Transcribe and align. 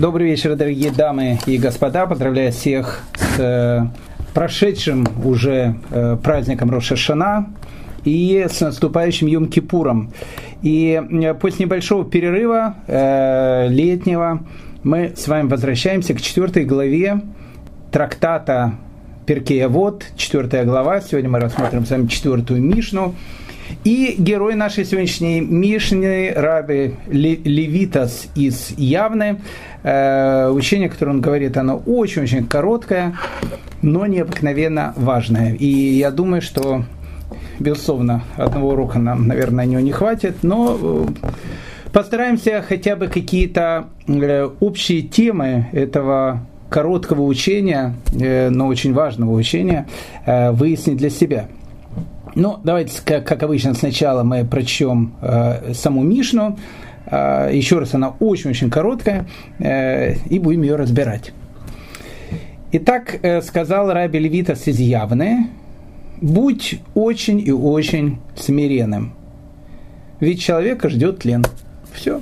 Добрый 0.00 0.30
вечер, 0.30 0.56
дорогие 0.56 0.90
дамы 0.90 1.38
и 1.44 1.58
господа. 1.58 2.06
Поздравляю 2.06 2.52
всех 2.52 3.02
с 3.12 3.38
э, 3.38 3.82
прошедшим 4.32 5.06
уже 5.22 5.74
э, 5.90 6.16
праздником 6.22 6.70
Рошашана 6.70 7.50
и 8.06 8.46
с 8.50 8.62
наступающим 8.62 9.26
Йом-Кипуром. 9.26 10.08
И 10.62 10.98
э, 10.98 11.34
после 11.34 11.66
небольшого 11.66 12.06
перерыва 12.06 12.76
летнего 13.68 14.40
мы 14.84 15.12
с 15.14 15.28
вами 15.28 15.48
возвращаемся 15.48 16.14
к 16.14 16.22
четвертой 16.22 16.64
главе 16.64 17.20
трактата 17.92 18.76
Перкея 19.26 19.68
Вот, 19.68 20.06
четвертая 20.16 20.64
глава. 20.64 21.02
Сегодня 21.02 21.28
мы 21.28 21.40
рассмотрим 21.40 21.84
с 21.84 21.90
вами 21.90 22.06
четвертую 22.06 22.62
Мишну. 22.62 23.14
И 23.84 24.14
герой 24.18 24.54
нашей 24.54 24.84
сегодняшней 24.84 25.40
Мишны, 25.40 26.32
Раби 26.34 26.96
Левитас 27.06 28.28
из 28.34 28.70
Явны, 28.76 29.40
э, 29.82 30.50
учение, 30.50 30.88
которое 30.88 31.12
он 31.12 31.20
говорит, 31.20 31.56
оно 31.56 31.76
очень-очень 31.86 32.46
короткое, 32.46 33.16
но 33.80 34.06
необыкновенно 34.06 34.92
важное. 34.96 35.54
И 35.54 35.66
я 35.66 36.10
думаю, 36.10 36.42
что, 36.42 36.84
безусловно, 37.58 38.22
одного 38.36 38.70
урока 38.70 38.98
нам, 38.98 39.26
наверное, 39.26 39.64
на 39.64 39.70
него 39.70 39.80
не 39.80 39.92
хватит, 39.92 40.42
но 40.42 40.78
э, 40.80 41.06
постараемся 41.92 42.62
хотя 42.66 42.96
бы 42.96 43.06
какие-то 43.06 43.86
э, 44.06 44.48
общие 44.60 45.02
темы 45.02 45.68
этого 45.72 46.46
короткого 46.68 47.22
учения, 47.22 47.96
но 48.12 48.68
очень 48.68 48.94
важного 48.94 49.32
учения 49.32 49.88
выяснить 50.24 50.98
для 50.98 51.10
себя– 51.10 51.48
ну, 52.34 52.58
давайте, 52.62 53.00
как, 53.04 53.26
как 53.26 53.42
обычно, 53.42 53.74
сначала 53.74 54.22
мы 54.22 54.44
прочтем 54.44 55.14
э, 55.20 55.72
саму 55.74 56.02
Мишну. 56.02 56.58
Э, 57.06 57.50
еще 57.52 57.78
раз, 57.78 57.94
она 57.94 58.10
очень-очень 58.20 58.70
короткая, 58.70 59.26
э, 59.58 60.14
и 60.28 60.38
будем 60.38 60.62
ее 60.62 60.76
разбирать. 60.76 61.32
Итак, 62.72 63.18
э, 63.22 63.42
сказал 63.42 63.92
Раби 63.92 64.18
Левитас 64.18 64.66
из 64.68 64.78
Явны, 64.78 65.48
будь 66.20 66.80
очень 66.94 67.40
и 67.40 67.50
очень 67.50 68.18
смиренным, 68.36 69.14
ведь 70.20 70.40
человека 70.40 70.88
ждет 70.88 71.20
тлен. 71.20 71.44
Все. 71.92 72.20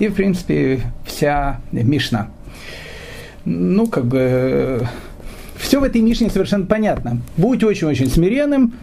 И, 0.00 0.08
в 0.08 0.14
принципе, 0.14 0.80
вся 1.06 1.60
Мишна. 1.70 2.28
Ну, 3.44 3.86
как 3.86 4.06
бы 4.06 4.88
все 5.64 5.80
в 5.80 5.82
этой 5.82 6.02
Мишне 6.02 6.28
совершенно 6.28 6.66
понятно. 6.66 7.18
Будь 7.38 7.64
очень-очень 7.64 8.08
смиренным, 8.08 8.74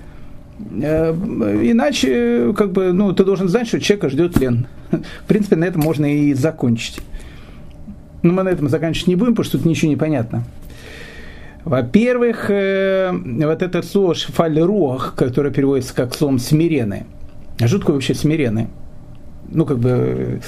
э, 0.81 1.11
иначе 1.63 2.53
как 2.57 2.71
бы, 2.71 2.91
ну, 2.91 3.13
ты 3.13 3.23
должен 3.23 3.47
знать, 3.47 3.67
что 3.67 3.79
человека 3.79 4.09
ждет 4.09 4.38
лен. 4.39 4.67
В 4.91 5.27
принципе, 5.27 5.55
на 5.55 5.65
этом 5.65 5.81
можно 5.81 6.11
и 6.11 6.33
закончить. 6.33 6.99
Но 8.23 8.33
мы 8.33 8.43
на 8.43 8.49
этом 8.49 8.67
заканчивать 8.67 9.07
не 9.07 9.15
будем, 9.15 9.33
потому 9.33 9.45
что 9.45 9.57
тут 9.59 9.67
ничего 9.67 9.89
не 9.89 9.95
понятно. 9.95 10.43
Во-первых, 11.63 12.49
э, 12.49 13.11
вот 13.13 13.61
это 13.61 13.83
слово 13.83 14.16
шфаль-руах, 14.16 15.13
которое 15.16 15.51
переводится 15.51 15.93
как. 15.93 16.13
А 16.16 17.67
что 17.67 17.79
такое 17.79 17.93
вообще 17.93 18.16
смиренный? 18.16 18.67
Ну, 19.51 19.66
как 19.66 19.77
бы, 19.77 20.41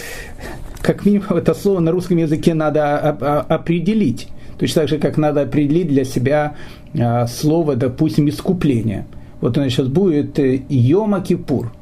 как 0.82 1.06
минимум, 1.06 1.28
это 1.30 1.54
слово 1.54 1.80
на 1.80 1.92
русском 1.92 2.18
языке 2.18 2.56
надо 2.56 2.98
определить. 2.98 4.30
Точно 4.64 4.84
так 4.84 4.90
же, 4.90 4.98
как 4.98 5.18
надо 5.18 5.42
определить 5.42 5.90
для 5.90 6.06
себя 6.06 6.56
а, 6.98 7.28
слово, 7.28 7.76
допустим, 7.76 8.30
искупление. 8.30 9.06
Вот 9.42 9.58
нас 9.58 9.66
сейчас 9.74 9.88
будет 9.88 10.40
э, 10.40 10.62
Йома 10.70 11.20
Кипур. 11.20 11.74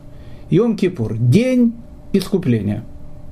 Йом 0.50 0.76
Кипур– 0.76 1.16
день 1.20 1.76
искупления. 2.12 2.84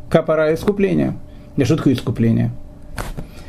Капара– 0.07 0.53
искупления. 0.53 1.15
А 1.57 1.65
что 1.65 1.77
такое 1.77 1.93
искупление? 1.93 2.51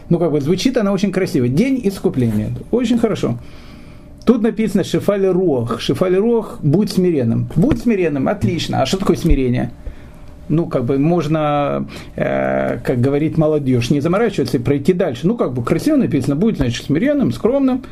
Ну, 0.08 0.18
как 0.18 0.32
бы 0.32 0.40
звучит 0.40 0.78
она 0.78 0.92
очень 0.92 1.12
красиво. 1.12 1.48
День 1.48 1.78
искупления. 1.84 2.48
Очень 2.70 2.96
хорошо. 2.98 3.38
Тут 4.24 4.40
написано 4.40 4.84
Шифали 4.84 5.26
Руах. 5.26 5.82
Шифали 5.82 6.16
Руах– 6.16 6.60
будь 6.62 6.90
смиренным. 6.90 7.50
Будь 7.56 7.82
смиренным, 7.82 8.26
отлично. 8.26 8.80
А 8.80 8.86
что 8.86 8.96
такое 8.96 9.16
смирение? 9.16 9.70
Ну, 10.50 10.66
как 10.66 10.84
бы 10.84 10.98
можно, 10.98 11.86
э, 12.16 12.78
как 12.84 13.00
говорит 13.00 13.38
молодежь, 13.38 13.90
не 13.90 14.00
заморачиваться 14.00 14.56
и 14.56 14.60
пройти 14.60 14.92
дальше. 14.92 15.26
Ну, 15.26 15.36
как 15.36 15.52
бы 15.52 15.62
красиво 15.62 15.96
написано, 15.96 16.36
будет, 16.36 16.56
значит, 16.56 16.84
смиренным, 16.84 17.32
скромным, 17.32 17.84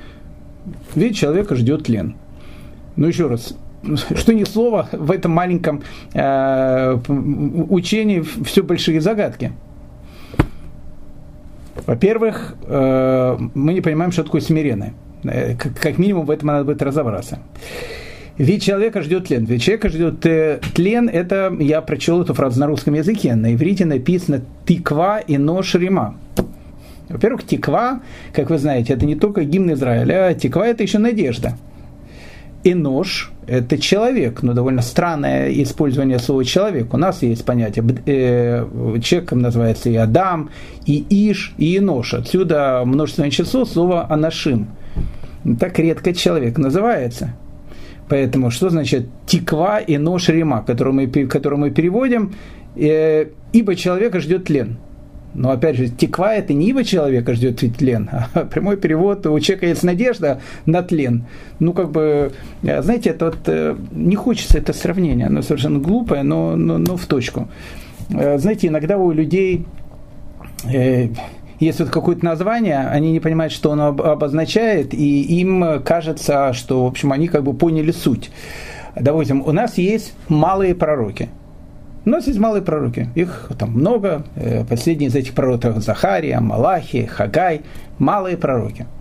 ведь 0.95 1.17
человека 1.17 1.55
ждет 1.55 1.85
тлен. 1.85 2.17
Ну, 2.97 3.07
еще 3.07 3.29
раз, 3.29 3.57
что 4.17 4.35
ни 4.35 4.45
слово 4.45 4.89
в 4.93 5.11
этом 5.13 5.33
маленьком 5.33 5.83
э, 6.13 6.99
учении 7.69 8.21
все 8.21 8.63
большие 8.63 9.01
загадки. 9.01 9.53
Во-первых, 11.87 12.57
э, 12.67 13.39
мы 13.55 13.73
не 13.73 13.81
понимаем, 13.81 14.11
что 14.11 14.25
такое 14.25 14.41
смиренное. 14.41 14.95
Э, 15.23 15.55
как, 15.55 15.79
как 15.79 15.99
минимум 15.99 16.27
в 16.27 16.31
этом 16.31 16.49
надо 16.49 16.65
будет 16.65 16.83
разобраться. 16.83 17.39
Ведь 18.39 18.63
человека 18.63 19.03
ждет 19.03 19.27
тлен. 19.27 19.45
Ведь 19.45 19.63
человека 19.63 19.89
ждет 19.89 20.25
э, 20.25 20.61
тлен, 20.73 21.09
это, 21.09 21.53
я 21.59 21.83
прочел 21.83 22.23
эту 22.23 22.35
фразу 22.35 22.61
на 22.61 22.69
русском 22.69 22.95
языке, 22.95 23.35
на 23.35 23.53
иврите 23.53 23.85
написано 23.85 24.43
«тиква 24.65 25.19
и 25.19 25.37
нож 25.39 25.75
рима». 25.75 26.15
Во-первых, 27.09 27.45
тиква, 27.45 28.01
как 28.33 28.51
вы 28.51 28.59
знаете, 28.59 28.93
это 28.93 29.07
не 29.07 29.17
только 29.17 29.43
гимн 29.43 29.73
Израиля, 29.73 30.29
а 30.29 30.35
тиква– 30.35 30.67
это 30.69 30.85
еще 30.85 30.99
надежда. 30.99 31.55
И 32.63 32.75
нож– 32.75 33.33
это 33.49 33.77
человек, 33.77 34.43
но 34.43 34.53
довольно 34.53 34.83
странное 34.83 35.51
использование 35.63 36.21
слова 36.21 36.45
«человек». 36.45 36.95
У 36.95 36.97
нас 36.97 37.23
есть 37.23 37.45
понятие, 37.45 37.85
э, 38.07 38.65
человеком 39.03 39.41
называется 39.41 39.91
и 39.91 39.97
Адам, 39.97 40.51
и 40.87 41.05
Иш, 41.11 41.55
и 41.59 41.65
Енош. 41.65 42.15
Отсюда 42.15 42.85
множественное 42.85 43.31
число 43.31 43.65
слова 43.65 44.07
«анашим». 44.09 44.69
Так 45.59 45.81
редко 45.81 46.15
человек 46.15 46.57
называется– 46.57 47.35
Поэтому 48.09 48.51
что 48.51 48.71
значит 48.71 49.07
тиква 49.27 49.79
и 49.79 49.99
нож 49.99 50.29
рима, 50.29 50.63
который 50.63 50.93
мы, 50.93 51.07
который 51.07 51.59
мы 51.59 51.71
переводим, 51.71 52.35
э, 52.77 53.27
ибо 53.53 53.77
человека 53.77 54.21
ждет 54.21 54.45
тлен. 54.45 54.79
Но 55.35 55.51
опять 55.51 55.77
же, 55.77 55.89
тиква 55.89 56.35
это 56.35 56.55
не 56.55 56.71
ибо 56.71 56.85
человека 56.85 57.35
ждет 57.35 57.61
тлен, 57.77 58.09
а 58.35 58.45
прямой 58.45 58.77
перевод, 58.77 59.27
у 59.27 59.39
человека 59.41 59.67
есть 59.67 59.83
надежда 59.83 60.41
на 60.67 60.83
тлен. 60.83 61.27
Ну, 61.61 61.73
как 61.73 61.91
бы, 61.91 62.33
э, 62.63 62.83
знаете, 62.83 63.11
это 63.11 63.27
вот, 63.27 63.39
э, 63.47 63.77
не 63.93 64.17
хочется 64.17 64.59
это 64.59 64.73
сравнение, 64.73 65.27
оно 65.27 65.43
совершенно 65.43 65.79
глупое, 65.79 66.23
но, 66.23 66.57
но, 66.57 66.79
но 66.79 66.97
в 66.97 67.07
точку. 67.07 67.49
Э, 68.11 68.39
знаете, 68.39 68.69
иногда 68.69 68.97
у 68.97 69.13
людей 69.13 69.67
есть 71.61 71.81
вот 71.81 71.91
какое-то 71.91 72.25
название, 72.25 72.89
они 72.89 73.13
не 73.13 73.21
понимают, 73.21 73.53
что 73.53 73.73
оно 73.73 73.89
обозначает, 73.89 74.95
и 74.95 75.23
им 75.41 75.83
кажется, 75.83 76.53
что, 76.53 76.85
в 76.85 76.87
общем, 76.87 77.13
они 77.13 77.29
как 77.29 77.43
бы 77.43 77.55
поняли 77.55 77.91
суть. 77.91 78.31
Допустим, 78.95 79.43
у 79.47 79.53
нас 79.53 79.79
есть 79.79 80.15
малые 80.29 80.75
пророки. 80.75 81.29
У 82.05 82.11
нас 82.11 82.27
есть 82.27 82.39
малые 82.39 82.63
пророки, 82.63 83.11
их 83.15 83.51
там 83.59 83.73
много. 83.73 84.25
Э, 84.35 84.65
последние 84.65 85.09
из 85.09 85.15
этих 85.15 85.35
пророков 85.35 85.83
Захария, 85.83 86.41
Малахи, 86.41 87.05
Хагай, 87.05 87.63
малые 87.99 88.37
пророки– 88.37 88.87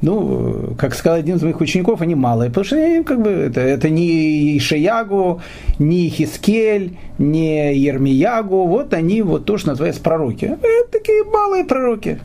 ну, 0.00 0.74
как 0.78 0.94
сказал 0.94 1.18
один 1.18 1.36
из 1.36 1.42
моих 1.42 1.60
учеников, 1.60 2.00
они 2.00 2.14
малые, 2.14 2.50
потому 2.50 2.64
что 2.64 2.76
они, 2.76 3.02
как 3.02 3.20
бы, 3.20 3.30
это, 3.30 3.60
это 3.60 3.90
не 3.90 4.56
Ишаягу, 4.56 5.40
не 5.78 6.08
Хискель, 6.08 6.96
не 7.18 7.74
Ермиягу, 7.76 8.66
вот 8.66 8.94
они 8.94 9.22
вот 9.22 9.44
тоже 9.44 9.66
называются 9.66 10.02
пророки. 10.02 10.44
Это 10.44 10.90
такие 10.90 11.24
малые 11.24 11.64
пророки. 11.64 12.20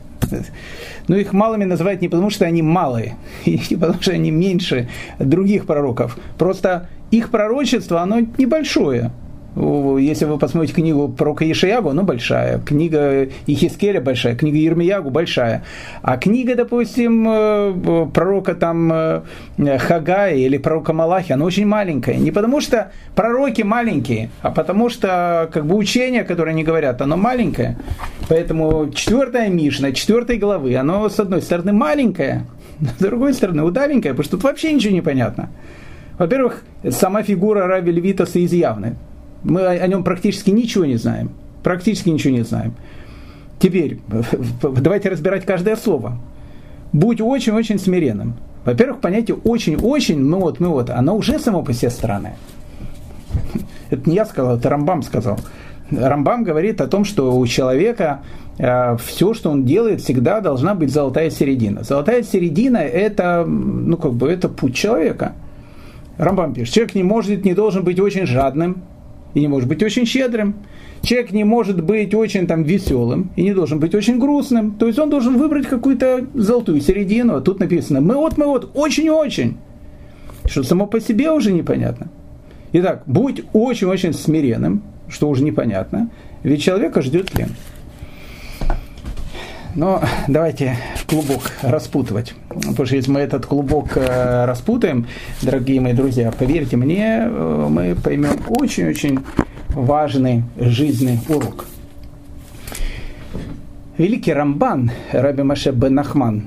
Но 1.08 1.16
их 1.16 1.32
малыми 1.32 1.64
называют 1.64 2.00
не 2.00 2.08
потому, 2.08 2.30
что 2.30 2.46
они 2.46 2.62
малые, 2.62 3.16
и 3.44 3.60
не 3.70 3.76
потому, 3.76 4.00
что 4.00 4.12
они 4.12 4.30
меньше 4.30 4.88
других 5.18 5.66
пророков. 5.66 6.16
Просто 6.38 6.88
их 7.10 7.30
пророчество, 7.30 8.00
оно 8.00 8.20
небольшое 8.38 9.10
если 9.56 10.24
вы 10.24 10.38
посмотрите 10.38 10.74
книгу 10.74 11.08
пророка 11.08 11.44
Ешаягу, 11.44 11.90
она 11.90 12.02
большая, 12.02 12.58
книга 12.58 13.28
Ихискеля 13.46 14.00
большая, 14.00 14.34
книга 14.34 14.56
Ермиягу 14.56 15.10
большая, 15.10 15.62
а 16.02 16.16
книга, 16.16 16.56
допустим, 16.56 17.26
э, 17.28 18.06
пророка 18.12 18.54
там 18.56 18.92
э, 18.92 19.22
Хагая 19.78 20.34
или 20.34 20.58
пророка 20.58 20.92
Малахи, 20.92 21.32
она 21.32 21.44
очень 21.44 21.66
маленькая. 21.66 22.16
Не 22.16 22.32
потому 22.32 22.60
что 22.60 22.90
пророки 23.14 23.62
маленькие, 23.62 24.30
а 24.42 24.50
потому 24.50 24.88
что 24.88 25.48
как 25.52 25.66
бы 25.66 25.76
учение, 25.76 26.24
которое 26.24 26.50
они 26.50 26.64
говорят, 26.64 27.00
оно 27.00 27.16
маленькое. 27.16 27.76
Поэтому 28.28 28.90
четвертая 28.90 29.48
Мишна, 29.50 29.92
четвертой 29.92 30.38
главы, 30.38 30.74
оно 30.74 31.08
с 31.08 31.20
одной 31.20 31.42
стороны 31.42 31.72
маленькое, 31.72 32.44
с 32.98 33.00
другой 33.00 33.34
стороны 33.34 33.62
удаленькое, 33.62 34.14
потому 34.14 34.24
что 34.24 34.36
тут 34.36 34.44
вообще 34.44 34.72
ничего 34.72 34.92
не 34.92 35.00
понятно. 35.00 35.48
Во-первых, 36.18 36.62
сама 36.90 37.22
фигура 37.22 37.66
Раби 37.66 37.92
Левитаса 37.92 38.40
из 38.40 38.52
Явны. 38.52 38.96
Мы 39.44 39.66
о 39.66 39.86
нем 39.86 40.02
практически 40.02 40.50
ничего 40.50 40.84
не 40.86 40.96
знаем. 40.96 41.30
Практически 41.62 42.08
ничего 42.08 42.34
не 42.34 42.42
знаем. 42.42 42.74
Теперь, 43.58 44.00
давайте 44.62 45.10
разбирать 45.10 45.44
каждое 45.44 45.76
слово. 45.76 46.18
Будь 46.92 47.20
очень-очень 47.20 47.78
смиренным. 47.78 48.34
Во-первых, 48.64 49.00
понятие 49.00 49.36
очень-очень, 49.36 50.18
ну 50.18 50.40
вот, 50.40 50.60
ну 50.60 50.70
вот, 50.70 50.90
оно 50.90 51.16
уже 51.16 51.38
само 51.38 51.62
по 51.62 51.72
себе 51.72 51.90
странное. 51.90 52.36
Это 53.90 54.08
не 54.08 54.16
я 54.16 54.24
сказал, 54.24 54.56
это 54.56 54.70
Рамбам 54.70 55.02
сказал. 55.02 55.38
Рамбам 55.90 56.44
говорит 56.44 56.80
о 56.80 56.86
том, 56.86 57.04
что 57.04 57.36
у 57.36 57.46
человека 57.46 58.22
э, 58.58 58.96
все, 58.96 59.34
что 59.34 59.50
он 59.50 59.64
делает, 59.64 60.00
всегда 60.00 60.40
должна 60.40 60.74
быть 60.74 60.90
золотая 60.90 61.28
середина. 61.28 61.82
Золотая 61.84 62.22
середина– 62.22 62.76
это, 62.78 63.44
ну, 63.44 63.98
как 63.98 64.14
бы, 64.14 64.30
это 64.30 64.48
путь 64.48 64.74
человека. 64.74 65.34
Рамбам 66.16 66.54
пишет, 66.54 66.74
человек 66.74 66.94
не 66.94 67.02
может, 67.02 67.44
не 67.44 67.52
должен 67.52 67.84
быть 67.84 68.00
очень 68.00 68.26
жадным 68.26 68.82
и 69.34 69.40
не 69.40 69.48
может 69.48 69.68
быть 69.68 69.82
очень 69.82 70.06
щедрым. 70.06 70.54
Человек 71.02 71.32
не 71.32 71.44
может 71.44 71.82
быть 71.82 72.14
очень 72.14 72.46
там 72.46 72.62
веселым 72.62 73.30
и 73.36 73.42
не 73.42 73.52
должен 73.52 73.78
быть 73.78 73.94
очень 73.94 74.18
грустным. 74.18 74.72
То 74.72 74.86
есть 74.86 74.98
он 74.98 75.10
должен 75.10 75.36
выбрать 75.36 75.66
какую-то 75.66 76.26
золотую 76.34 76.80
середину. 76.80 77.36
А 77.36 77.40
тут 77.40 77.60
написано 77.60 78.00
«мы 78.00 78.14
вот, 78.14 78.38
мы 78.38 78.46
вот, 78.46 78.70
очень-очень». 78.74 79.56
Что 80.46 80.62
само 80.62 80.86
по 80.86 81.00
себе 81.00 81.30
уже 81.30 81.52
непонятно. 81.52 82.08
Итак, 82.72 83.02
будь 83.06 83.42
очень-очень 83.52 84.12
смиренным, 84.12 84.82
что 85.08 85.28
уже 85.28 85.42
непонятно, 85.42 86.10
ведь 86.42 86.62
человека 86.62 87.02
ждет 87.02 87.30
тлен. 87.30 87.50
Но 89.74 90.02
давайте 90.28 90.76
клубок 91.06 91.52
распутывать. 91.62 92.34
Потому 92.54 92.86
что 92.86 92.96
если 92.96 93.10
мы 93.10 93.20
этот 93.20 93.46
клубок 93.46 93.96
э, 93.96 94.44
распутаем, 94.44 95.06
дорогие 95.42 95.80
мои 95.80 95.92
друзья, 95.92 96.32
поверьте 96.36 96.76
мне, 96.76 97.22
э, 97.24 97.66
мы 97.70 97.96
поймем 97.96 98.40
очень-очень 98.48 99.20
важный 99.70 100.44
жизненный 100.56 101.18
урок. 101.28 101.66
Великий 103.98 104.32
Рамбан, 104.32 104.90
Раби 105.12 105.42
Маше 105.42 105.72
бен 105.72 105.94
Нахман, 105.94 106.44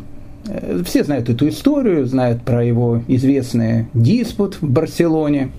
э, 0.48 0.82
все 0.86 1.04
знают 1.04 1.30
эту 1.30 1.48
историю, 1.50 2.06
знают 2.06 2.42
про 2.44 2.64
его 2.64 3.02
известный 3.08 3.88
диспут 3.94 4.62
в 4.62 4.70
Барселоне, 4.70 5.50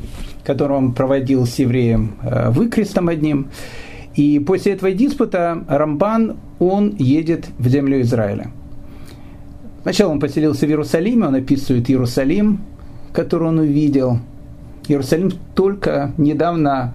который 0.44 0.77
он 0.77 0.93
проводил 0.93 1.47
с 1.47 1.56
евреем 1.56 2.17
выкрестом 2.23 3.09
одним. 3.09 3.49
И 4.15 4.39
после 4.39 4.73
этого 4.73 4.93
диспута 4.93 5.62
Рамбан, 5.69 6.37
он 6.59 6.94
едет 6.99 7.49
в 7.59 7.69
землю 7.69 8.01
Израиля. 8.01 8.51
Сначала 9.83 10.13
он 10.13 10.21
поселился 10.21 10.67
в 10.67 10.69
Иерусалиме, 10.69 11.27
он 11.27 11.35
описывает 11.35 11.89
Иерусалим, 11.89 12.61
который 13.13 13.49
он 13.49 13.59
увидел. 13.59 14.19
Иерусалим 14.89 15.33
только 15.55 16.13
недавно 16.19 16.95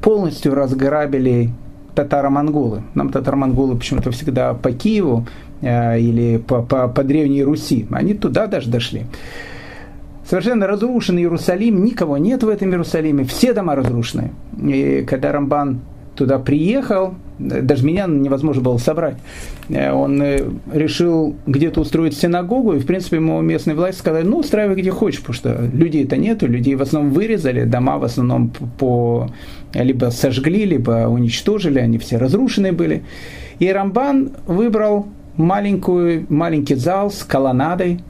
полностью 0.00 0.54
разграбили 0.54 1.50
татаро-монголы. 1.94 2.82
Нам 2.94 3.10
татаро-монголы 3.10 3.76
почему-то 3.76 4.10
всегда 4.10 4.54
по 4.54 4.72
Киеву 4.72 5.26
э, 5.60 6.00
или 6.00 6.38
по, 6.38 6.62
по, 6.62 6.88
по 6.88 7.04
Древней 7.04 7.42
Руси. 7.44 7.86
Они 7.90 8.14
туда 8.14 8.46
даже 8.46 8.70
дошли. 8.70 9.06
Совершенно 10.28 10.66
разрушенный 10.66 11.22
Иерусалим, 11.22 11.84
никого 11.84 12.16
нет 12.16 12.42
в 12.42 12.48
этом 12.48 12.70
Иерусалиме, 12.70 13.24
все 13.24 13.52
дома 13.52 13.74
разрушены. 13.74 14.32
И 14.58 15.04
когда 15.06 15.32
Рамбан 15.32 15.80
туда 16.14 16.38
приехал, 16.38 17.14
даже 17.38 17.84
меня 17.84 18.06
невозможно 18.06 18.62
было 18.62 18.78
собрать. 18.78 19.16
Э, 19.68 19.92
он 19.92 20.22
э, 20.22 20.46
решил 20.72 21.36
где-то 21.46 21.80
устроить 21.80 22.16
синагогу, 22.16 22.74
и, 22.74 22.78
в 22.78 22.86
принципе, 22.86 23.16
ему 23.16 23.40
местные 23.40 23.74
власти 23.74 23.98
сказали, 23.98 24.24
ну, 24.24 24.38
устраивай 24.38 24.76
где 24.76 24.90
хочешь, 24.90 25.20
потому 25.20 25.34
что 25.34 25.68
людей-то 25.72 26.16
нету, 26.16 26.46
людей 26.46 26.74
в 26.74 26.82
основном 26.82 27.12
вырезали, 27.12 27.64
дома 27.64 27.98
в 27.98 28.04
основном 28.04 28.52
по, 28.78 29.30
либо 29.74 30.06
сожгли, 30.10 30.64
либо 30.64 31.08
уничтожили, 31.08 31.78
они 31.78 31.98
все 31.98 32.16
разрушены 32.16 32.72
были. 32.72 33.02
И 33.58 33.70
Рамбан 33.70 34.32
выбрал 34.46 35.06
маленькую, 35.36 36.26
маленький 36.28 36.74
зал 36.76 37.10
с 37.10 37.24
колоннадой, 37.24 38.00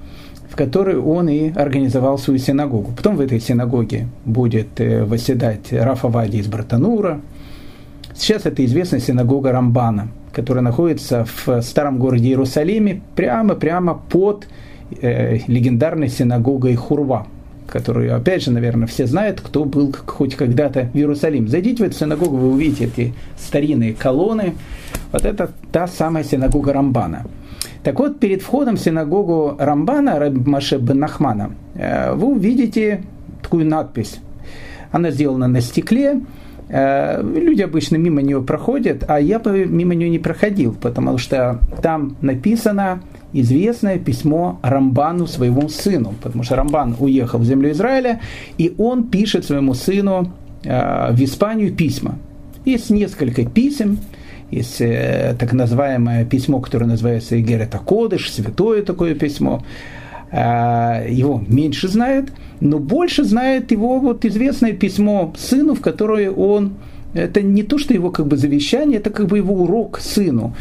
в 0.51 0.57
которой 0.57 0.97
он 0.97 1.29
и 1.29 1.51
организовал 1.51 2.19
свою 2.19 2.39
синагогу. 2.39 2.93
Потом 2.97 3.17
в 3.17 3.21
этой 3.21 3.41
синагоге 3.41 4.07
будет 4.25 4.81
э, 4.81 5.05
восседать 5.05 5.73
Рафа 5.73 6.09
Вади 6.09 6.39
из 6.39 6.47
Братанура, 6.47 7.21
Сейчас 8.15 8.47
это 8.47 8.65
известная 8.65 9.01
синагога 9.01 9.51
Рамбана, 9.51 10.09
которая 10.33 10.63
находится 10.63 11.27
в 11.47 11.61
старом 11.63 11.99
городе 11.99 12.29
Иерусалиме, 12.29 13.03
прямо-прямо 13.17 13.95
под 13.95 14.47
э, 15.01 15.39
легендарной 15.49 16.09
синагогой 16.09 16.77
Хурва, 16.77 17.27
которую, 17.67 18.15
опять 18.15 18.45
же, 18.45 18.53
наверное, 18.53 18.87
все 18.87 19.07
знают, 19.07 19.41
кто 19.41 19.65
был 19.65 19.93
хоть 20.07 20.37
когда-то 20.37 20.91
в 20.93 20.97
Иерусалиме. 20.97 21.49
Зайдите 21.49 21.83
в 21.83 21.87
эту 21.87 21.97
синагогу, 21.97 22.37
вы 22.37 22.53
увидите 22.53 22.85
эти 22.85 23.15
старинные 23.37 23.95
колонны. 23.95 24.55
Вот 25.11 25.25
это 25.25 25.51
та 25.73 25.89
самая 25.89 26.23
синагога 26.23 26.73
Рамбана. 26.73 27.27
Так 27.83 27.99
вот, 27.99 28.21
перед 28.21 28.43
входом 28.43 28.77
в 28.77 28.81
синагогу 28.81 29.57
Рамбана, 29.59 30.19
Раб 30.21 30.35
Маше 30.47 30.79
бен 30.79 31.01
Нахмана, 31.01 31.51
э, 31.75 32.15
вы 32.15 32.29
увидите 32.29 33.03
такую 33.43 33.67
надпись. 33.67 34.21
Она 34.93 35.11
сделана 35.11 35.49
на 35.49 35.61
стекле, 35.61 36.21
люди 36.77 37.63
обычно 37.63 37.97
мимо 37.97 38.21
нее 38.21 38.43
проходят, 38.43 39.05
а 39.07 39.21
я 39.21 39.39
бы 39.39 39.65
мимо 39.65 39.95
нее 39.95 40.11
не 40.11 40.19
проходил, 40.19 40.75
потому 40.75 41.19
что 41.19 41.61
там 41.83 42.17
написано 42.21 43.01
известное 43.33 43.99
письмо 43.99 44.59
Рамбану 44.63 45.27
своему 45.27 45.69
сыну, 45.69 46.15
потому 46.23 46.43
что 46.43 46.57
Рамбан 46.57 46.97
уехал 46.99 47.39
в 47.39 47.45
землю 47.45 47.71
Израиля, 47.71 48.21
и 48.59 48.75
он 48.79 49.05
пишет 49.05 49.45
своему 49.45 49.75
сыну 49.75 50.33
э, 50.65 51.13
в 51.13 51.23
Испанию 51.23 51.73
письма. 51.73 52.17
Есть 52.65 52.91
несколько 52.91 53.45
писем, 53.45 53.99
есть 54.51 54.81
э, 54.81 55.37
так 55.39 55.53
называемое 55.53 56.25
письмо, 56.25 56.61
которое 56.61 56.87
называется 56.87 57.39
Игерета 57.41 57.79
Кодыш, 57.79 58.33
святое 58.33 58.83
такое 58.83 59.15
письмо. 59.15 59.63
Его 60.33 61.43
меньше 61.47 61.89
знают, 61.89 62.33
но 62.61 62.79
больше 62.79 63.25
знает 63.25 63.71
его 63.71 64.01
вот 64.01 64.25
известное 64.25 64.73
письмо 64.73 65.33
сыну, 65.37 65.75
в 65.75 65.81
которое 65.81 66.31
он, 66.31 66.75
это 67.13 67.43
не 67.43 67.63
то, 67.63 67.79
что 67.79 67.95
его 67.95 68.11
как 68.11 68.27
бы 68.27 68.37
завещание, 68.37 68.99
это 68.99 69.11
как 69.11 69.27
бы 69.27 69.39
его 69.39 69.55
урок 69.55 70.01
сыну. 70.01 70.55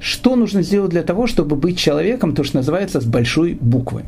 Что 0.00 0.34
нужно 0.34 0.62
сделать 0.62 0.90
для 0.90 1.02
того, 1.04 1.28
чтобы 1.28 1.54
быть 1.54 1.78
человеком, 1.78 2.34
то, 2.34 2.42
что 2.42 2.56
называется, 2.56 3.00
с 3.00 3.04
большой 3.04 3.54
буквы. 3.54 4.02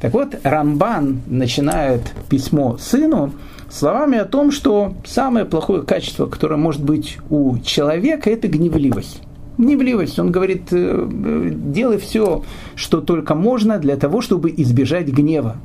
Так 0.00 0.14
вот, 0.14 0.34
Рамбан 0.42 1.20
начинает 1.26 2.00
письмо 2.30 2.78
сыну 2.78 3.32
словами 3.70 4.16
о 4.16 4.24
том, 4.24 4.50
что 4.50 4.94
самое 5.04 5.44
плохое 5.44 5.82
качество, 5.82 6.26
которое 6.26 6.56
может 6.56 6.82
быть 6.82 7.18
у 7.28 7.58
человека, 7.58 8.30
это 8.30 8.48
гневливость. 8.48 9.20
Гневливость. 9.58 10.18
Он 10.18 10.30
говорит, 10.30 10.72
«Э, 10.72 11.06
делай 11.52 11.98
все, 11.98 12.44
что 12.74 13.00
только 13.00 13.34
можно 13.34 13.78
для 13.78 13.96
того, 13.96 14.20
чтобы 14.20 14.52
избежать 14.56 15.08
гнева. 15.08 15.56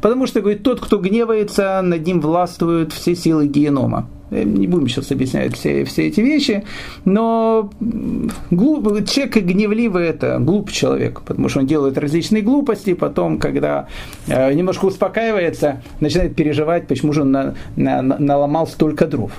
Потому 0.00 0.26
что, 0.26 0.40
говорит, 0.40 0.62
тот, 0.62 0.80
кто 0.80 0.98
гневается, 0.98 1.80
над 1.82 2.06
ним 2.06 2.20
властвуют 2.20 2.92
все 2.92 3.14
силы 3.14 3.46
генома. 3.46 4.08
Э, 4.30 4.42
не 4.42 4.66
будем 4.66 4.88
сейчас 4.88 5.12
объяснять 5.12 5.54
все, 5.54 5.84
все 5.84 6.08
эти 6.08 6.20
вещи, 6.20 6.64
но 7.04 7.70
глуп, 8.50 9.06
человек 9.06 9.36
гневливый– 9.36 10.06
это 10.08 10.38
глуп 10.40 10.70
человек, 10.72 11.22
потому 11.22 11.48
что 11.48 11.60
он 11.60 11.66
делает 11.66 11.96
различные 11.98 12.42
глупости, 12.42 12.94
потом, 12.94 13.38
когда 13.38 13.86
э, 14.26 14.52
немножко 14.52 14.86
успокаивается, 14.86 15.82
начинает 16.00 16.34
переживать, 16.34 16.88
почему 16.88 17.12
же 17.12 17.22
он 17.22 17.30
на, 17.30 17.54
на, 17.76 18.02
наломал 18.02 18.66
столько 18.66 19.06
дров. 19.06 19.30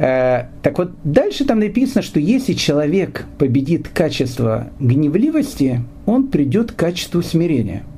Э, 0.00 0.46
так 0.62 0.78
вот, 0.78 0.90
дальше 1.04 1.44
там 1.44 1.60
написано, 1.60 2.02
что 2.02 2.18
если 2.18 2.54
человек 2.54 3.26
победит 3.38 3.88
качество 3.88 4.68
гневливости, 4.80 5.82
он 6.06 6.28
придет 6.28 6.72
к 6.72 6.76
качеству 6.76 7.22
смирения– 7.22 7.84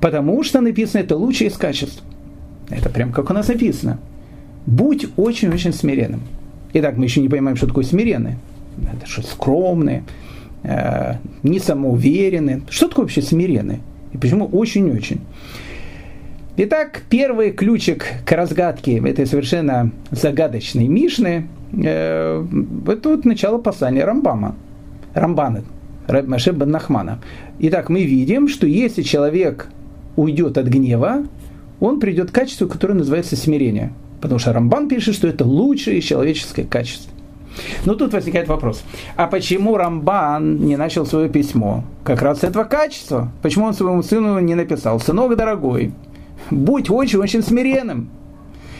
Потому 0.00 0.42
что 0.42 0.60
написано 0.60 1.00
это 1.00 1.16
лучшее 1.16 1.48
из 1.50 1.56
качеств. 1.56 2.02
Это 2.68 2.90
прям 2.90 3.12
как 3.12 3.30
у 3.30 3.32
нас 3.32 3.48
написано. 3.48 3.98
Будь 4.66 5.06
очень-очень 5.16 5.72
смиренным. 5.72 6.22
Итак, 6.74 6.96
мы 6.96 7.04
еще 7.04 7.20
не 7.20 7.28
понимаем, 7.28 7.56
что 7.56 7.66
такое 7.66 7.84
смиренный. 7.84 8.34
Это 8.76 9.06
что, 9.06 9.22
скромный, 9.22 10.02
э, 10.64 11.14
не 11.42 11.60
самоуверенный. 11.60 12.62
Что 12.68 12.88
такое 12.88 13.04
вообще 13.04 13.22
смиренный? 13.22 13.80
И 14.12 14.18
почему 14.18 14.46
очень-очень? 14.46 15.20
Итак, 16.58 17.02
первый 17.10 17.50
ключик 17.50 18.06
к 18.24 18.32
разгадке 18.32 18.96
этой 18.96 19.26
совершенно 19.26 19.90
загадочной 20.10 20.88
Мишны 20.88 21.48
э, 21.74 22.46
это 22.88 23.08
вот 23.10 23.26
начало 23.26 23.58
послания 23.58 24.06
Рамбама. 24.06 24.56
Рамбана, 25.12 25.64
Маше 26.08 26.52
бен 26.52 26.70
Нахмана. 26.70 27.20
Итак, 27.58 27.90
мы 27.90 28.04
видим, 28.04 28.48
что 28.48 28.66
если 28.66 29.02
человек 29.02 29.68
уйдет 30.16 30.56
от 30.56 30.68
гнева, 30.68 31.26
он 31.78 32.00
придет 32.00 32.30
к 32.30 32.34
качеству, 32.34 32.68
которое 32.68 32.94
называется 32.94 33.36
смирение. 33.36 33.92
Потому 34.22 34.38
что 34.38 34.54
Рамбан 34.54 34.88
пишет, 34.88 35.14
что 35.14 35.28
это 35.28 35.44
лучшее 35.44 36.00
человеческое 36.00 36.64
качество. 36.64 37.12
Но 37.84 37.94
тут 37.94 38.14
возникает 38.14 38.48
вопрос, 38.48 38.82
а 39.16 39.26
почему 39.26 39.76
Рамбан 39.76 40.56
не 40.56 40.76
начал 40.76 41.04
свое 41.04 41.28
письмо? 41.28 41.84
Как 42.02 42.22
раз 42.22 42.40
с 42.40 42.44
этого 42.44 42.64
качества. 42.64 43.30
Почему 43.42 43.66
он 43.66 43.74
своему 43.74 44.02
сыну 44.02 44.38
не 44.40 44.54
написал, 44.54 45.00
сынок 45.00 45.36
дорогой, 45.36 45.92
будь 46.50 46.90
очень-очень 46.90 47.42
смиренным. 47.42 48.10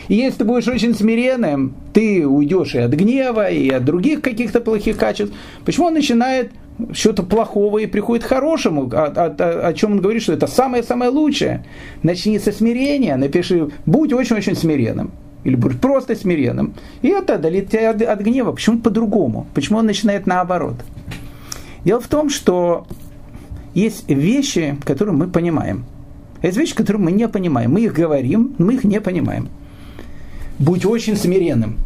И 0.07 0.15
если 0.15 0.39
ты 0.39 0.45
будешь 0.45 0.67
очень 0.67 0.95
смиренным, 0.95 1.75
ты 1.93 2.25
уйдешь 2.25 2.75
и 2.75 2.79
от 2.79 2.91
гнева, 2.91 3.49
и 3.49 3.69
от 3.69 3.83
других 3.83 4.21
каких-то 4.21 4.61
плохих 4.61 4.97
качеств. 4.97 5.35
Почему 5.65 5.87
он 5.87 5.93
начинает 5.93 6.51
что-то 6.91 7.23
плохого 7.23 7.79
и 7.79 7.87
приходит 7.87 8.23
к 8.23 8.27
хорошему, 8.27 8.89
о, 8.93 9.05
о, 9.05 9.25
о, 9.25 9.67
о 9.67 9.73
чем 9.73 9.93
он 9.93 10.01
говорит, 10.01 10.21
что 10.21 10.33
это 10.33 10.47
самое-самое 10.47 11.11
лучшее. 11.11 11.65
Начни 12.03 12.39
со 12.39 12.51
смирения, 12.51 13.17
напиши, 13.17 13.69
будь 13.85 14.13
очень-очень 14.13 14.55
смиренным. 14.55 15.11
или 15.43 15.55
будь 15.55 15.79
просто 15.79 16.15
смиренным, 16.15 16.73
и 17.01 17.07
это 17.07 17.35
отдалит 17.35 17.69
тебя 17.69 17.91
от, 17.91 18.01
от 18.01 18.19
гнева. 18.19 18.51
Почему 18.51 18.79
по-другому? 18.79 19.47
Почему 19.53 19.79
он 19.79 19.85
начинает 19.85 20.27
наоборот? 20.27 20.75
Дело 21.83 21.99
в 21.99 22.07
том, 22.07 22.29
что 22.29 22.85
есть 23.73 24.09
вещи, 24.09 24.77
которые 24.83 25.15
мы 25.15 25.27
понимаем. 25.27 25.85
Есть 26.41 26.57
вещи, 26.57 26.75
которые 26.75 27.01
мы 27.03 27.11
не 27.11 27.27
понимаем. 27.27 27.71
Мы 27.71 27.81
их 27.81 27.93
говорим, 27.93 28.55
мы 28.57 28.75
их 28.75 28.83
не 28.83 29.01
понимаем. 29.01 29.49
Будь 30.59 30.85
очень 30.85 31.15
смиренным. 31.15 31.77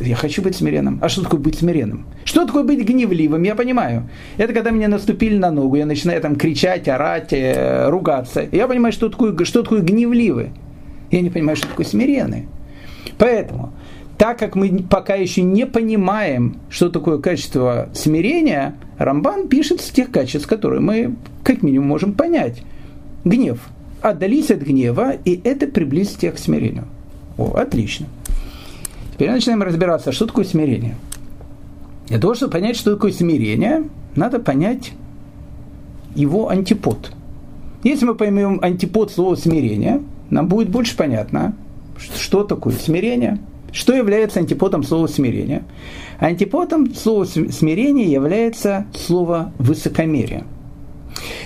Я 0.00 0.16
хочу 0.16 0.40
быть 0.40 0.56
смиренным. 0.56 0.98
А 1.02 1.08
что 1.08 1.22
такое 1.22 1.40
быть 1.40 1.58
смиренным? 1.58 2.06
Что 2.24 2.46
такое 2.46 2.62
быть 2.62 2.80
гневливым? 2.80 3.42
Я 3.42 3.54
понимаю. 3.54 4.08
Это 4.38 4.54
когда 4.54 4.70
меня 4.70 4.88
наступили 4.88 5.36
на 5.36 5.50
ногу, 5.50 5.76
я 5.76 5.84
начинаю 5.84 6.22
там 6.22 6.36
кричать, 6.36 6.88
орать, 6.88 7.32
э, 7.32 7.88
ругаться. 7.90 8.48
Я 8.50 8.66
понимаю, 8.66 8.92
что 8.92 9.10
такое, 9.10 9.44
что 9.44 9.62
такое 9.62 9.82
гневливый. 9.82 10.52
Я 11.10 11.20
не 11.20 11.28
понимаю, 11.28 11.56
что 11.56 11.68
такое 11.68 11.84
смиренный. 11.84 12.48
Поэтому, 13.18 13.74
так 14.16 14.38
как 14.38 14.56
мы 14.56 14.84
пока 14.88 15.16
еще 15.16 15.42
не 15.42 15.66
понимаем, 15.66 16.56
что 16.70 16.88
такое 16.88 17.18
качество 17.18 17.90
смирения, 17.92 18.76
Рамбан 18.96 19.48
пишет 19.48 19.82
с 19.82 19.90
тех 19.90 20.10
качеств, 20.10 20.48
которые 20.48 20.80
мы 20.80 21.16
как 21.42 21.62
минимум 21.62 21.88
можем 21.88 22.14
понять. 22.14 22.62
Гнев. 23.24 23.58
Отдались 24.02 24.50
от 24.50 24.60
гнева, 24.60 25.12
и 25.24 25.40
это 25.44 25.66
приблизит 25.66 26.18
тебя 26.18 26.32
к 26.32 26.38
смирению. 26.38 26.84
О, 27.38 27.54
отлично. 27.54 28.06
Теперь 29.12 29.30
начинаем 29.30 29.62
разбираться, 29.62 30.12
что 30.12 30.26
такое 30.26 30.44
смирение. 30.44 30.96
Для 32.08 32.18
того, 32.18 32.34
чтобы 32.34 32.52
понять, 32.52 32.76
что 32.76 32.94
такое 32.94 33.12
смирение, 33.12 33.84
надо 34.14 34.40
понять 34.40 34.92
его 36.14 36.48
антипод. 36.48 37.12
Если 37.82 38.04
мы 38.04 38.14
поймем 38.14 38.58
антипод 38.62 39.10
слова 39.10 39.36
смирения, 39.36 40.02
нам 40.30 40.48
будет 40.48 40.68
больше 40.68 40.96
понятно, 40.96 41.54
что 41.98 42.44
такое 42.44 42.74
смирение, 42.74 43.38
что 43.72 43.94
является 43.94 44.40
антиподом 44.40 44.82
слова 44.82 45.06
смирения. 45.06 45.64
Антиподом 46.18 46.94
слова 46.94 47.24
смирения 47.24 48.10
является 48.10 48.86
слово 48.94 49.52
высокомерие. 49.58 50.44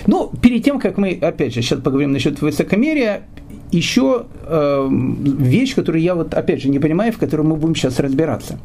Ну, 0.07 0.31
перед 0.41 0.63
тем, 0.63 0.79
как 0.79 0.97
мы, 0.97 1.17
опять 1.21 1.53
же, 1.53 1.61
сейчас 1.61 1.79
поговорим 1.79 2.11
насчет 2.11 2.41
высокомерия, 2.41 3.23
еще 3.71 4.25
э, 4.45 4.87
вещь, 4.89 5.75
которую 5.75 6.01
я 6.01 6.15
вот 6.15 6.33
опять 6.33 6.61
же 6.61 6.69
не 6.69 6.79
понимаю, 6.79 7.13
в 7.13 7.17
которой 7.17 7.41
мы 7.41 7.55
будем 7.55 7.75
сейчас 7.75 7.99
разбираться. 7.99 8.59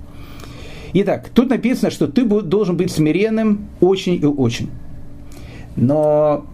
Итак, 0.95 1.29
тут 1.35 1.51
написано, 1.51 1.91
что 1.91 2.07
ты 2.07 2.25
должен 2.25 2.77
быть 2.77 2.91
смиренным 2.91 3.67
очень 3.81 4.15
и 4.15 4.25
очень. 4.25 4.71
Но 5.77 6.47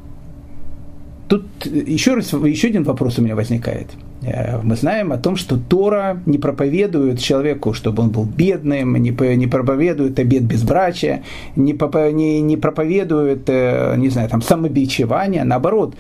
тут 1.28 1.44
еще 1.66 2.14
раз, 2.14 2.32
еще 2.32 2.68
один 2.68 2.84
вопрос 2.84 3.18
у 3.18 3.22
меня 3.22 3.36
возникает. 3.36 3.88
Э, 4.22 4.60
мы 4.62 4.76
знаем 4.76 5.12
о 5.12 5.18
том, 5.18 5.36
что 5.36 5.56
Тора 5.56 6.20
не 6.26 6.38
проповедует 6.38 7.20
человеку, 7.20 7.72
чтобы 7.72 8.02
он 8.02 8.10
был 8.10 8.24
бедным, 8.24 8.96
не, 8.96 9.10
не 9.36 9.46
проповедует 9.46 10.18
обед 10.18 10.42
безбрачия, 10.42 11.22
не, 11.56 11.72
не, 12.12 12.40
не 12.40 12.56
проповедует, 12.56 13.48
э, 13.48 13.94
не 13.96 14.08
знаю, 14.08 14.28
там, 14.28 14.42
самобичевание, 14.42 15.44
наоборот, 15.44 15.94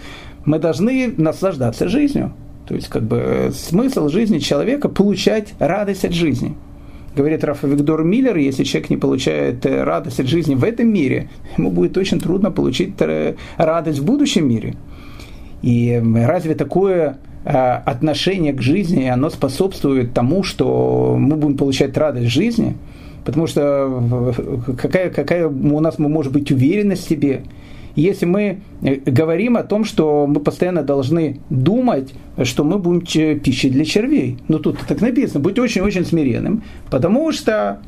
мы 0.44 0.58
должны 0.58 1.14
наслаждаться 1.16 1.88
жизнью. 1.88 2.32
То 2.66 2.74
есть, 2.74 2.88
как 2.88 3.02
бы, 3.02 3.16
э, 3.16 3.50
смысл 3.52 4.08
жизни 4.08 4.38
человека– 4.38 4.88
получать 4.90 5.54
радость 5.58 6.04
от 6.04 6.12
жизни. 6.12 6.54
Говорит 7.16 7.42
Рафа 7.42 7.66
Виктор 7.66 8.04
Миллер, 8.04 8.36
если 8.36 8.62
человек 8.62 8.90
не 8.90 8.96
получает 8.96 9.66
радость 9.66 10.20
от 10.20 10.26
жизни 10.26 10.54
в 10.54 10.62
этом 10.62 10.92
мире, 10.92 11.28
ему 11.58 11.70
будет 11.70 11.98
очень 11.98 12.20
трудно 12.20 12.52
получить 12.52 12.94
радость 13.56 13.98
в 13.98 14.04
будущем 14.04 14.48
мире. 14.48 14.76
И 15.60 16.00
разве 16.24 16.54
такое 16.54 17.18
отношение 17.44 18.52
к 18.52 18.60
жизни, 18.60 19.06
оно 19.06 19.30
способствует 19.30 20.12
тому, 20.12 20.42
что 20.42 21.16
мы 21.18 21.36
будем 21.36 21.56
получать 21.56 21.96
радость 21.96 22.28
жизни? 22.28 22.76
Потому 23.24 23.46
что 23.46 24.34
какая, 24.78 25.10
какая 25.10 25.46
у 25.46 25.80
нас 25.80 25.98
может 25.98 26.32
быть 26.32 26.50
уверенность 26.50 27.06
в 27.06 27.08
себе– 27.08 27.42
если 27.96 28.26
мы 28.26 28.60
э, 28.82 28.96
говорим 29.06 29.56
о 29.56 29.62
том, 29.62 29.84
что 29.84 30.26
мы 30.26 30.40
постоянно 30.40 30.82
должны 30.82 31.40
думать, 31.50 32.12
что 32.44 32.64
мы 32.64 32.78
будем 32.78 33.00
пищей 33.40 33.70
для 33.70 33.84
червей. 33.84 34.38
Но 34.48 34.58
тут 34.58 34.78
так 34.86 35.00
написано, 35.00 35.40
будь 35.40 35.58
очень-очень 35.58 36.04
смиренным, 36.04 36.62
потому 36.90 37.32
что 37.32 37.80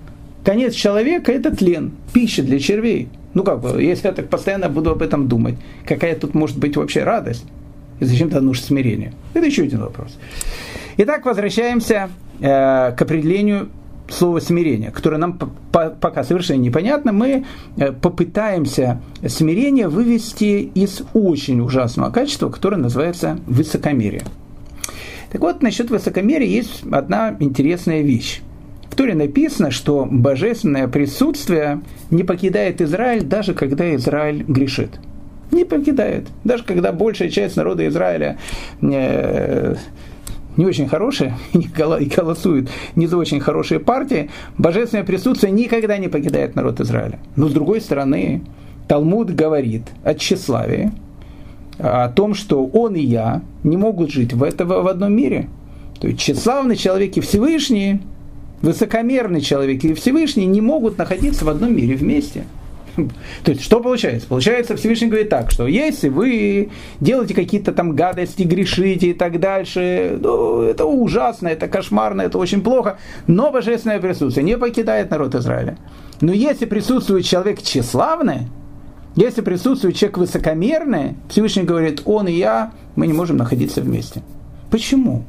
конец 0.44 0.74
человека– 0.74 1.32
это 1.32 1.54
тлен, 1.54 1.92
пища 2.12 2.42
для 2.42 2.58
червей. 2.58 3.08
Ну 3.34 3.44
как 3.44 3.60
бы, 3.60 3.82
если 3.82 4.08
я 4.08 4.12
так 4.12 4.28
постоянно 4.28 4.68
буду 4.68 4.90
об 4.90 5.02
этом 5.02 5.28
думать, 5.28 5.54
какая 5.86 6.14
тут 6.16 6.34
может 6.34 6.58
быть 6.58 6.76
вообще 6.76 7.04
радость? 7.04 7.46
И 8.02 8.04
зачем 8.04 8.30
тогда 8.30 8.44
нужно 8.44 8.66
смирение? 8.66 9.12
Это 9.32 9.46
еще 9.46 9.62
один 9.62 9.80
вопрос. 9.82 10.18
Итак, 10.96 11.24
возвращаемся 11.24 12.10
э, 12.40 12.92
к 12.96 13.00
определению 13.00 13.68
слово 14.08 14.40
смирение, 14.40 14.90
которое 14.90 15.18
нам 15.18 15.38
пока 15.70 16.24
совершенно 16.24 16.58
непонятно, 16.58 17.12
мы 17.12 17.44
э, 17.76 17.92
попытаемся 17.92 19.00
смирение 19.24 19.86
вывести 19.86 20.68
из 20.74 21.02
очень 21.14 21.60
ужасного 21.60 22.10
качества, 22.10 22.50
которое 22.50 22.78
называется 22.78 23.38
высокомерие. 23.46 24.24
Так 25.30 25.40
вот, 25.40 25.62
насчет 25.62 25.88
высокомерия 25.88 26.48
есть 26.48 26.82
одна 26.90 27.36
интересная 27.38 28.02
вещь. 28.02 28.40
В 28.90 28.96
Торе 28.96 29.14
написано, 29.14 29.70
что 29.70 30.08
божественное 30.10 30.88
присутствие 30.88 31.82
не 32.10 32.24
покидает 32.24 32.80
Израиль, 32.82 33.22
даже 33.22 33.54
когда 33.54 33.94
Израиль 33.94 34.42
грешит. 34.42 34.90
Не 35.52 35.64
покидает. 35.64 36.28
Даже 36.44 36.64
когда 36.64 36.92
большая 36.92 37.28
часть 37.28 37.56
народа 37.56 37.86
Израиля 37.86 38.38
э, 38.80 39.76
не 40.56 40.64
очень 40.64 40.88
хорошие 40.88 41.36
и 41.52 42.04
голосуют 42.06 42.70
не 42.96 43.06
за 43.06 43.18
очень 43.18 43.38
хорошие 43.38 43.78
партии, 43.78 44.30
божественное 44.56 45.04
присутствие 45.04 45.52
никогда 45.52 45.98
не 45.98 46.08
покидает 46.08 46.56
народ 46.56 46.80
Израиля. 46.80 47.18
Но 47.36 47.48
с 47.48 47.52
другой 47.52 47.82
стороны, 47.82 48.42
Талмуд 48.88 49.34
говорит 49.34 49.82
о 50.02 50.14
тщеславии, 50.14 50.90
о 51.78 52.08
том, 52.08 52.32
что 52.32 52.64
он 52.64 52.94
и 52.94 53.02
я 53.02 53.42
не 53.62 53.76
могут 53.76 54.10
жить 54.10 54.32
в, 54.32 54.42
этого, 54.42 54.80
в 54.80 54.88
одном 54.88 55.14
мире. 55.14 55.50
То 56.00 56.08
есть 56.08 56.18
тщеславный 56.18 56.76
человек 56.76 57.14
и 57.18 57.20
Всевышний, 57.20 58.00
высокомерный 58.62 59.42
человек 59.42 59.84
и 59.84 59.92
Всевышний 59.92 60.46
не 60.46 60.62
могут 60.62 60.96
находиться 60.96 61.44
в 61.44 61.50
одном 61.50 61.76
мире 61.76 61.94
вместе– 61.94 62.44
то 63.44 63.50
есть, 63.50 63.62
что 63.62 63.80
получается? 63.80 64.28
Получается, 64.28 64.76
Всевышний 64.76 65.08
говорит 65.08 65.28
так, 65.28 65.50
что 65.50 65.66
если 65.66 66.08
вы 66.08 66.70
делаете 67.00 67.34
какие-то 67.34 67.72
там 67.72 67.94
гадости, 67.94 68.42
грешите 68.42 69.10
и 69.10 69.12
так 69.14 69.40
дальше, 69.40 70.18
ну, 70.20 70.62
это 70.62 70.84
ужасно, 70.84 71.48
это 71.48 71.68
кошмарно, 71.68 72.22
это 72.22 72.38
очень 72.38 72.62
плохо, 72.62 72.98
но 73.26 73.50
божественное 73.50 74.00
присутствие 74.00 74.44
не 74.44 74.58
покидает 74.58 75.10
народ 75.10 75.34
Израиля. 75.34 75.78
Но 76.20 76.32
если 76.32 76.66
присутствует 76.66 77.24
человек 77.24 77.62
тщеславный, 77.62 78.48
если 79.16 79.42
присутствует 79.42 79.96
человек 79.96 80.18
высокомерный, 80.18 81.16
Всевышний 81.28 81.64
говорит, 81.64 82.02
он 82.04 82.28
и 82.28 82.32
я, 82.32 82.72
мы 82.96 83.06
не 83.06 83.12
можем 83.12 83.36
находиться 83.36 83.80
вместе. 83.80 84.22
Почему? 84.70 85.24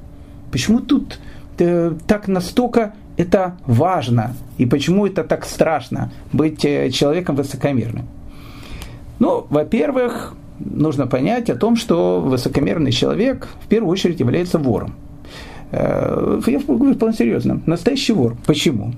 Почему 0.51 0.79
тут 0.79 1.19
э, 1.57 1.93
так 2.07 2.27
настолько 2.27 2.93
это 3.17 3.57
важно 3.65 4.35
и 4.57 4.65
почему 4.65 5.05
это 5.05 5.23
так 5.23 5.45
страшно 5.45 6.11
быть 6.31 6.65
э, 6.65 6.89
человеком 6.89 7.35
высокомерным? 7.35 8.05
Ну, 9.19 9.45
во-первых, 9.49 10.35
нужно 10.59 11.07
понять 11.07 11.49
о 11.49 11.55
том, 11.55 11.75
что 11.75 12.19
высокомерный 12.19 12.91
человек 12.91 13.47
в 13.63 13.67
первую 13.67 13.91
очередь 13.91 14.19
является 14.19 14.57
вором. 14.59 14.95
Э, 15.71 16.39
я 16.45 16.59
говорю 16.59 16.93
вполне 16.95 17.15
серьезно. 17.15 17.61
Настоящий 17.65 18.13
вор. 18.13 18.37
Почему? 18.45 18.93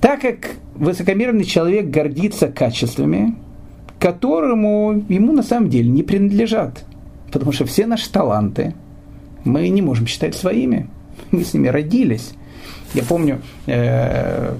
Так 0.00 0.22
как 0.22 0.50
высокомерный 0.74 1.44
человек 1.44 1.90
гордится 1.90 2.48
качествами, 2.48 3.36
которому 3.98 5.04
ему 5.08 5.32
на 5.32 5.42
самом 5.42 5.68
деле 5.68 5.90
не 5.90 6.02
принадлежат. 6.02 6.84
Потому 7.30 7.52
что 7.52 7.64
все 7.66 7.86
наши 7.86 8.10
таланты 8.10 8.74
мы 9.44 9.68
не 9.68 9.82
можем 9.82 10.06
считать 10.06 10.34
своими. 10.34 10.88
Мы 11.30 11.44
с 11.44 11.54
ними 11.54 11.68
родились. 11.68 12.32
Я 12.94 13.02
помню, 13.04 13.40
э, 13.66 14.54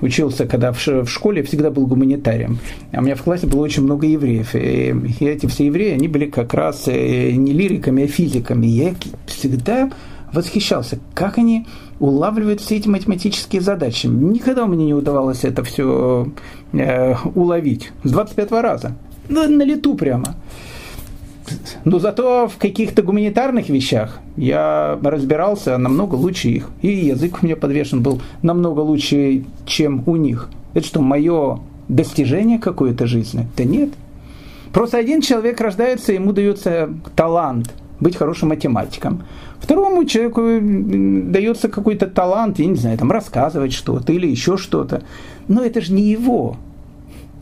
учился, 0.00 0.46
когда 0.46 0.72
в, 0.72 1.06
школе, 1.06 1.42
всегда 1.42 1.70
был 1.70 1.86
гуманитарием. 1.86 2.58
А 2.92 2.98
у 2.98 3.02
меня 3.02 3.14
в 3.14 3.22
классе 3.22 3.46
было 3.46 3.62
очень 3.62 3.82
много 3.82 4.06
евреев. 4.06 4.54
И, 4.54 5.24
эти 5.24 5.46
все 5.46 5.66
евреи, 5.66 5.94
они 5.94 6.08
были 6.08 6.26
как 6.26 6.54
раз 6.54 6.86
э, 6.86 7.30
не 7.32 7.52
лириками, 7.52 8.04
а 8.04 8.06
физиками. 8.06 8.66
И 8.66 8.70
я 8.70 8.94
всегда 9.26 9.90
восхищался, 10.32 10.98
как 11.14 11.38
они 11.38 11.66
улавливают 12.00 12.60
все 12.60 12.76
эти 12.76 12.88
математические 12.88 13.62
задачи. 13.62 14.06
Никогда 14.06 14.66
меня 14.66 14.84
не 14.84 14.94
удавалось 14.94 15.44
это 15.44 15.64
все 15.64 16.28
э, 16.72 17.14
уловить. 17.34 17.90
С 18.04 18.10
25 18.10 18.52
раза. 18.52 18.96
Ну, 19.28 19.48
на 19.48 19.62
лету 19.62 19.94
прямо. 19.94 20.36
Но 21.84 21.98
зато 21.98 22.48
в 22.48 22.56
каких-то 22.58 23.02
гуманитарных 23.02 23.68
вещах 23.68 24.20
я 24.36 24.98
разбирался 25.02 25.78
намного 25.78 26.14
лучше 26.14 26.48
их. 26.48 26.70
И 26.82 26.88
язык 26.88 27.38
у 27.42 27.46
меня 27.46 27.56
подвешен 27.56 28.02
был 28.02 28.20
намного 28.42 28.80
лучше, 28.80 29.44
чем 29.66 30.02
у 30.06 30.16
них. 30.16 30.48
Это 30.74 30.86
что, 30.86 31.00
мое 31.00 31.60
достижение 31.88 32.58
какое-то 32.58 33.06
жизни? 33.06 33.46
Да 33.56 33.64
нет. 33.64 33.90
Просто 34.72 34.98
один 34.98 35.22
человек 35.22 35.60
рождается, 35.60 36.12
ему 36.12 36.32
дается 36.32 36.90
талант 37.16 37.72
быть 38.00 38.16
хорошим 38.16 38.50
математиком. 38.50 39.24
Второму 39.58 40.04
человеку 40.04 40.42
дается 41.32 41.68
какой-то 41.68 42.06
талант, 42.06 42.58
я 42.58 42.66
не 42.66 42.76
знаю, 42.76 42.96
там 42.96 43.10
рассказывать 43.10 43.72
что-то 43.72 44.12
или 44.12 44.26
еще 44.26 44.56
что-то. 44.56 45.02
Но 45.48 45.62
это 45.62 45.80
же 45.80 45.92
не 45.92 46.02
его. 46.02 46.56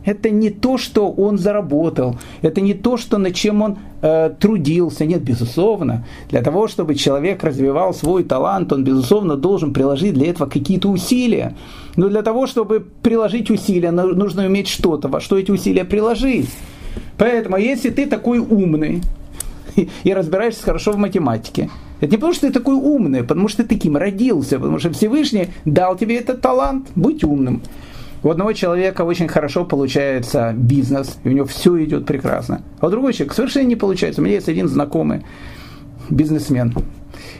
Это 0.06 0.30
не 0.30 0.50
то, 0.50 0.78
что 0.78 1.10
он 1.10 1.36
заработал, 1.36 2.16
это 2.40 2.60
не 2.60 2.74
то, 2.74 2.96
что 2.96 3.18
над 3.18 3.34
чем 3.34 3.60
он 3.60 3.78
э, 4.02 4.30
трудился. 4.38 5.04
Нет, 5.04 5.22
безусловно, 5.22 6.06
для 6.30 6.42
того, 6.42 6.68
чтобы 6.68 6.94
человек 6.94 7.42
развивал 7.42 7.92
свой 7.92 8.22
талант, 8.22 8.72
он, 8.72 8.84
безусловно, 8.84 9.36
должен 9.36 9.74
приложить 9.74 10.14
для 10.14 10.30
этого 10.30 10.48
какие-то 10.48 10.88
усилия. 10.88 11.54
Но 11.96 12.08
для 12.08 12.22
того, 12.22 12.46
чтобы 12.46 12.86
приложить 13.02 13.50
усилия, 13.50 13.90
нужно 13.90 14.46
уметь 14.46 14.68
что-то, 14.68 15.08
во 15.08 15.20
что 15.20 15.38
эти 15.38 15.50
усилия 15.50 15.84
приложить. 15.84 16.48
Поэтому, 17.18 17.56
если 17.56 17.90
ты 17.90 18.06
такой 18.06 18.38
умный 18.38 19.02
и 20.04 20.14
разбираешься 20.14 20.62
хорошо 20.62 20.92
в 20.92 20.98
математике, 20.98 21.68
это 22.00 22.12
не 22.12 22.16
потому, 22.16 22.34
что 22.34 22.46
ты 22.46 22.52
такой 22.52 22.74
умный, 22.74 23.24
потому 23.24 23.48
что 23.48 23.64
ты 23.64 23.70
таким 23.70 23.96
родился, 23.96 24.58
потому 24.58 24.78
что 24.78 24.92
Всевышний 24.92 25.48
дал 25.64 25.96
тебе 25.96 26.16
этот 26.18 26.40
талант, 26.42 26.86
быть 26.94 27.24
умным. 27.24 27.62
У 28.26 28.30
одного 28.30 28.52
человека 28.54 29.02
очень 29.02 29.28
хорошо 29.28 29.64
получается 29.64 30.52
бизнес, 30.52 31.16
и 31.22 31.28
у 31.28 31.30
него 31.30 31.46
все 31.46 31.84
идет 31.84 32.06
прекрасно. 32.06 32.60
А 32.80 32.88
у 32.88 32.90
другого 32.90 33.12
человека 33.12 33.36
совершенно 33.36 33.68
не 33.68 33.76
получается. 33.76 34.20
У 34.20 34.24
меня 34.24 34.34
есть 34.34 34.48
один 34.48 34.66
знакомый 34.66 35.24
бизнесмен, 36.10 36.74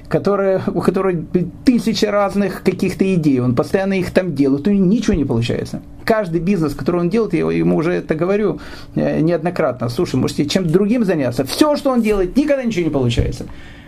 который, 0.07 0.61
у 0.73 0.81
которого 0.81 1.25
тысячи 1.64 2.05
разных 2.05 2.62
каких-то 2.62 3.12
идей, 3.16 3.40
он 3.40 3.57
постоянно 3.57 3.99
их 3.99 4.12
там 4.12 4.37
делает, 4.37 4.69
у 4.69 4.71
него 4.71 4.87
ничего 4.87 5.14
не 5.14 5.25
получается. 5.25 5.83
Каждый 6.05 6.40
бизнес, 6.40 6.73
который 6.73 7.00
он 7.00 7.11
делает, 7.11 7.35
я 7.35 7.50
ему 7.50 7.78
уже 7.78 7.90
это 7.90 8.14
говорю 8.14 8.61
э, 8.95 9.19
неоднократно, 9.23 9.88
слушай, 9.88 10.14
можете 10.14 10.47
чем-то 10.47 10.73
другим 10.73 11.05
заняться, 11.05 11.45
все, 11.45 11.75
что 11.75 11.90
он 11.90 12.00
делает, 12.00 12.37
никогда 12.37 12.62
ничего 12.62 12.85
не 12.85 12.93
получается. 12.93 13.47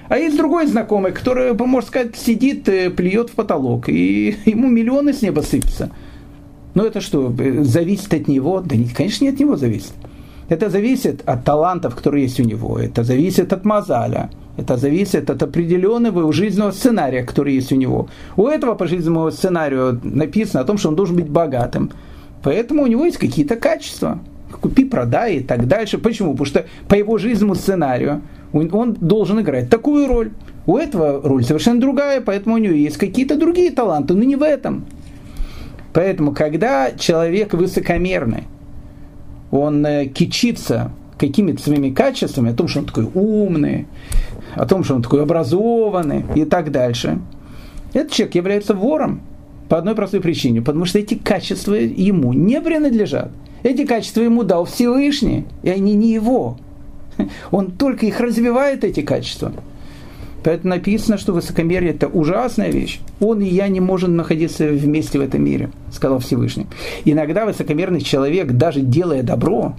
А 0.09 0.19
есть 0.19 0.37
другой 0.37 0.67
знакомый, 0.67 1.13
который, 1.13 1.53
можно 1.53 1.87
сказать, 1.89 2.17
сидит, 2.17 2.69
э, 2.69 2.91
плюет 2.91 3.31
в 3.31 3.35
потолок, 3.35 3.89
и 3.89 4.37
ему 4.47 4.67
миллионы 4.67 5.13
с 5.13 5.23
неба 5.23 5.43
сыпятся. 5.43 5.93
Ну 6.75 6.85
это 6.85 7.01
что, 7.01 7.35
зависит 7.63 8.13
от 8.15 8.29
него? 8.29 8.61
Да 8.61 8.77
нет, 8.77 8.95
конечно, 8.95 9.25
не 9.25 9.31
от 9.31 9.41
него 9.41 9.57
зависит. 9.57 9.93
Это 10.49 10.71
зависит 10.71 11.23
от 11.27 11.45
талантов, 11.45 11.95
которые 11.95 12.25
есть 12.25 12.41
у 12.41 12.45
него. 12.45 12.79
Это 12.79 13.05
зависит 13.05 13.53
от 13.53 13.65
мозаля. 13.65 14.31
Это 14.57 14.77
зависит 14.77 15.31
от 15.31 15.43
определенного 15.43 16.33
жизненного 16.33 16.73
сценария, 16.73 17.23
который 17.23 17.55
есть 17.55 17.71
у 17.73 17.77
него. 17.77 18.09
У 18.37 18.47
этого 18.47 18.75
по 18.75 18.87
жизненному 18.87 19.31
сценарию 19.31 20.01
написано 20.03 20.61
о 20.61 20.65
том, 20.65 20.79
что 20.79 20.89
он 20.89 20.97
должен 20.97 21.17
быть 21.17 21.29
богатым. 21.29 21.91
Поэтому 22.43 22.83
у 22.83 22.87
него 22.87 23.05
есть 23.05 23.19
какие-то 23.19 23.57
качества. 23.57 24.19
Купи, 24.61 24.85
продай 24.85 25.37
и 25.37 25.41
так 25.41 25.69
дальше. 25.69 25.99
Почему? 25.99 26.33
Потому 26.33 26.47
что 26.47 26.67
по 26.89 26.95
его 26.95 27.19
жизненному 27.19 27.55
сценарию 27.55 28.23
он 28.53 28.95
должен 28.95 29.41
играть 29.41 29.69
такую 29.69 30.09
роль. 30.09 30.33
У 30.67 30.77
этого 30.77 31.21
роль 31.23 31.45
совершенно 31.45 31.81
другая, 31.81 32.21
поэтому 32.21 32.57
у 32.57 32.59
него 32.59 32.75
есть 32.75 32.97
какие-то 32.97 33.37
другие 33.37 33.71
таланты, 33.71 34.15
но 34.15 34.25
не 34.25 34.37
в 34.37 34.43
этом. 34.43 34.87
Поэтому, 35.99 36.33
когда 36.33 36.93
человек 36.93 37.55
высокомерный, 37.55 38.45
он 39.51 39.85
э, 39.85 40.07
кичится 40.07 40.93
какими-то 41.19 41.61
своими 41.61 41.91
качествами, 41.91 42.53
о 42.53 42.55
том, 42.55 42.69
что 42.69 42.79
он 42.79 42.87
такой 42.87 43.11
умный, 43.13 43.89
о 44.55 44.65
том, 44.65 44.85
что 44.85 44.95
он 44.95 45.03
такой 45.03 45.25
образованный 45.25 46.25
и 46.37 46.45
так 46.45 46.71
дальше, 46.71 47.19
этот 47.95 48.13
человек 48.13 48.37
является 48.37 48.75
вором 48.75 49.23
по 49.69 49.77
одной 49.77 49.97
простой 49.97 50.21
причине, 50.21 50.63
потому 50.63 50.85
что 50.85 51.01
эти 51.01 51.15
качества 51.15 51.75
ему 51.75 52.33
не 52.33 52.61
принадлежат. 52.61 53.33
Эти 53.65 53.85
качества 53.85 54.21
ему 54.21 54.45
дал 54.45 54.67
Всевышний, 54.67 55.47
и 55.65 55.69
они 55.69 55.95
не 55.95 56.13
его. 56.13 56.59
Он 57.51 57.73
только 57.73 58.07
их 58.07 58.21
развивает, 58.21 58.85
эти 58.85 59.01
качества. 59.01 59.53
Поэтому 60.45 60.75
написано, 60.75 61.19
что 61.19 61.33
высокомерие– 61.33 61.91
это 61.93 62.07
ужасная 62.07 62.71
вещь. 62.71 63.01
Он 63.21 63.41
и 63.41 63.47
я 63.47 63.69
не 63.69 63.81
можем 63.81 64.17
находиться 64.17 64.67
вместе 64.69 65.19
в 65.19 65.23
этом 65.23 65.43
мире, 65.43 65.71
сказал 65.93 66.21
Всевышний. 66.21 66.67
Иногда 67.05 67.45
высокомерный 67.45 68.01
человек, 68.01 68.53
даже 68.53 68.81
делая 68.81 69.23
добро, 69.23 69.75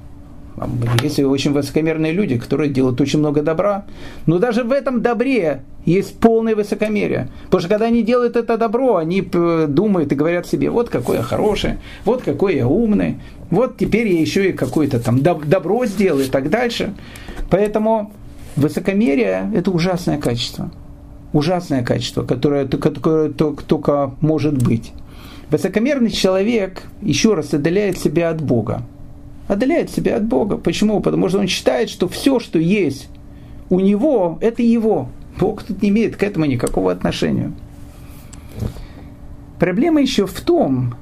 есть 1.02 1.20
очень 1.20 1.54
высокомерные 1.54 2.12
люди, 2.12 2.38
которые 2.38 2.70
делают 2.70 3.00
очень 3.00 3.20
много 3.20 3.42
добра. 3.42 3.86
Но 4.26 4.40
даже 4.40 4.64
в 4.64 4.74
этом 4.74 5.02
добре 5.02 5.62
есть 5.86 6.20
полное 6.20 6.56
высокомерие. 6.56 7.30
Потому 7.46 7.62
что 7.62 7.70
когда 7.70 7.86
они 7.86 8.04
делают 8.04 8.36
это 8.36 8.58
добро, 8.58 8.98
они 8.98 9.22
думают 9.22 10.12
и 10.12 10.16
говорят 10.16 10.48
себе, 10.48 10.70
вот 10.70 10.90
какой 10.90 11.18
я 11.18 11.24
хороший, 11.24 11.76
вот 12.04 12.24
какой 12.24 12.58
я 12.58 12.68
умный, 12.68 13.20
вот 13.50 13.78
теперь 13.78 14.10
я 14.10 14.20
еще 14.20 14.50
и 14.50 14.52
какое-то 14.52 15.00
там 15.00 15.22
добро 15.22 15.86
сделаю 15.86 16.26
и 16.26 16.30
так 16.30 16.50
дальше. 16.50 16.94
Поэтому 17.50 18.12
Высокомерие– 18.56 19.52
это 19.56 19.72
ужасное 19.72 20.18
качество. 20.18 20.72
Ужасное 21.34 21.84
качество, 21.84 22.24
которое, 22.24 22.66
которое 22.68 23.30
только 23.30 24.12
может 24.20 24.62
быть. 24.62 24.94
Высокомерный 25.50 26.12
человек, 26.12 26.84
еще 27.02 27.34
раз, 27.34 27.54
отдаляет 27.54 27.98
себя 27.98 28.30
от 28.30 28.42
Бога. 28.42 28.84
Отдаляет 29.48 29.90
себя 29.90 30.18
от 30.18 30.26
Бога. 30.26 30.58
Почему? 30.58 31.00
Потому 31.00 31.30
что 31.30 31.40
он 31.40 31.48
считает, 31.48 31.90
что 31.90 32.08
все, 32.08 32.40
что 32.40 32.60
есть 32.60 33.10
у 33.70 33.80
него, 33.80 34.38
это 34.42 34.62
его. 34.62 35.10
Бог 35.40 35.64
тут 35.64 35.82
не 35.82 35.90
имеет 35.90 36.18
к 36.18 36.24
этому 36.24 36.46
никакого 36.46 36.92
отношения. 36.92 37.52
Проблема 39.60 40.02
еще 40.02 40.26
в 40.26 40.40
том, 40.42 40.96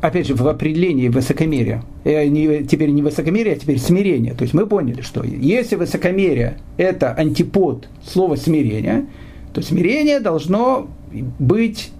опять 0.00 0.26
же, 0.26 0.34
в 0.34 0.46
определении 0.46 1.08
высокомерия, 1.08 1.82
не, 2.04 2.64
теперь 2.64 2.90
не 2.90 3.02
высокомерие, 3.02 3.54
а 3.54 3.58
теперь 3.58 3.78
смирение. 3.78 4.34
То 4.34 4.42
есть 4.42 4.54
мы 4.54 4.66
поняли, 4.66 5.00
что 5.00 5.22
если 5.24 5.76
высокомерие– 5.76 6.58
это 6.76 7.12
антипод 7.12 7.88
слова 8.04 8.36
смирения, 8.36 9.06
то 9.52 9.62
смирение 9.62 10.20
должно 10.20 10.88
быть 11.38 11.92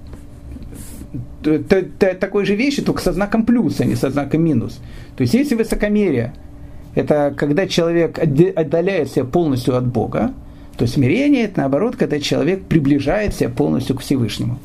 такой 1.98 2.44
же 2.44 2.54
вещи, 2.54 2.82
только 2.82 3.02
со 3.02 3.12
знаком 3.12 3.44
плюс, 3.44 3.80
а 3.80 3.84
не 3.84 3.94
со 3.94 4.10
знаком 4.10 4.42
минус. 4.42 4.80
То 5.16 5.22
есть 5.22 5.34
если 5.34 5.54
высокомерие– 5.54 6.34
это 6.94 7.32
когда 7.36 7.66
человек 7.66 8.18
отдаляется 8.18 9.24
полностью 9.24 9.76
от 9.76 9.86
Бога, 9.86 10.32
то 10.76 10.86
смирение– 10.86 11.44
это 11.44 11.60
наоборот, 11.60 11.96
когда 11.96 12.20
человек 12.20 12.64
приближается 12.64 13.48
полностью 13.48 13.96
к 13.96 14.00
Всевышнему. 14.00 14.58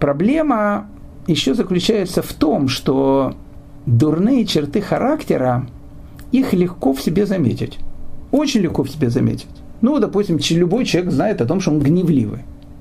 Проблема 0.00 0.88
еще 1.26 1.54
заключается 1.54 2.22
в 2.22 2.32
том, 2.32 2.68
что 2.68 3.34
дурные 3.86 4.46
черты 4.46 4.80
характера, 4.80 5.66
их 6.32 6.52
легко 6.52 6.92
в 6.92 7.00
себе 7.00 7.26
заметить. 7.26 7.78
Очень 8.32 8.60
легко 8.60 8.82
в 8.82 8.90
себе 8.90 9.10
заметить. 9.10 9.48
Ну, 9.80 9.98
допустим, 9.98 10.38
любой 10.50 10.84
человек 10.84 11.12
знает 11.12 11.40
о 11.40 11.46
том, 11.46 11.60
что 11.60 11.70
он 11.70 11.80
гневливый. 11.80 12.40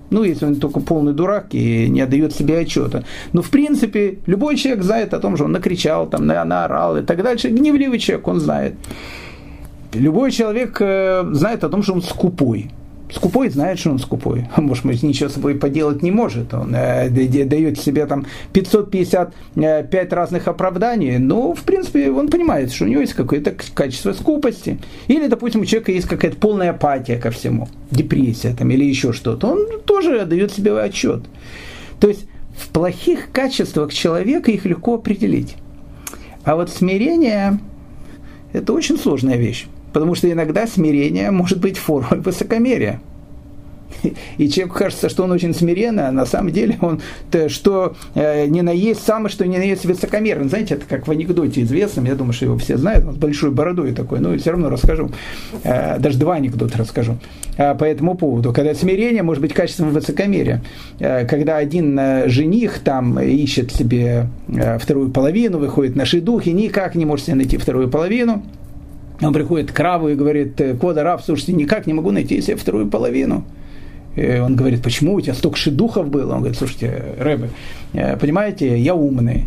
Ну, 0.09 0.23
если 0.23 0.45
он 0.45 0.55
только 0.55 0.79
полный 0.79 1.13
дурак 1.13 1.47
и 1.51 1.89
не 1.89 2.01
отдает 2.01 2.33
себе 2.33 2.59
отчета. 2.59 3.03
Но, 3.33 3.41
в 3.41 3.49
принципе, 3.49 4.19
любой 4.27 4.55
человек 4.55 4.83
знает 4.83 5.13
о 5.13 5.19
том, 5.19 5.35
что 5.35 5.45
он 5.45 5.51
накричал, 5.51 6.07
там, 6.07 6.27
наорал 6.27 6.97
и 6.97 7.01
так 7.01 7.23
дальше. 7.23 7.49
Гневливый 7.49 7.99
человек, 7.99 8.27
он 8.27 8.39
знает. 8.39 8.75
Любой 9.93 10.31
человек 10.31 10.77
э, 10.79 11.25
знает 11.31 11.63
о 11.63 11.69
том, 11.69 11.81
что 11.81 11.93
он 11.93 12.01
скупой. 12.01 12.69
Скупой 13.15 13.49
знает, 13.49 13.79
что 13.79 13.91
он 13.91 13.99
скупой. 13.99 14.45
Может 14.57 14.85
быть, 14.85 15.01
ничего 15.01 15.29
с 15.29 15.33
собой 15.33 15.55
поделать 15.55 16.03
не 16.03 16.11
может. 16.11 16.53
Он 16.53 16.75
э, 16.75 17.09
дает 17.09 17.79
себе 17.79 18.05
там 18.07 18.25
555 18.51 19.33
э, 19.55 20.07
разных 20.09 20.49
оправданий. 20.49 21.17
Но, 21.17 21.53
в 21.53 21.61
принципе, 21.61 22.11
он 22.11 22.27
понимает, 22.27 22.73
что 22.73 22.83
у 22.83 22.87
него 22.89 22.99
есть 22.99 23.13
какое-то 23.13 23.55
качество 23.73 24.11
скупости. 24.11 24.79
Или, 25.07 25.27
допустим, 25.27 25.61
у 25.61 25.65
человека 25.65 25.93
есть 25.93 26.07
какая-то 26.07 26.35
полная 26.35 26.71
апатия 26.71 27.17
ко 27.17 27.31
всему. 27.31 27.69
Депрессия 27.89 28.53
там, 28.53 28.69
или 28.71 28.83
еще 28.83 29.13
что-то. 29.13 29.47
Он 29.47 29.79
тоже 29.85 30.25
дает 30.25 30.51
себе 30.51 30.77
отчет. 30.77 31.23
То 32.01 32.09
есть, 32.09 32.27
в 32.57 32.67
плохих 32.69 33.31
качествах 33.31 33.93
человека 33.93 34.51
их 34.51 34.65
легко 34.65 34.95
определить. 34.95 35.55
А 36.43 36.55
вот 36.55 36.69
смирение– 36.69 37.59
это 38.53 38.73
очень 38.73 38.97
сложная 38.97 39.37
вещь. 39.37 39.67
Потому 39.95 40.13
что 40.13 40.29
иногда 40.29 40.67
смирение 40.67 41.31
может 41.31 41.61
быть 41.61 41.77
формой 41.77 42.19
высокомерия. 42.19 42.99
И 44.37 44.49
человеку 44.49 44.77
кажется, 44.77 45.07
что 45.07 45.23
он 45.23 45.31
очень 45.31 45.53
смиренный, 45.53 46.09
а 46.09 46.11
на 46.11 46.25
самом 46.25 46.51
деле 46.51 46.77
он 46.81 46.99
то, 47.31 47.47
что 47.47 47.95
э, 48.13 48.47
не 48.47 48.61
наесть 48.61 49.05
самое, 49.05 49.29
что 49.29 49.47
не 49.47 49.57
наесть 49.57 49.85
высокомерный. 49.85 50.49
Знаете, 50.49 50.73
это 50.73 50.85
как 50.85 51.07
в 51.07 51.11
анекдоте 51.11 51.61
известном, 51.61 52.03
я 52.07 52.15
думаю, 52.15 52.33
что 52.33 52.43
его 52.43 52.57
все 52.57 52.75
знают, 52.75 53.05
он 53.05 53.13
с 53.13 53.17
большой 53.17 53.51
бородой 53.51 53.93
такой, 53.93 54.19
но 54.19 54.37
все 54.37 54.51
равно 54.51 54.69
расскажу. 54.69 55.11
Э, 55.63 55.97
даже 55.97 56.19
два 56.19 56.35
анекдота 56.35 56.77
расскажу 56.77 57.17
э, 57.55 57.73
по 57.73 57.85
этому 57.85 58.15
поводу. 58.15 58.51
Когда 58.51 58.75
смирение 58.75 59.23
может 59.23 59.41
быть 59.41 59.53
качеством 59.53 59.91
высокомерия. 59.91 60.61
Э, 60.99 61.25
когда 61.25 61.55
один 61.55 61.97
э, 61.97 62.27
жених 62.27 62.79
там 62.79 63.17
ищет 63.17 63.71
себе 63.71 64.27
э, 64.49 64.77
вторую 64.77 65.09
половину, 65.11 65.57
выходит 65.57 65.95
на 65.95 66.03
шедух 66.03 66.47
и 66.47 66.51
никак 66.51 66.95
не 66.95 67.05
может 67.05 67.27
себе 67.27 67.35
найти 67.35 67.55
вторую 67.55 67.87
половину, 67.87 68.43
он 69.21 69.33
приходит 69.33 69.71
к 69.71 69.79
Раву 69.79 70.09
и 70.09 70.15
говорит, 70.15 70.61
Кода 70.79 71.03
Рав, 71.03 71.23
слушайте, 71.23 71.53
никак 71.53 71.87
не 71.87 71.93
могу 71.93 72.11
найти 72.11 72.41
себе 72.41 72.55
вторую 72.55 72.89
половину. 72.89 73.43
И 74.15 74.39
он 74.39 74.55
говорит, 74.55 74.81
почему 74.81 75.15
у 75.15 75.21
тебя 75.21 75.33
столько 75.33 75.57
шедухов 75.57 76.09
было? 76.09 76.33
Он 76.33 76.39
говорит, 76.39 76.57
слушайте, 76.57 77.15
Рэбе, 77.19 77.49
э, 77.93 78.17
понимаете, 78.17 78.77
я 78.79 78.95
умный. 78.95 79.45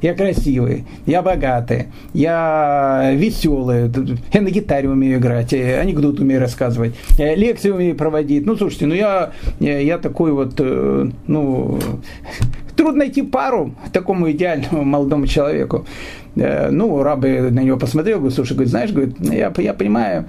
я 0.00 0.14
красивый, 0.14 0.84
я 1.06 1.22
богатый, 1.22 1.86
я 2.14 3.12
веселый, 3.14 3.90
я 4.32 4.40
на 4.40 4.50
гитаре 4.50 4.88
умею 4.88 5.18
играть, 5.18 5.52
анекдот 5.52 6.20
умею 6.20 6.40
рассказывать, 6.40 6.94
лекции 7.18 7.70
умею 7.70 7.96
проводить. 7.96 8.46
Ну, 8.46 8.56
слушайте, 8.56 8.86
ну 8.86 8.94
я, 8.94 9.32
я, 9.60 9.98
такой 9.98 10.32
вот, 10.32 10.54
э, 10.58 11.10
ну, 11.26 11.78
трудно 12.78 13.00
найти 13.00 13.22
пару 13.22 13.74
такому 13.92 14.30
идеальному 14.30 14.84
молодому 14.84 15.26
человеку. 15.26 15.84
Э, 16.36 16.70
ну, 16.70 17.02
рабы 17.02 17.50
на 17.50 17.60
него 17.60 17.76
посмотрел, 17.76 18.18
говорит, 18.18 18.36
слушай, 18.36 18.52
говорит, 18.52 18.70
знаешь, 18.70 18.92
говорит, 18.92 19.16
я, 19.20 19.52
я 19.58 19.74
понимаю 19.74 20.26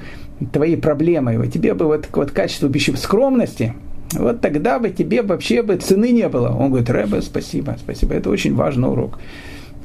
твои 0.51 0.75
проблемы, 0.75 1.47
тебе 1.47 1.73
бы 1.75 1.85
вот, 1.85 2.09
вот 2.11 2.31
качество 2.31 2.69
пищи 2.69 2.91
скромности, 2.95 3.75
вот 4.13 4.41
тогда 4.41 4.79
бы 4.79 4.89
тебе 4.89 5.21
вообще 5.21 5.61
бы 5.61 5.75
цены 5.75 6.11
не 6.11 6.27
было. 6.27 6.49
Он 6.49 6.69
говорит, 6.69 6.89
Рэбе, 6.89 7.21
спасибо, 7.21 7.77
спасибо, 7.79 8.15
это 8.15 8.29
очень 8.31 8.55
важный 8.55 8.89
урок. 8.89 9.19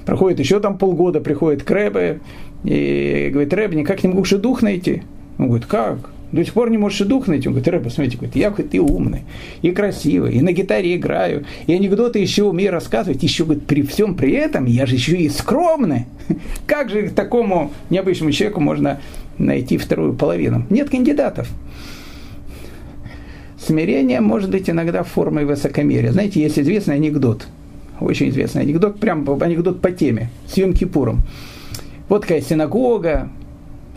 Проходит 0.07 0.39
еще 0.39 0.59
там 0.59 0.79
полгода, 0.79 1.21
приходит 1.21 1.65
к 1.65 1.71
Рэбе 1.71 2.21
и 2.65 3.29
говорит, 3.31 3.53
Рэбе, 3.53 3.77
никак 3.77 4.03
не 4.03 4.09
могу 4.09 4.25
дух 4.39 4.63
найти. 4.63 5.03
Он 5.39 5.49
говорит, 5.49 5.67
как? 5.67 5.99
До 6.35 6.45
сих 6.45 6.53
пор 6.53 6.69
не 6.69 6.79
можешь 6.79 7.07
дух 7.07 7.29
найти. 7.29 7.47
Он 7.47 7.55
говорит, 7.55 7.69
Рэбе, 7.69 7.91
смотрите, 7.91 8.17
говорит, 8.17 8.35
я 8.35 8.51
говорит, 8.51 8.73
ты 8.73 8.81
умный, 8.81 9.23
и 9.63 9.71
красивый, 9.71 10.33
и 10.33 10.43
на 10.43 10.51
гитаре 10.51 10.97
играю, 10.97 11.45
и 11.69 11.73
анекдоты 11.73 12.19
еще 12.19 12.43
умею 12.43 12.73
рассказывать, 12.73 13.23
еще 13.23 13.45
говорит, 13.45 13.67
при 13.67 13.83
всем 13.83 14.17
при 14.17 14.33
этом 14.33 14.65
я 14.65 14.85
же 14.85 14.97
еще 14.97 15.17
и 15.17 15.29
скромный. 15.29 16.07
Как 16.67 16.91
же 16.91 17.09
такому 17.11 17.71
необычному 17.89 18.33
человеку 18.33 18.61
можно 18.61 19.01
найти 19.39 19.79
вторую 19.79 20.15
половину? 20.15 20.67
Нет 20.71 20.91
кандидатов. 20.91 21.49
Смирение 23.57 24.21
может 24.21 24.51
быть 24.51 24.69
иногда 24.69 25.05
формой 25.05 25.45
высокомерия. 25.45 26.11
Знаете, 26.11 26.41
есть 26.43 26.59
известный 26.59 26.97
анекдот, 26.97 27.47
очень 28.01 28.31
известный 28.31 28.63
анекдот, 28.63 28.99
прям 28.99 29.25
анекдот 29.41 29.81
по 29.81 29.93
теме, 29.93 30.31
с 30.49 30.57
Йом 30.57 30.73
Кипуром. 30.73 31.23
Вот 32.09 32.23
такая 32.23 32.41
синагога, 32.41 33.29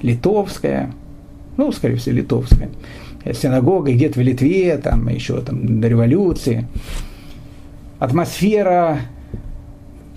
литовская, 0.04 0.94
ну, 1.58 1.72
скорее 1.72 1.96
всего, 1.96 2.16
литовская, 2.16 2.70
синагога 3.34 3.92
где-то 3.92 4.20
в 4.20 4.24
Литве, 4.24 4.78
там 4.78 5.08
еще 5.10 5.42
там 5.42 5.82
до 5.82 5.88
революции. 5.88 6.68
Атмосфера 8.00 9.00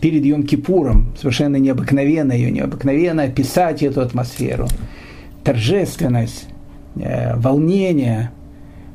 перед 0.00 0.24
Йом 0.24 0.44
Кипуром, 0.44 1.12
совершенно 1.18 1.56
необыкновенная, 1.56 2.36
ее 2.36 2.50
необыкновенно 2.50 3.24
описать 3.24 3.82
эту 3.82 4.00
атмосферу. 4.00 4.68
Торжественность, 5.44 6.46
э, 6.96 7.36
волнение, 7.36 8.30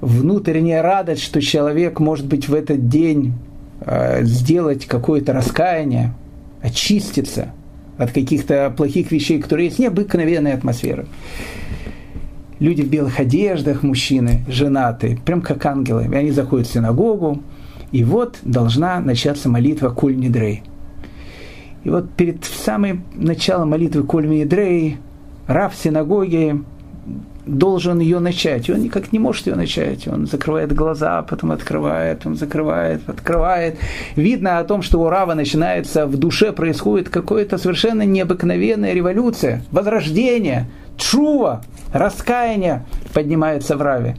внутренняя 0.02 0.82
радость, 0.82 1.24
что 1.24 1.42
человек 1.42 2.00
может 2.00 2.28
быть 2.28 2.48
в 2.48 2.54
этот 2.54 2.90
день 2.90 3.34
э, 3.82 4.24
сделать 4.24 4.86
какое-то 4.86 5.34
раскаяние, 5.34 6.14
очиститься 6.62 7.50
от 7.98 8.12
каких-то 8.12 8.74
плохих 8.76 9.12
вещей, 9.12 9.40
которые 9.40 9.68
есть, 9.68 9.80
необыкновенная 9.80 10.56
атмосфера. 10.56 11.06
Люди 12.60 12.82
в 12.82 12.90
белых 12.90 13.20
одеждах, 13.20 13.84
мужчины, 13.84 14.46
женатые, 14.48 15.18
прям 15.18 15.42
как 15.42 15.66
ангелы. 15.66 16.08
И 16.12 16.16
они 16.16 16.32
заходят 16.32 16.68
в 16.68 16.72
синагогу, 16.74 17.42
и 17.92 18.04
вот 18.04 18.38
должна 18.44 19.00
начаться 19.00 19.50
молитва 19.50 19.90
Куль 19.90 20.16
Нидрей. 20.16 20.64
И 21.84 21.90
вот 21.90 22.12
перед 22.12 22.44
самым 22.44 23.04
началом 23.14 23.70
молитвы 23.70 24.04
Куль 24.04 24.28
Нидрей 24.28 24.98
Рав 25.48 25.76
синагоги 25.76 26.64
должен 27.46 28.00
ее 28.00 28.20
начать. 28.20 28.70
И 28.70 28.74
он 28.74 28.82
никак 28.82 29.12
не 29.12 29.20
может 29.20 29.48
ее 29.48 29.56
начать. 29.56 30.08
Он 30.08 30.28
закрывает 30.28 30.74
глаза, 30.74 31.22
потом 31.22 31.52
открывает, 31.52 32.26
он 32.26 32.36
закрывает, 32.36 33.02
открывает. 33.08 33.78
Видно 34.16 34.60
о 34.60 34.64
том, 34.64 34.82
что 34.82 35.02
у 35.02 35.10
Рава 35.10 35.34
начинается 35.34 36.08
в 36.08 36.18
душе, 36.18 36.52
происходит 36.52 37.10
какая-то 37.10 37.58
совершенно 37.58 38.04
необыкновенная 38.04 38.94
революция, 38.94 39.64
возрождение, 39.72 40.68
чува, 40.98 41.62
раскаяние 41.94 42.86
поднимается 43.14 43.78
в 43.78 43.82
Раве. 43.82 44.18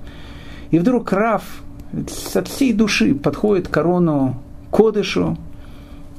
И 0.70 0.78
вдруг 0.78 1.12
Рав 1.12 1.42
от 2.34 2.48
всей 2.48 2.72
души 2.72 3.14
подходит 3.14 3.68
к 3.68 3.70
корону 3.70 4.36
Кодышу, 4.70 5.36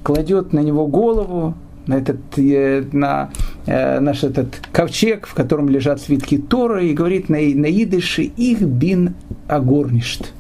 кладет 0.03 0.53
на 0.53 0.59
него 0.59 0.87
голову, 0.87 1.53
на 1.85 1.95
этот 1.95 2.17
э, 2.37 2.83
на 2.91 3.29
наш 3.67 4.23
этот 4.23 4.55
ковчег, 4.71 5.27
в 5.27 5.33
котором 5.33 5.69
лежат 5.69 6.01
свитки 6.01 6.37
Тора, 6.37 6.83
и 6.83 6.93
говорит 6.93 7.27
на, 7.27 7.37
на 7.37 7.69
идыше 7.69 8.23
«Их 8.23 8.61
бин 8.61 9.15
агорништ». 9.47 10.31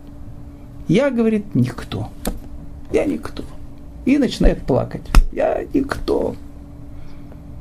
Я, 0.87 1.11
говорит, 1.11 1.53
никто. 1.53 2.09
Я 2.93 3.03
никто. 3.03 3.43
И 4.05 4.17
начинает 4.17 4.61
плакать. 4.61 5.01
Я 5.33 5.65
никто. 5.73 6.35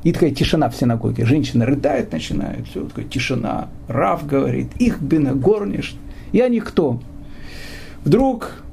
И 0.03 0.13
такая 0.13 0.31
тишина 0.31 0.69
в 0.69 0.75
синагоге. 0.77 1.25
Женщина 1.25 1.65
рыдает, 1.65 2.13
начинает. 2.13 2.65
Все, 2.67 2.85
такая 2.85 3.03
тишина. 3.03 3.67
Рав 3.89 4.25
говорит, 4.25 4.69
их 4.79 5.01
бина 5.01 5.33
горнишь. 5.33 5.95
Я 6.31 6.47
никто. 6.47 7.01
Вдруг 8.05 8.63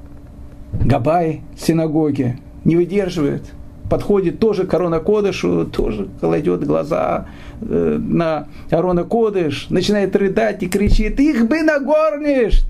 Габай 0.73 1.41
синагоги 1.59 2.39
не 2.65 2.77
выдерживает– 2.77 3.43
подходит 3.89 4.39
тоже 4.39 4.67
к 4.67 4.75
Арона 4.75 5.01
Кодышу, 5.01 5.67
тоже 5.67 6.09
кладет 6.21 6.65
глаза 6.65 7.29
э, 7.61 7.99
на 8.01 8.49
Арона 8.71 9.05
Кодыш, 9.05 9.69
начинает 9.71 10.15
рыдать 10.17 10.63
и 10.63 10.69
кричит, 10.69 11.21
их 11.21 11.47
бы 11.49 11.63
нагорнишь, 11.63 12.63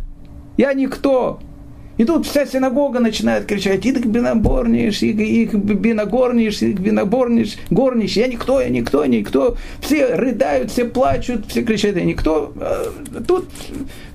я 0.57 0.72
никто. 0.72 1.40
И 1.96 2.05
тут 2.05 2.27
вся 2.27 2.44
синагога 2.44 2.98
начинает 2.98 3.46
кричать, 3.46 3.87
их 3.87 4.05
биноборниш, 4.05 5.03
их, 5.03 5.16
их 5.16 5.55
биногорниш, 5.55 6.61
их 6.61 6.81
биноборниш, 6.81 7.57
горниш, 7.70 8.16
я 8.16 8.27
никто, 8.27 8.61
я 8.61 8.68
никто, 8.68 9.07
никто. 9.07 9.57
Все 9.81 10.16
рыдают, 10.16 10.72
все 10.72 10.87
плачут, 10.87 11.46
все 11.46 11.62
кричат, 11.62 11.94
я 11.94 12.05
никто. 12.05 12.53
А 12.57 12.92
тут 13.27 13.46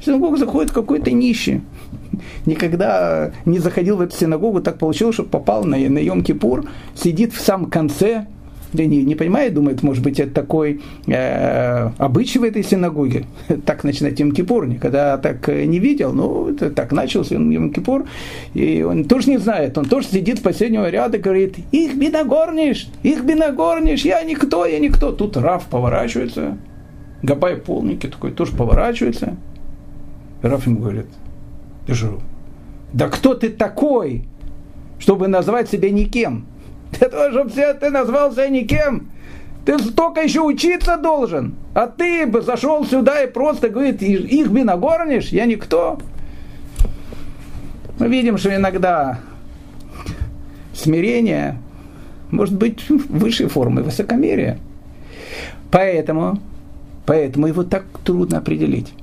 в 0.02 0.06
синагогу 0.06 0.36
заходит 0.36 0.72
какой-то 0.72 1.12
нищий 1.12 1.62
никогда 2.46 3.32
не 3.46 3.60
заходил 3.60 3.98
в 3.98 4.02
эту 4.02 4.16
синагогу, 4.16 4.62
так 4.62 4.78
получилось, 4.78 5.16
что 5.16 5.24
попал 5.24 5.64
на, 5.64 5.78
на 5.78 6.00
Йом-Кипур, 6.00 6.68
сидит 6.96 7.34
в 7.34 7.42
самом 7.42 7.70
конце, 7.70 8.26
да 8.74 8.86
не, 8.86 9.04
не 9.04 9.16
понимает, 9.16 9.54
думает, 9.54 9.84
может 9.84 10.04
быть, 10.04 10.20
это 10.20 10.32
такой 10.34 10.82
э, 11.08 11.90
обычай 11.98 12.40
в 12.40 12.44
этой 12.44 12.64
синагоге. 12.64 13.26
Так 13.66 13.84
начинать 13.84 14.20
Йом-Кипур, 14.20 14.68
никогда 14.68 15.18
так 15.18 15.48
не 15.48 15.80
видел, 15.80 16.14
ну, 16.14 16.50
это 16.50 16.70
так 16.70 16.92
начался 16.92 17.36
Йом-Кипур, 17.36 18.08
и 18.54 18.84
он 18.84 19.06
тоже 19.06 19.30
не 19.30 19.38
знает, 19.38 19.78
он 19.78 19.86
тоже 19.86 20.08
сидит 20.08 20.40
с 20.40 20.42
последнего 20.42 20.90
ряда 20.90 21.18
и 21.18 21.22
говорит, 21.22 21.56
их 21.72 21.96
биногорнишь, 21.96 22.88
их 23.04 23.24
биногорнишь, 23.24 24.06
я 24.06 24.22
никто, 24.24 24.66
я 24.66 24.80
никто. 24.80 25.12
Тут 25.12 25.38
Раф 25.38 25.66
поворачивается, 25.66 26.58
Габай 27.22 27.58
полники 27.58 28.08
такой 28.08 28.32
тоже 28.32 28.56
поворачивается, 28.56 29.36
Раф 30.42 30.68
ему 30.68 30.80
говорит, 30.80 31.08
же, 31.94 32.20
да 32.94 33.08
кто 33.10 33.34
ты 33.34 33.50
такой, 33.50 34.26
чтобы 35.00 35.28
назвать 35.28 35.70
себя 35.70 35.90
никем? 35.90 36.46
Для 37.00 37.10
того, 37.10 37.32
чтобы 37.32 37.50
все 37.50 37.74
ты 37.74 37.90
назвал 37.90 38.32
себя 38.32 38.50
никем, 38.50 39.10
ты 39.66 39.78
столько 39.80 40.22
еще 40.22 40.42
учиться 40.42 40.98
должен. 40.98 41.56
А 41.74 41.88
ты 41.88 42.26
бы 42.26 42.42
зашел 42.42 42.86
сюда 42.86 43.24
и 43.24 43.32
просто 43.32 43.70
говорит, 43.70 44.02
их 44.02 44.52
бы 44.52 44.64
нагорнишь, 44.64 45.30
я 45.30 45.46
никто. 45.46 46.00
Мы 48.00 48.08
видим, 48.08 48.38
что 48.38 48.56
иногда 48.56 49.20
смирение 50.74 51.60
может 52.32 52.56
быть 52.56 52.90
высшей 52.90 53.48
формой 53.48 53.84
высокомерия. 53.84 54.58
Поэтому, 55.72 56.40
поэтому 57.06 57.48
его 57.48 57.64
так 57.64 57.84
трудно 58.04 58.38
определить. 58.38 58.94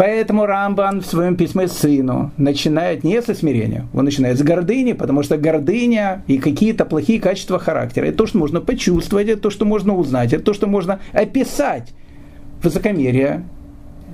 Поэтому 0.00 0.46
Рамбан 0.46 1.02
в 1.02 1.04
своем 1.04 1.36
письме 1.36 1.68
сыну 1.68 2.32
начинает 2.38 3.04
не 3.04 3.20
со 3.20 3.34
смирения, 3.34 3.86
он 3.92 4.06
начинает 4.06 4.38
с 4.38 4.42
гордыни, 4.42 4.94
потому 4.94 5.22
что 5.22 5.36
гордыня 5.36 6.24
и 6.26 6.38
какие-то 6.38 6.86
плохие 6.86 7.20
качества 7.20 7.58
характера, 7.58 8.06
это 8.06 8.16
то, 8.16 8.26
что 8.26 8.38
можно 8.38 8.62
почувствовать, 8.62 9.28
это 9.28 9.42
то, 9.42 9.50
что 9.50 9.66
можно 9.66 9.94
узнать, 9.94 10.32
это 10.32 10.42
то, 10.42 10.54
что 10.54 10.66
можно 10.68 11.00
описать. 11.12 11.92
Высокомерие, 12.62 13.44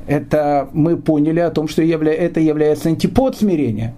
это 0.09 0.69
мы 0.73 0.97
поняли 0.97 1.39
о 1.39 1.53
том, 1.53 1.69
что 1.69 1.83
это 1.83 2.41
является 2.41 2.89
антипод 2.89 3.37
смирения. 3.37 3.95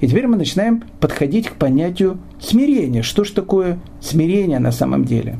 И 0.00 0.08
теперь 0.08 0.26
мы 0.26 0.36
начинаем 0.36 0.82
подходить 0.98 1.48
к 1.48 1.54
понятию 1.54 2.18
смирения. 2.40 3.02
Что 3.02 3.22
же 3.22 3.32
такое 3.34 3.78
смирение 4.00 4.58
на 4.58 4.72
самом 4.72 5.04
деле? 5.04 5.38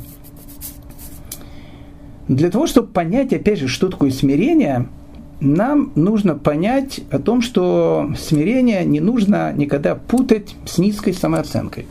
Для 2.28 2.48
того, 2.48 2.68
чтобы 2.68 2.86
понять, 2.86 3.32
опять 3.32 3.58
же, 3.58 3.66
что 3.66 3.88
такое 3.88 4.12
смирение– 4.12 4.86
нам 5.40 5.92
нужно 5.94 6.34
понять 6.34 7.00
о 7.10 7.18
том, 7.18 7.40
что 7.40 8.12
смирение 8.16 8.84
не 8.84 9.00
нужно 9.00 9.52
никогда 9.52 9.94
путать 9.94 10.54
с 10.66 10.78
низкой 10.78 11.12
самооценкой. 11.12 11.86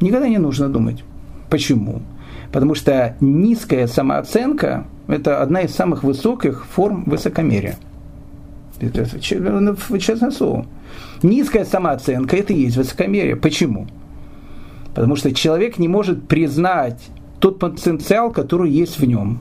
Никогда 0.00 0.28
не 0.28 0.38
нужно 0.38 0.68
думать. 0.68 1.04
Почему? 1.48 2.02
Потому 2.52 2.74
что 2.74 3.16
низкая 3.20 3.86
самооценка– 3.86 4.86
это 5.08 5.42
одна 5.42 5.62
из 5.62 5.74
самых 5.74 6.02
высоких 6.02 6.66
форм 6.66 7.04
высокомерия. 7.04 7.76
Это 8.80 9.20
честное 9.20 10.30
слово. 10.30 10.66
Низкая 11.22 11.64
самооценка– 11.64 12.36
это 12.38 12.52
и 12.52 12.60
есть 12.62 12.76
высокомерие. 12.76 13.36
Почему? 13.36 13.86
Потому 14.94 15.16
что 15.16 15.32
человек 15.32 15.78
не 15.78 15.88
может 15.88 16.26
признать 16.26 17.08
тот 17.40 17.58
потенциал, 17.58 18.32
который 18.32 18.70
есть 18.70 18.98
в 18.98 19.04
нем. 19.04 19.40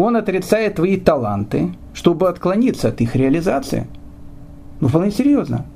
Он 0.00 0.16
отрицает 0.16 0.76
твои 0.76 0.96
таланты, 0.96 1.74
чтобы 1.92 2.30
отклониться 2.30 2.88
от 2.88 3.02
их 3.02 3.14
реализации. 3.16 3.86
Ну, 4.80 4.88
вполне 4.88 5.10
серьезно. 5.10 5.66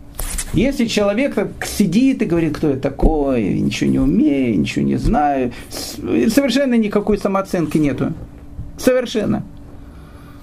Если 0.54 0.86
человек 0.86 1.36
сидит 1.62 2.22
и 2.22 2.24
говорит, 2.24 2.56
кто 2.56 2.70
я 2.70 2.76
такой, 2.76 3.60
ничего 3.60 3.90
не 3.90 3.98
умею, 3.98 4.58
ничего 4.58 4.82
не 4.82 4.96
знаю, 4.96 5.52
совершенно 5.70 6.72
никакой 6.72 7.18
самооценки 7.18 7.76
нету. 7.76 8.14
Совершенно. 8.78 9.44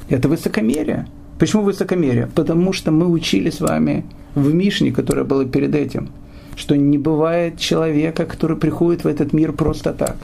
Это 0.10 0.30
высокомерие. 0.30 1.08
Почему 1.39 1.63
высокомерие? 1.63 2.28
Потому 2.36 2.74
что 2.74 2.91
мы 2.91 3.08
учили 3.08 3.50
с 3.50 3.62
вами 3.62 4.06
в 4.36 4.54
Мишне, 4.54 4.91
которая 4.91 5.26
была 5.26 5.46
перед 5.46 5.74
этим, 5.74 6.10
что 6.56 6.76
не 6.76 7.00
бывает 7.00 7.58
человека, 7.58 8.26
который 8.28 8.58
приходит 8.58 9.06
в 9.06 9.08
этот 9.08 9.34
мир 9.34 9.54
просто 9.54 9.91
так. 9.91 10.17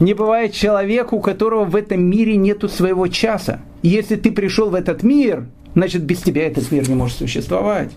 Не 0.00 0.14
бывает 0.14 0.52
человека, 0.52 1.14
у 1.14 1.20
которого 1.20 1.64
в 1.64 1.76
этом 1.76 2.02
мире 2.02 2.36
нету 2.36 2.68
своего 2.68 3.06
часа. 3.06 3.60
Если 3.82 4.16
ты 4.16 4.32
пришел 4.32 4.70
в 4.70 4.74
этот 4.74 5.02
мир, 5.02 5.46
значит 5.74 6.02
без 6.02 6.20
тебя 6.22 6.46
этот 6.46 6.72
мир 6.72 6.88
не 6.88 6.94
может 6.94 7.18
существовать 7.18 7.90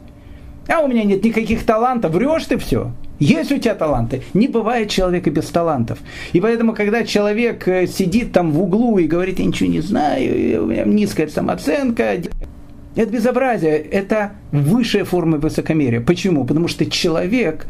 а 0.68 0.82
у 0.82 0.88
меня 0.88 1.04
нет 1.04 1.24
никаких 1.24 1.66
талантов, 1.66 2.12
врешь 2.14 2.46
ты 2.46 2.58
все. 2.58 2.92
Есть 3.20 3.52
у 3.52 3.58
тебя 3.58 3.76
таланты. 3.76 4.24
Не 4.34 4.48
бывает 4.48 4.90
человека 4.90 5.30
без 5.30 5.46
талантов. 5.46 6.00
И 6.34 6.42
поэтому, 6.42 6.74
когда 6.74 7.04
человек 7.04 7.68
э, 7.68 7.88
сидит 7.88 8.32
там 8.32 8.52
в 8.52 8.62
углу 8.62 8.98
и 8.98 9.08
говорит, 9.08 9.40
я 9.40 9.46
ничего 9.46 9.70
не 9.70 9.82
знаю, 9.82 10.64
у 10.64 10.68
меня 10.68 10.84
низкая 10.84 11.28
самооценка, 11.28 12.22
это 12.96 13.12
безобразие, 13.12 13.78
это 13.78 14.34
высшая 14.52 15.04
форма 15.04 15.38
высокомерия. 15.38 16.02
Почему? 16.02 16.46
Потому 16.46 16.68
что 16.68 16.86
человек 16.86 17.68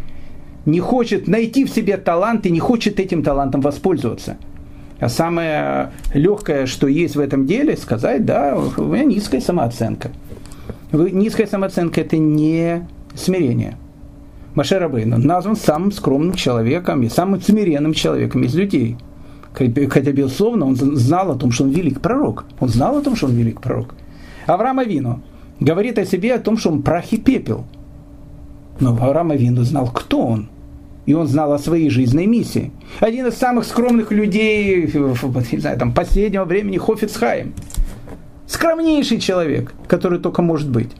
не 0.65 0.79
хочет 0.79 1.27
найти 1.27 1.65
в 1.65 1.69
себе 1.69 1.97
талант 1.97 2.45
и 2.45 2.51
не 2.51 2.59
хочет 2.59 2.99
этим 2.99 3.23
талантом 3.23 3.61
воспользоваться. 3.61 4.37
А 4.99 5.09
самое 5.09 5.91
легкое, 6.13 6.65
что 6.65 6.87
есть 6.87 7.15
в 7.15 7.19
этом 7.19 7.45
деле, 7.45 7.75
сказать, 7.75 8.25
да, 8.25 8.57
у 8.77 8.83
меня 8.83 9.03
низкая 9.03 9.41
самооценка. 9.41 10.11
Низкая 10.91 11.47
самооценка– 11.47 12.01
это 12.01 12.17
не 12.17 12.87
смирение. 13.15 13.77
Маше 14.55 14.77
Рабейну 14.77 15.17
назван 15.17 15.55
самым 15.55 15.91
скромным 15.91 16.35
человеком 16.35 17.01
и 17.03 17.09
самым 17.09 17.41
смиренным 17.41 17.93
человеком 17.93 18.43
из 18.43 18.55
людей. 18.55 18.97
Хотя, 19.53 20.11
безусловно, 20.11 20.67
он 20.67 20.75
знал 20.75 21.31
о 21.31 21.35
том, 21.35 21.51
что 21.51 21.63
он 21.63 21.71
велик 21.71 21.99
пророк. 21.99 22.45
Он 22.59 22.69
знал 22.69 22.97
о 22.97 23.01
том, 23.01 23.15
что 23.15 23.27
он 23.27 23.33
велик 23.33 23.61
пророк. 23.61 23.95
Авраам 24.45 24.79
Авину 24.79 25.21
говорит 25.59 25.97
о 25.97 26.05
себе 26.05 26.35
о 26.35 26.39
том, 26.39 26.57
что 26.57 26.69
он 26.69 26.81
прах 26.81 27.11
и 27.11 27.17
пепел. 27.17 27.65
Но 28.79 28.91
Авраам 28.91 29.31
Авину 29.31 29.63
знал, 29.63 29.89
кто 29.91 30.25
он. 30.25 30.49
И 31.05 31.13
он 31.13 31.27
знал 31.27 31.51
о 31.51 31.59
своей 31.59 31.89
жизненной 31.89 32.27
миссии. 32.27 32.71
Один 32.99 33.27
из 33.27 33.35
самых 33.35 33.65
скромных 33.65 34.11
людей, 34.11 34.89
не 34.93 35.59
знаю, 35.59 35.77
там, 35.77 35.93
последнего 35.93 36.45
времени 36.45 36.77
Хофицхайм– 36.77 37.53
Скромнейший 38.53 39.19
человек, 39.19 39.73
который 39.87 40.19
только 40.19 40.43
может 40.43 40.69
быть. 40.69 40.91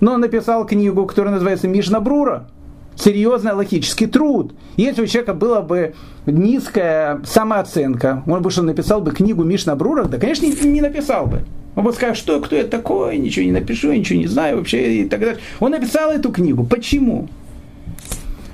Но 0.00 0.12
он 0.12 0.20
написал 0.20 0.64
книгу, 0.64 1.06
которая 1.06 1.34
называется 1.34 1.66
Мишна 1.66 2.00
Брура. 2.00 2.46
Серьезный 2.94 3.52
логический 3.52 4.06
труд. 4.06 4.52
Если 4.76 5.02
у 5.02 5.06
человека 5.06 5.34
была 5.34 5.60
бы 5.60 5.94
низкая 6.26 7.20
самооценка, 7.24 8.22
он 8.26 8.42
бы 8.42 8.50
что, 8.52 8.62
написал 8.62 9.00
бы 9.00 9.10
книгу 9.10 9.42
Мишна 9.42 9.74
Брура? 9.74 10.04
Да, 10.04 10.18
конечно, 10.18 10.46
не, 10.46 10.80
написал 10.80 11.26
бы. 11.26 11.42
Он 11.74 11.84
бы 11.84 11.92
сказал, 11.92 12.14
что, 12.14 12.40
кто 12.40 12.56
я 12.56 12.64
такой, 12.64 13.16
ничего 13.18 13.44
не 13.44 13.52
напишу, 13.52 13.92
ничего 13.92 14.18
не 14.20 14.26
знаю 14.26 14.58
вообще 14.58 15.02
и 15.02 15.08
так 15.08 15.18
далее. 15.18 15.38
Он 15.58 15.72
написал 15.72 16.12
эту 16.12 16.30
книгу. 16.30 16.64
Почему? 16.64 17.28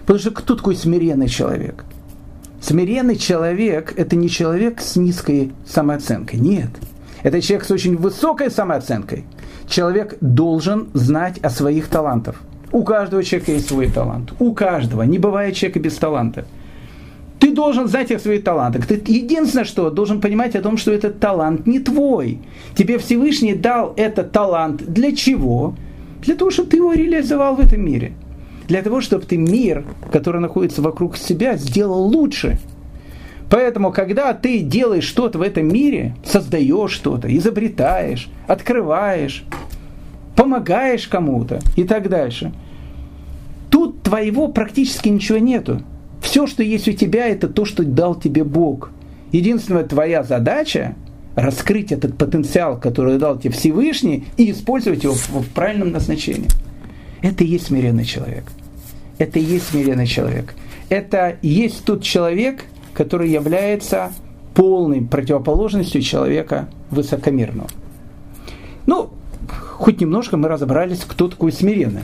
Потому 0.07 0.19
что 0.21 0.31
кто 0.31 0.55
такой 0.55 0.77
смиренный 0.77 1.29
человек? 1.29 1.85
Смиренный 2.61 3.17
человек– 3.17 3.93
это 3.97 4.15
не 4.17 4.29
человек 4.31 4.81
с 4.81 4.97
низкой 4.97 5.53
самооценкой. 5.67 6.39
Нет. 6.39 6.71
Это 7.23 7.43
человек 7.43 7.67
с 7.67 7.71
очень 7.73 7.97
высокой 7.97 8.51
самооценкой. 8.51 9.25
Человек 9.69 10.17
должен 10.21 10.89
знать 10.95 11.39
о 11.39 11.51
своих 11.51 11.89
талантах. 11.89 12.41
У 12.71 12.85
каждого 12.85 13.25
человека 13.25 13.53
есть 13.53 13.69
свой 13.69 13.89
талант. 13.91 14.33
У 14.39 14.53
каждого. 14.53 15.03
Не 15.03 15.19
бывает 15.19 15.57
человека 15.57 15.81
без 15.81 15.97
таланта. 15.97 16.47
Ты 17.41 17.53
должен 17.53 17.89
знать 17.89 18.13
о 18.13 18.19
своих 18.19 18.45
талантах. 18.45 18.87
Ты 18.87 18.95
единственное, 19.07 19.65
что 19.65 19.91
должен 19.91 20.21
понимать 20.21 20.55
о 20.55 20.63
том, 20.63 20.77
что 20.77 20.93
этот 20.93 21.19
талант 21.19 21.67
не 21.67 21.81
твой. 21.81 22.39
Тебе 22.77 22.99
Всевышний 22.99 23.55
дал 23.55 23.93
этот 23.97 24.31
талант. 24.33 24.85
Для 24.87 25.15
чего? 25.15 25.75
Для 26.23 26.37
того, 26.37 26.51
чтобы 26.51 26.71
ты 26.71 26.77
его 26.77 26.93
реализовал 26.93 27.57
в 27.57 27.61
этом 27.61 27.85
мире. 27.85 28.13
Для 28.69 28.83
того, 28.83 29.01
чтобы 29.01 29.25
ты 29.25 29.37
мир, 29.37 29.85
который 30.13 30.41
находится 30.41 30.83
вокруг 30.83 31.17
себя, 31.17 31.57
сделал 31.57 32.03
лучше. 32.07 32.59
Поэтому, 33.49 33.93
когда 33.93 34.33
ты 34.35 34.61
делаешь 34.61 35.05
что-то 35.05 35.39
в 35.39 35.43
этом 35.43 35.69
мире, 35.69 36.17
создаешь 36.25 36.91
что-то, 36.91 37.35
изобретаешь, 37.35 38.29
открываешь, 38.49 39.45
помогаешь 40.35 41.07
кому-то 41.07 41.61
и 41.77 41.85
так 41.85 42.09
дальше, 42.09 42.53
тут 43.71 44.03
твоего 44.03 44.49
практически 44.49 45.09
ничего 45.09 45.39
нету. 45.39 45.83
Все, 46.21 46.49
что 46.49 46.65
есть 46.65 46.89
у 46.89 46.93
тебя, 46.93 47.27
это 47.29 47.49
то, 47.49 47.65
что 47.65 47.85
дал 47.85 48.17
тебе 48.17 48.43
Бог. 48.43 48.91
Единственная 49.31 49.85
твоя 49.85 50.25
задача 50.25 50.97
раскрыть 51.37 51.93
этот 51.93 52.17
потенциал, 52.17 52.81
который 52.81 53.19
дал 53.19 53.39
тебе 53.39 53.53
Всевышний, 53.53 54.25
и 54.37 54.51
использовать 54.51 55.05
его 55.05 55.15
в, 55.15 55.49
правильном 55.55 55.93
назначении. 55.93 56.49
Это 57.23 57.45
и 57.45 57.47
есть 57.47 57.67
смиренный 57.67 58.05
человек. 58.05 58.45
Это 59.19 59.39
и 59.39 59.43
есть 59.43 59.69
смиренный 59.69 60.07
человек. 60.07 60.55
Это 60.89 61.37
и 61.43 61.49
есть 61.49 61.85
тот 61.85 62.03
человек, 62.03 62.65
который 62.95 63.31
является 63.31 64.13
полной 64.55 65.03
противоположностью 65.03 66.01
человека 66.01 66.69
высокомерного. 66.91 67.69
Ну, 68.87 69.11
хоть 69.49 70.01
немножко 70.01 70.37
мы 70.37 70.49
разобрались, 70.49 71.01
кто 71.07 71.29
такой 71.29 71.53
смиренный. 71.53 72.03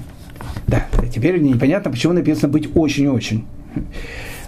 Да, 0.67 0.87
теперь 1.15 1.41
непонятно, 1.41 1.91
почему 1.91 2.13
написано 2.13 2.49
быть 2.49 2.69
очень-очень. 2.77 3.47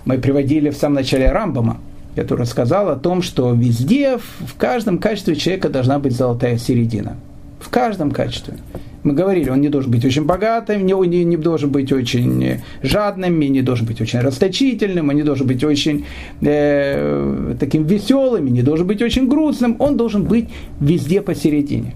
Мы 0.05 0.19
приводили 0.19 0.71
в 0.71 0.77
самом 0.77 0.97
начале 0.97 1.31
Рамбама, 1.31 1.79
который 2.15 2.47
сказал 2.47 2.89
о 2.91 2.97
том, 2.97 3.23
что 3.23 3.53
везде, 3.55 4.19
в 4.19 4.55
каждом 4.57 4.99
качестве 4.99 5.37
человека 5.37 5.69
должна 5.69 5.99
быть 5.99 6.13
золотая 6.13 6.59
середина. 6.59 7.17
В 7.61 7.71
каждом 7.71 8.11
качестве 8.11 8.55
мы 9.05 9.13
говорили, 9.13 9.51
он 9.51 9.61
не 9.61 9.69
должен 9.69 9.91
быть 9.91 10.05
очень 10.05 10.25
богатым, 10.25 10.87
не, 10.87 10.95
не, 11.07 11.25
не 11.25 11.37
должен 11.37 11.71
быть 11.71 11.93
очень 11.93 12.61
жадным, 12.83 13.39
не 13.39 13.63
должен 13.63 13.87
быть 13.87 14.01
очень 14.01 14.21
расточительным, 14.21 15.11
он 15.11 15.17
не 15.17 15.23
должен 15.23 15.47
быть 15.47 15.63
очень 15.63 16.07
э, 16.41 17.55
таким 17.61 17.85
веселым, 17.85 18.47
не 18.47 18.63
должен 18.63 18.87
быть 18.87 19.03
очень 19.03 19.29
грустным, 19.29 19.77
он 19.79 19.97
должен 19.97 20.25
быть 20.25 20.49
везде 20.81 21.21
посередине. 21.21 21.95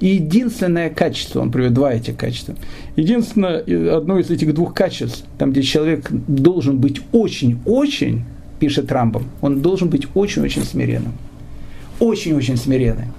И 0.00 0.08
единственное 0.08 0.90
качество, 0.90 1.40
он 1.40 1.50
приводит 1.52 1.74
два 1.74 1.92
этих 1.92 2.16
качества, 2.16 2.54
единственное, 2.96 3.58
одно 3.96 4.18
из 4.18 4.30
этих 4.30 4.52
двух 4.54 4.74
качеств, 4.74 5.24
там, 5.38 5.52
где 5.52 5.62
человек 5.62 6.10
должен 6.10 6.78
быть 6.78 7.00
очень-очень, 7.12 8.24
пишет 8.58 8.90
Рамбом, 8.90 9.24
он 9.40 9.60
должен 9.60 9.88
быть 9.88 10.06
очень-очень 10.14 10.64
смиренным. 10.64 11.12
Очень-очень 12.00 12.56
смиренным. 12.56 13.12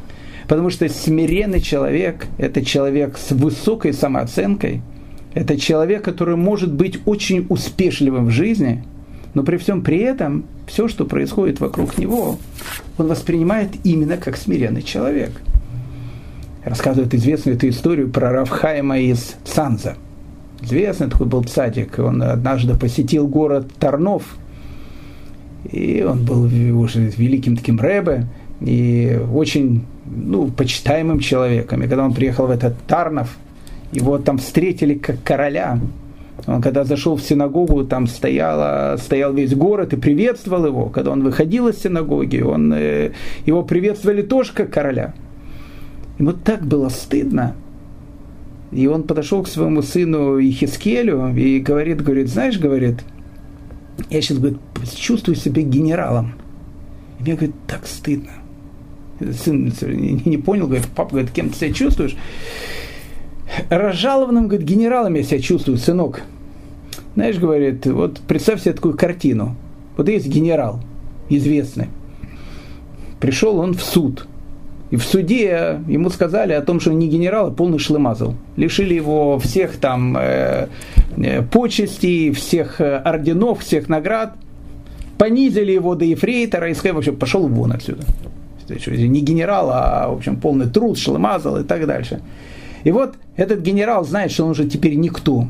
Потому 0.51 0.69
что 0.69 0.89
смиренный 0.89 1.61
человек– 1.61 2.27
это 2.37 2.61
человек 2.61 3.17
с 3.17 3.31
высокой 3.31 3.93
самооценкой, 3.93 4.81
это 5.33 5.57
человек, 5.57 6.03
который 6.03 6.35
может 6.35 6.73
быть 6.73 6.99
очень 7.05 7.45
успешливым 7.47 8.25
в 8.25 8.31
жизни, 8.31 8.83
но 9.33 9.43
при 9.43 9.55
всем 9.55 9.81
при 9.81 9.99
этом 9.99 10.43
все, 10.67 10.89
что 10.89 11.05
происходит 11.05 11.61
вокруг 11.61 11.97
него, 11.97 12.37
он 12.97 13.07
воспринимает 13.07 13.69
именно 13.85 14.17
как 14.17 14.35
смиренный 14.35 14.81
человек. 14.81 15.31
Рассказывает 16.65 17.13
известную 17.13 17.55
эту 17.55 17.69
историю 17.69 18.09
про 18.09 18.33
Равхайма 18.33 18.99
из 18.99 19.37
Цанза. 19.45 19.95
Известный 20.61 21.09
такой 21.09 21.27
был 21.27 21.45
цадик. 21.45 21.97
Он 21.97 22.21
однажды 22.21 22.77
посетил 22.77 23.25
город 23.25 23.71
Тарнов, 23.79 24.23
и 25.71 26.05
он 26.05 26.25
был 26.25 26.43
уже 26.77 27.09
великим 27.15 27.55
таким 27.55 27.79
рэбе, 27.79 28.27
и 28.61 29.19
очень 29.33 29.83
ну, 30.05 30.47
почитаемым 30.49 31.19
человеком. 31.19 31.81
И 31.83 31.87
когда 31.87 32.05
он 32.05 32.13
приехал 32.13 32.47
в 32.47 32.51
этот 32.51 32.77
Тарнов, 32.87 33.37
его 33.91 34.17
там 34.17 34.37
встретили 34.37 34.93
как 34.93 35.21
короля. 35.23 35.79
Он 36.47 36.61
когда 36.61 36.83
зашел 36.83 37.15
в 37.15 37.21
синагогу, 37.21 37.83
там 37.83 38.07
стояла, 38.07 38.97
стоял 38.97 39.33
весь 39.33 39.53
город 39.53 39.93
и 39.93 39.97
приветствовал 39.97 40.65
его. 40.65 40.85
Когда 40.89 41.11
он 41.11 41.23
выходил 41.23 41.67
из 41.67 41.79
синагоги, 41.79 42.41
он, 42.41 42.73
э, 42.73 43.11
его 43.45 43.63
приветствовали 43.63 44.21
тоже 44.21 44.53
как 44.53 44.71
короля. 44.71 45.13
Ему 46.17 46.33
так 46.33 46.65
было 46.65 46.89
стыдно. 46.89 47.55
И 48.71 48.87
он 48.87 49.03
подошел 49.03 49.43
к 49.43 49.49
своему 49.49 49.81
сыну 49.81 50.39
Ихискелю 50.39 51.35
и 51.35 51.59
говорит, 51.59 52.01
говорит, 52.01 52.29
знаешь, 52.29 52.57
говорит, 52.57 53.03
я 54.09 54.21
сейчас 54.21 54.37
говорит, 54.37 54.59
чувствую 54.95 55.35
себя 55.35 55.61
генералом. 55.61 56.33
И 57.19 57.23
мне, 57.23 57.33
говорит, 57.33 57.55
так 57.67 57.85
стыдно 57.85 58.40
сын 59.39 59.71
не 60.25 60.37
понял, 60.37 60.67
говорит, 60.67 60.87
папа, 60.95 61.11
говорит, 61.11 61.31
кем 61.31 61.49
ты 61.49 61.55
себя 61.57 61.73
чувствуешь? 61.73 62.15
Разжалованным, 63.69 64.47
говорит, 64.47 64.67
генералом 64.67 65.15
я 65.15 65.23
себя 65.23 65.39
чувствую, 65.39 65.77
сынок. 65.77 66.21
Знаешь, 67.15 67.37
говорит, 67.37 67.85
вот 67.85 68.21
представь 68.27 68.61
себе 68.61 68.73
такую 68.73 68.95
картину. 68.95 69.55
Вот 69.97 70.07
есть 70.07 70.27
генерал 70.27 70.79
известный. 71.29 71.87
Пришел 73.19 73.59
он 73.59 73.73
в 73.73 73.83
суд. 73.83 74.27
И 74.89 74.97
в 74.97 75.03
суде 75.03 75.79
ему 75.87 76.09
сказали 76.09 76.51
о 76.51 76.61
том, 76.61 76.81
что 76.81 76.91
он 76.91 76.99
не 76.99 77.07
генерал, 77.07 77.47
а 77.47 77.51
полный 77.51 77.79
шлемазл. 77.79 78.33
Лишили 78.57 78.93
его 78.93 79.39
всех 79.39 79.77
там 79.77 80.17
э, 80.17 80.67
э, 81.15 81.41
почестей, 81.43 82.33
всех 82.33 82.81
э, 82.81 82.97
орденов, 82.97 83.61
всех 83.61 83.87
наград. 83.87 84.35
Понизили 85.17 85.71
его 85.71 85.95
до 85.95 86.03
ефрейтора 86.03 86.69
и 86.69 86.73
сказали, 86.73 86.95
вообще, 86.95 87.11
пошел 87.13 87.47
вон 87.47 87.71
отсюда. 87.71 88.03
Не 88.87 89.21
генерал, 89.21 89.69
а, 89.71 90.09
в 90.09 90.17
общем, 90.17 90.37
полный 90.37 90.69
труд, 90.69 90.97
шлемазл 90.97 91.57
и 91.57 91.63
так 91.63 91.85
дальше. 91.85 92.21
И 92.83 92.91
вот 92.91 93.15
этот 93.35 93.61
генерал 93.61 94.03
знает, 94.03 94.31
что 94.31 94.45
он 94.45 94.51
уже 94.51 94.67
теперь 94.67 94.95
никто. 94.95 95.47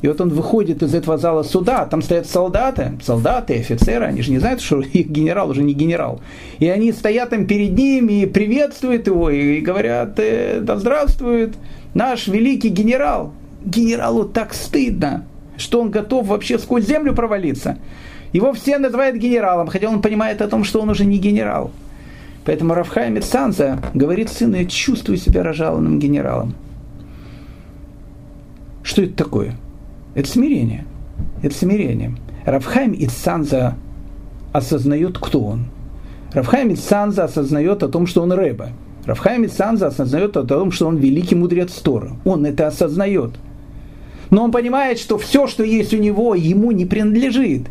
И 0.00 0.06
вот 0.06 0.20
он 0.20 0.28
выходит 0.28 0.82
из 0.82 0.94
этого 0.94 1.18
зала 1.18 1.42
суда, 1.42 1.84
там 1.84 2.02
стоят 2.02 2.26
солдаты, 2.26 2.92
солдаты, 3.02 3.58
офицеры, 3.58 4.04
они 4.04 4.22
же 4.22 4.30
не 4.30 4.38
знают, 4.38 4.60
что 4.60 4.80
их 4.92 5.08
генерал 5.08 5.50
уже 5.50 5.62
не 5.62 5.74
генерал. 5.74 6.20
И 6.58 6.68
они 6.68 6.92
стоят 6.92 7.30
там 7.30 7.46
перед 7.46 7.76
ним 7.76 8.08
и 8.08 8.26
приветствуют 8.26 9.06
его, 9.06 9.30
и 9.30 9.60
говорят, 9.60 10.18
«Э, 10.18 10.60
да 10.60 10.76
здравствует 10.76 11.54
наш 11.94 12.28
великий 12.28 12.68
генерал. 12.68 13.32
Генералу 13.64 14.24
так 14.24 14.54
стыдно, 14.54 15.26
что 15.56 15.80
он 15.80 15.90
готов 15.90 16.28
вообще 16.28 16.58
сквозь 16.58 16.86
землю 16.86 17.12
провалиться. 17.12 17.78
Его 18.32 18.52
все 18.52 18.78
называют 18.78 19.16
генералом, 19.16 19.66
хотя 19.66 19.88
он 19.88 20.00
понимает 20.00 20.42
о 20.42 20.48
том, 20.48 20.62
что 20.62 20.80
он 20.80 20.90
уже 20.90 21.04
не 21.04 21.18
генерал. 21.18 21.72
Поэтому 22.48 22.72
Рафхайм 22.72 23.20
Санза 23.20 23.78
говорит 23.92 24.30
сыну, 24.30 24.56
я 24.56 24.64
чувствую 24.64 25.18
себя 25.18 25.42
разжалованным 25.42 25.98
генералом. 25.98 26.54
Что 28.82 29.02
это 29.02 29.12
такое? 29.12 29.54
Это 30.14 30.26
смирение. 30.30 30.86
Это 31.42 31.54
смирение. 31.54 32.16
Рафхайм 32.46 32.94
Ицанза 32.94 33.74
осознает, 34.50 35.18
кто 35.18 35.44
он. 35.44 35.66
Рафхайм 36.32 36.72
Ицанза 36.72 37.24
осознает 37.24 37.82
о 37.82 37.88
том, 37.88 38.06
что 38.06 38.22
он 38.22 38.32
Рэба. 38.32 38.70
Рафхайм 39.04 39.44
Ицанза 39.44 39.88
осознает 39.88 40.34
о 40.38 40.44
том, 40.44 40.72
что 40.72 40.86
он 40.86 40.96
великий 40.96 41.34
мудрец 41.34 41.72
Тора. 41.74 42.12
Он 42.24 42.46
это 42.46 42.66
осознает. 42.66 43.32
Но 44.30 44.44
он 44.44 44.52
понимает, 44.52 44.98
что 44.98 45.18
все, 45.18 45.48
что 45.48 45.64
есть 45.64 45.92
у 45.92 45.98
него, 45.98 46.34
ему 46.34 46.70
не 46.70 46.86
принадлежит. 46.86 47.66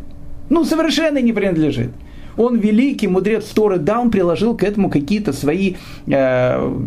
Ну, 0.50 0.64
совершенно 0.64 1.20
не 1.20 1.32
принадлежит 1.32 1.90
он 2.38 2.56
великий 2.56 3.08
мудрец 3.08 3.44
Торы, 3.46 3.78
да, 3.78 4.00
он 4.00 4.10
приложил 4.10 4.56
к 4.56 4.62
этому 4.62 4.88
какие-то 4.88 5.32
свои 5.32 5.74
э, 6.06 6.78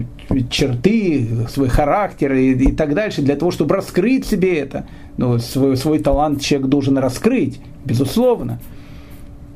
черты, 0.50 1.28
свой 1.50 1.68
характер 1.68 2.34
и, 2.34 2.54
и 2.54 2.72
так 2.72 2.96
дальше, 2.96 3.22
для 3.22 3.36
того, 3.36 3.52
чтобы 3.52 3.76
раскрыть 3.76 4.26
себе 4.26 4.58
это. 4.58 4.88
Ну, 5.18 5.38
свой, 5.40 5.76
свой 5.76 6.00
талант 6.00 6.42
человек 6.42 6.70
должен 6.70 6.98
раскрыть, 6.98 7.60
безусловно. 7.86 8.60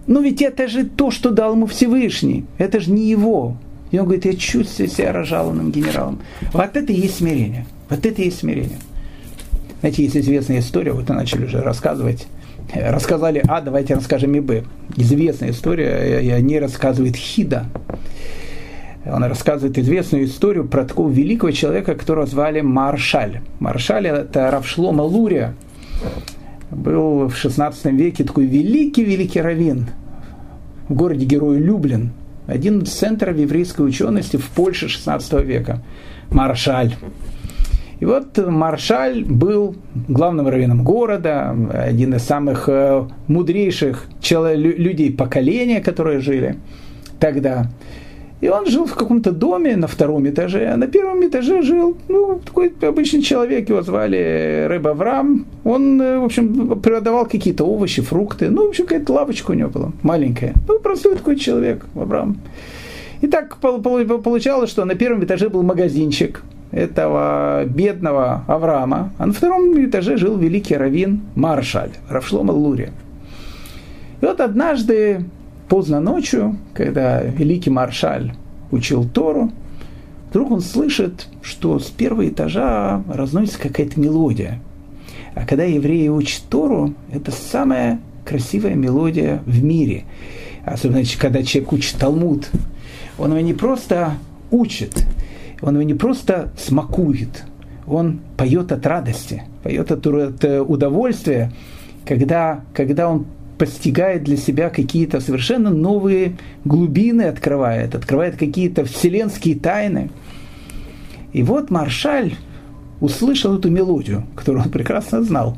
Но 0.05 0.19
ведь 0.19 0.41
это 0.41 0.67
же 0.67 0.85
то, 0.85 1.09
что 1.11 1.31
дал 1.31 1.53
ему 1.53 1.65
Всевышний, 1.65 2.45
это 2.57 2.79
же 2.79 2.91
не 2.91 3.09
его. 3.09 3.57
И 3.91 3.97
он 3.97 4.05
говорит, 4.05 4.25
я 4.25 4.35
чувствую 4.35 4.89
себя 4.89 5.13
разжалованным 5.13 5.71
генералом. 5.71 6.19
Вот 6.51 6.75
это 6.75 6.91
и 6.91 6.95
есть 6.95 7.17
смирение. 7.17 7.65
Вот 7.89 8.05
это 8.05 8.21
и 8.21 8.25
есть 8.25 8.39
смирение. 8.39 8.77
Знаете, 9.79 10.03
есть 10.03 10.17
известная 10.17 10.59
история, 10.59 10.91
вот 10.91 11.07
начали 11.07 11.45
уже 11.45 11.61
рассказывать 11.61 12.27
рассказали 12.73 13.43
А, 13.47 13.61
давайте 13.61 13.95
расскажем 13.95 14.35
и 14.35 14.39
Б. 14.39 14.63
Известная 14.95 15.51
история, 15.51 16.21
и 16.21 16.29
о 16.29 16.39
ней 16.41 16.59
рассказывает 16.59 17.15
Хида. 17.15 17.65
Он 19.05 19.23
рассказывает 19.23 19.77
известную 19.77 20.25
историю 20.25 20.67
про 20.67 20.83
такого 20.83 21.11
великого 21.11 21.51
человека, 21.51 21.93
которого 21.93 22.25
звали 22.25 22.61
Маршаль. 22.61 23.41
Маршаль– 23.59 24.07
это 24.07 24.49
Равшлома 24.49 25.03
Лурия. 25.03 25.53
Был 26.71 27.27
в 27.27 27.35
16 27.35 27.85
веке 27.93 28.23
такой 28.23 28.47
великий-великий 28.47 29.41
раввин 29.41 29.87
в 30.89 30.93
городе 30.93 31.25
Герой 31.25 31.59
Люблин. 31.59 32.11
Один 32.47 32.79
из 32.79 32.89
центров 32.89 33.37
еврейской 33.37 33.81
учености 33.83 34.37
в 34.37 34.49
Польше 34.49 34.87
16 34.87 35.33
века. 35.45 35.81
Маршаль. 36.31 36.95
И 38.05 38.07
вот 38.07 38.37
Маршаль 38.37 39.23
был 39.25 39.75
главным 40.07 40.47
раввином 40.47 40.83
города, 40.83 41.55
один 41.73 42.13
из 42.13 42.21
самых 42.21 42.69
э, 42.69 43.03
мудрейших 43.27 44.05
людей 44.29 45.11
поколения, 45.11 45.81
которые 45.81 46.19
жили 46.19 46.57
тогда. 47.19 47.65
И 48.41 48.47
он 48.47 48.67
жил 48.67 48.85
в 48.85 48.93
каком-то 48.93 49.31
доме 49.31 49.75
на 49.75 49.87
втором 49.87 50.29
этаже, 50.29 50.69
а 50.71 50.77
на 50.77 50.85
первом 50.85 51.27
этаже 51.27 51.63
жил 51.63 51.97
ну, 52.07 52.39
такой 52.45 52.71
обычный 52.81 53.23
человек, 53.23 53.69
его 53.69 53.81
звали 53.81 54.67
Рэб 54.69 54.85
Авраам. 54.85 55.47
Он, 55.63 55.99
э, 55.99 56.19
в 56.19 56.25
общем, 56.25 56.79
продавал 56.79 57.25
какие-то 57.25 57.63
овощи, 57.65 58.03
фрукты. 58.03 58.51
Ну, 58.51 58.67
в 58.67 58.69
общем, 58.69 58.85
какая-то 58.85 59.13
лавочка 59.13 59.49
у 59.49 59.55
него 59.55 59.69
была 59.69 59.91
маленькая. 60.03 60.53
Ну, 60.67 60.77
простой 60.77 61.15
такой 61.15 61.37
человек, 61.37 61.87
Авраам. 61.95 62.37
И 63.21 63.25
так 63.25 63.57
получалось, 63.57 64.69
что 64.69 64.85
на 64.85 64.93
первом 64.93 65.23
этаже 65.23 65.49
был 65.49 65.63
магазинчик– 65.63 66.43
этого 66.75 67.63
бедного 67.65 68.43
Авраама, 68.47 69.13
а 69.17 69.25
на 69.25 69.33
втором 69.33 69.73
этаже 69.83 70.17
жил 70.17 70.37
великий 70.37 70.75
раввин 70.75 71.21
Маршаль, 71.33 71.91
Равшлома 72.09 72.51
Лури. 72.51 72.89
И 74.21 74.25
вот 74.25 74.41
однажды, 74.41 75.23
поздно 75.69 76.01
ночью, 76.01 76.57
когда 76.73 77.21
великий 77.21 77.69
Маршаль 77.69 78.33
учил 78.71 79.07
Тору, 79.07 79.51
вдруг 80.29 80.51
он 80.51 80.59
слышит, 80.59 81.27
что 81.41 81.79
с 81.79 81.85
первого 81.85 82.27
этажа 82.27 83.01
разносится 83.07 83.61
какая-то 83.61 83.97
мелодия. 83.97 84.59
А 85.33 85.45
когда 85.45 85.63
евреи 85.63 86.09
учат 86.09 86.43
Тору, 86.49 86.93
это 87.09 87.31
самая 87.31 88.01
красивая 88.25 88.75
мелодия 88.75 89.41
в 89.45 89.63
мире. 89.63 90.03
Особенно, 90.65 91.03
когда 91.17 91.41
человек 91.41 91.71
учит 91.71 91.95
Талмуд. 91.97 92.49
Он 93.17 93.31
его 93.31 93.39
не 93.39 93.53
просто 93.53 94.15
учит, 94.51 95.05
он 95.61 95.75
его 95.75 95.83
не 95.83 95.93
просто 95.93 96.49
смакует, 96.57 97.45
он 97.87 98.19
поет 98.37 98.71
от 98.71 98.85
радости, 98.85 99.43
поет 99.63 99.91
от, 99.91 100.05
э, 100.43 100.61
удовольствия, 100.61 101.51
когда, 102.05 102.61
когда 102.73 103.09
он 103.09 103.25
постигает 103.57 104.23
для 104.23 104.37
себя 104.37 104.69
какие-то 104.69 105.19
совершенно 105.21 105.69
новые 105.69 106.37
глубины, 106.65 107.23
открывает, 107.23 107.95
открывает 107.95 108.35
какие-то 108.37 108.85
вселенские 108.85 109.57
тайны. 109.57 110.09
И 111.31 111.43
вот 111.43 111.69
Маршаль 111.69 112.35
услышал 112.99 113.57
эту 113.57 113.69
мелодию, 113.69 114.23
которую 114.35 114.65
он 114.65 114.69
прекрасно 114.71 115.23
знал. 115.23 115.57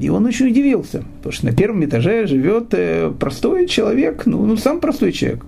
И 0.00 0.08
он 0.08 0.24
очень 0.24 0.48
удивился, 0.48 1.04
потому 1.18 1.32
что 1.32 1.46
на 1.46 1.52
первом 1.52 1.84
этаже 1.84 2.26
живет 2.26 2.68
э, 2.72 3.12
простой 3.18 3.68
человек, 3.68 4.24
ну, 4.24 4.44
ну 4.46 4.56
сам 4.56 4.80
простой 4.80 5.12
человек, 5.12 5.44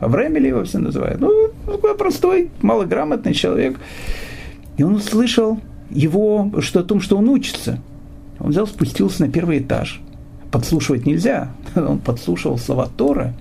Авраам 0.00 0.34
его 0.34 0.64
все 0.64 0.78
называют. 0.78 1.20
Ну, 1.20 1.49
такой 1.70 1.96
простой, 1.96 2.50
малограмотный 2.62 3.34
человек. 3.34 3.78
И 4.76 4.82
он 4.82 4.94
услышал 4.96 5.58
его, 5.90 6.50
что 6.60 6.80
о 6.80 6.84
том, 6.84 7.00
что 7.00 7.16
он 7.16 7.28
учится. 7.28 7.80
Он 8.38 8.50
взял, 8.50 8.66
спустился 8.66 9.26
на 9.26 9.32
первый 9.32 9.58
этаж. 9.58 10.00
Подслушивать 10.50 11.06
нельзя. 11.06 11.52
Он 11.76 11.98
подслушивал 11.98 12.58
слова 12.58 12.88
Тора. 12.96 13.34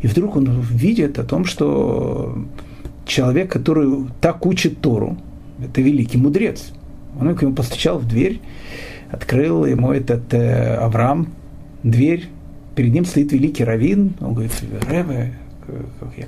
И 0.00 0.06
вдруг 0.06 0.36
он 0.36 0.60
видит 0.62 1.18
о 1.18 1.24
том, 1.24 1.44
что 1.44 2.36
человек, 3.06 3.52
который 3.52 4.06
так 4.20 4.46
учит 4.46 4.80
Тору, 4.80 5.18
это 5.62 5.82
великий 5.82 6.16
мудрец. 6.16 6.72
Он 7.20 7.34
к 7.34 7.42
нему 7.42 7.54
постучал 7.54 7.98
в 7.98 8.08
дверь, 8.08 8.40
открыл 9.10 9.66
ему 9.66 9.92
этот 9.92 10.32
э, 10.32 10.76
Авраам 10.76 11.28
дверь. 11.82 12.28
Перед 12.74 12.94
ним 12.94 13.04
стоит 13.04 13.32
великий 13.32 13.64
раввин. 13.64 14.14
Он 14.20 14.32
говорит, 14.32 14.52
Реве, 14.88 15.34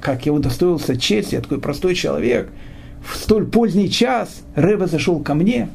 как 0.00 0.26
я 0.26 0.32
удостоился 0.32 0.96
чести, 0.96 1.36
я 1.36 1.40
такой 1.40 1.60
простой 1.60 1.94
человек. 1.94 2.50
В 3.04 3.16
столь 3.16 3.46
поздний 3.46 3.90
час 3.90 4.42
Рэба 4.54 4.86
зашел 4.86 5.20
ко 5.20 5.34
мне, 5.34 5.68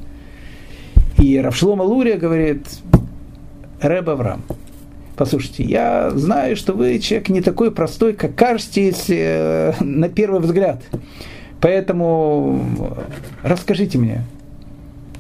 и 1.18 1.38
Равшлома 1.40 1.84
Лурия 1.84 2.18
говорит, 2.18 2.66
Рэба 3.82 4.14
Авраам, 4.14 4.44
послушайте, 5.16 5.64
я 5.64 6.12
знаю, 6.12 6.56
что 6.56 6.74
вы 6.74 7.00
человек 7.00 7.30
не 7.30 7.42
такой 7.42 7.72
простой, 7.72 8.14
как 8.14 8.36
кажетесь 8.36 9.06
э, 9.10 9.74
на 9.82 10.10
первый 10.10 10.40
взгляд. 10.40 10.84
Поэтому 11.60 12.96
расскажите 13.44 13.98
мне, 13.98 14.24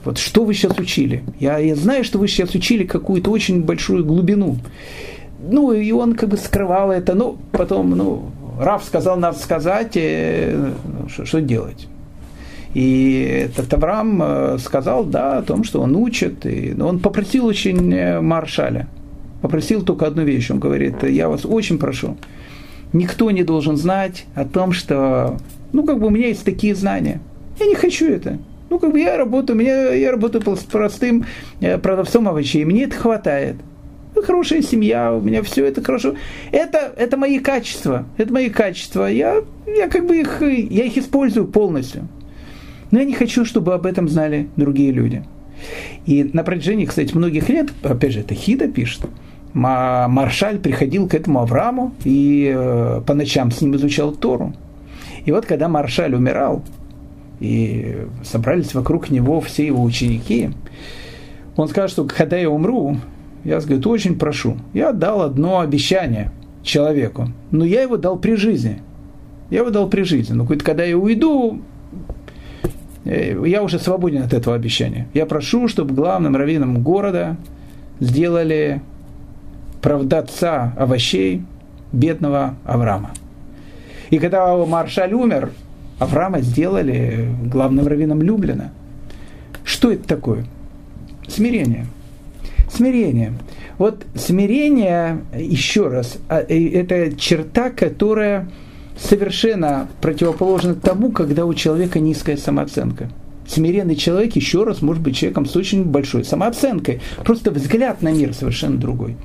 вот 0.06 0.20
что 0.20 0.46
вы 0.46 0.54
сейчас 0.54 0.78
учили? 0.78 1.24
Я, 1.40 1.58
я 1.58 1.76
знаю, 1.76 2.04
что 2.04 2.20
вы 2.20 2.28
сейчас 2.28 2.56
учили 2.56 2.86
какую-то 2.86 3.30
очень 3.32 3.64
большую 3.64 4.06
глубину. 4.06 4.58
Ну, 5.40 5.72
и 5.74 5.92
он 5.92 6.16
как 6.16 6.30
бы 6.30 6.38
скрывал 6.38 6.92
это, 6.92 7.14
но 7.14 7.38
потом, 7.52 7.90
ну, 7.92 8.32
Раф 8.60 8.84
сказал, 8.84 9.18
надо 9.18 9.38
сказать, 9.38 9.92
э, 9.96 10.72
что, 11.10 11.26
что 11.26 11.42
делать. 11.42 11.88
И 12.74 13.50
этот 13.50 13.74
Авраам 13.74 14.22
э, 14.22 14.58
сказал, 14.60 15.06
да, 15.06 15.38
о 15.38 15.42
том, 15.42 15.64
что 15.64 15.82
он 15.82 15.96
учит. 15.96 16.46
И, 16.46 16.76
он 16.80 17.00
попросил 17.00 17.46
очень 17.46 17.94
э, 17.94 18.20
Маршаля, 18.20 18.88
попросил 19.42 19.84
только 19.84 20.08
одну 20.08 20.24
вещь. 20.24 20.50
Он 20.50 20.60
говорит, 20.60 21.04
я 21.04 21.30
вас 21.30 21.46
очень 21.46 21.78
прошу, 21.78 22.18
никто 22.94 23.30
не 23.32 23.44
должен 23.44 23.78
знать 23.78 24.26
о 24.36 24.46
том, 24.46 24.72
что, 24.72 25.38
ну, 25.72 25.84
как 25.84 26.00
бы 26.00 26.08
у 26.08 26.10
меня 26.10 26.28
есть 26.28 26.44
такие 26.44 26.74
знания. 26.76 27.22
Я 27.60 27.68
не 27.68 27.76
хочу 27.76 28.10
это. 28.10 28.38
Ну, 28.70 28.80
как 28.80 28.92
бы 28.92 29.00
я 29.00 29.18
работаю, 29.18 29.58
меня, 29.58 29.94
я 29.94 30.12
работаю 30.12 30.44
простым 30.70 31.26
продавцом 31.82 32.28
овощей, 32.28 32.66
мне 32.66 32.84
это 32.84 32.96
хватает. 32.96 33.56
Хорошая 34.24 34.62
семья, 34.62 35.14
у 35.14 35.22
меня 35.22 35.44
все 35.44 35.66
это 35.66 35.84
хорошо. 35.84 36.16
Это, 36.52 36.94
это 36.96 37.18
мои 37.18 37.40
качества, 37.40 38.06
это 38.18 38.34
мои 38.34 38.50
качества. 38.50 39.06
Я, 39.06 39.44
я 39.66 39.88
как 39.88 40.06
бы 40.06 40.18
их, 40.18 40.42
я 40.42 40.86
их 40.86 40.98
использую 40.98 41.48
полностью. 41.48 42.08
Но 42.92 43.00
я 43.00 43.06
не 43.06 43.14
хочу, 43.14 43.46
чтобы 43.46 43.74
об 43.74 43.86
этом 43.86 44.08
знали 44.08 44.50
другие 44.56 44.92
люди. 44.92 45.24
И 46.06 46.24
на 46.34 46.44
протяжении, 46.44 46.86
кстати, 46.86 47.14
многих 47.14 47.50
лет, 47.50 47.70
опять 47.84 48.14
же, 48.14 48.22
это 48.22 48.34
Хида 48.34 48.68
пишет, 48.68 49.02
Маршаль 49.54 50.60
приходил 50.60 51.08
к 51.08 51.16
этому 51.16 51.40
Аврааму 51.40 51.94
и 52.04 52.54
э, 52.56 53.02
по 53.06 53.14
ночам 53.14 53.52
с 53.52 53.62
ним 53.62 53.76
изучал 53.76 54.12
Тору. 54.12 54.54
И 55.26 55.32
вот 55.32 55.46
когда 55.46 55.68
Маршаль 55.68 56.14
умирал, 56.14 56.64
и 57.40 58.06
собрались 58.24 58.74
вокруг 58.74 59.10
него 59.10 59.42
все 59.42 59.66
его 59.66 59.84
ученики, 59.84 60.52
он 61.56 61.68
сказал, 61.68 61.90
что 61.90 62.06
когда 62.06 62.38
я 62.38 62.50
умру, 62.50 62.98
я, 63.48 63.62
говорит, 63.62 63.88
очень 63.88 64.20
прошу, 64.20 64.58
я 64.74 64.92
дал 64.92 65.22
одно 65.22 65.62
обещание 65.62 66.32
человеку, 66.64 67.30
но 67.50 67.64
я 67.64 67.82
его 67.82 67.96
дал 67.96 68.20
при 68.20 68.36
жизни. 68.36 68.82
Я 69.50 69.60
его 69.60 69.70
дал 69.70 69.88
при 69.88 70.02
жизни. 70.02 70.34
Но 70.34 70.44
говорит, 70.44 70.64
когда 70.64 70.84
я 70.84 70.98
уйду, 70.98 71.62
э, 73.06 73.42
я 73.46 73.64
уже 73.64 73.80
свободен 73.80 74.24
от 74.24 74.34
этого 74.34 74.54
обещания. 74.54 75.08
Я 75.14 75.26
прошу, 75.26 75.70
чтобы 75.70 75.96
главным 75.96 76.36
раввином 76.36 76.84
города 76.84 77.38
сделали 78.02 78.82
правдатца 79.82 80.74
овощей 80.78 81.42
бедного 81.94 82.56
Авраама. 82.66 83.12
И 84.10 84.20
когда 84.20 84.58
Маршаль 84.58 85.14
умер, 85.14 85.52
Авраама 86.00 86.42
сделали 86.42 87.30
главным 87.46 87.88
раввином 87.88 88.22
Люблина. 88.22 88.72
Что 89.64 89.90
это 89.90 90.06
такое? 90.06 90.46
Смирение. 91.30 91.86
Смирение. 92.72 93.34
Вот 93.78 94.06
смирение, 94.16 95.22
еще 95.36 95.88
раз, 95.88 96.18
а, 96.28 96.40
это 96.40 97.16
черта, 97.16 97.70
которая 97.70 98.50
совершенно 99.00 99.88
противоположна 100.02 100.76
тому, 100.76 101.12
когда 101.12 101.46
у 101.46 101.54
человека 101.54 102.00
низкая 102.00 102.38
самооценка. 102.38 103.10
Смиренный 103.48 103.96
человек, 103.96 104.36
еще 104.36 104.64
раз, 104.64 104.82
может 104.82 105.02
быть 105.02 105.16
человеком 105.16 105.46
с 105.46 105.56
очень 105.56 105.86
большой 105.86 106.26
самооценкой. 106.26 107.00
Просто 107.24 107.52
взгляд 107.52 108.02
на 108.02 108.12
мир 108.12 108.34
совершенно 108.34 108.78
другой. 108.78 109.16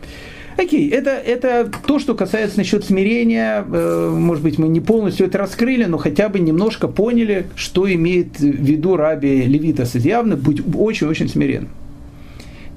Окей, 0.57 0.89
это, 0.91 1.11
это 1.11 1.71
то, 1.87 1.99
что 1.99 2.15
касается 2.15 2.59
насчет 2.59 2.85
смирения. 2.85 3.65
Э, 3.67 4.11
может 4.15 4.45
быть, 4.45 4.59
мы 4.59 4.69
не 4.69 4.81
полностью 4.81 5.27
это 5.27 5.39
раскрыли, 5.39 5.85
но 5.85 5.99
хотя 5.99 6.29
бы 6.29 6.39
немножко 6.39 6.89
поняли, 6.89 7.47
что 7.57 7.93
имеет 7.93 8.39
в 8.39 8.45
виду 8.45 8.97
раби 8.97 9.43
Левитас 9.43 9.95
явно 9.95 10.37
быть 10.37 10.63
очень-очень 10.77 11.29
смиренным. 11.29 11.71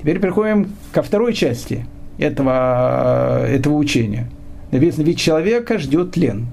Теперь 0.06 0.20
переходим 0.20 0.70
ко 0.92 1.02
второй 1.02 1.34
части 1.34 1.84
этого, 2.20 3.44
этого 3.48 3.74
учения. 3.74 4.30
Написано, 4.70 5.02
ведь 5.02 5.18
человека 5.18 5.80
ждет 5.80 6.12
тлен. 6.12 6.46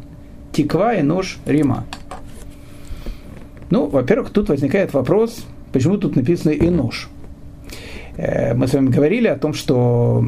Тиква 0.53 0.95
и 0.95 1.03
нож 1.03 1.37
Рима. 1.45 1.85
Ну, 3.69 3.89
во-первых, 3.89 4.31
тут 4.31 4.49
возникает 4.49 4.95
вопрос, 4.95 5.45
почему 5.71 5.99
тут 5.99 6.17
написано 6.17 6.53
и 6.53 6.71
нож. 6.71 7.11
Э, 8.17 8.55
мы 8.55 8.69
с 8.69 8.73
вами 8.73 8.89
говорили 8.89 9.29
о 9.29 9.37
том, 9.37 9.53
что 9.53 10.25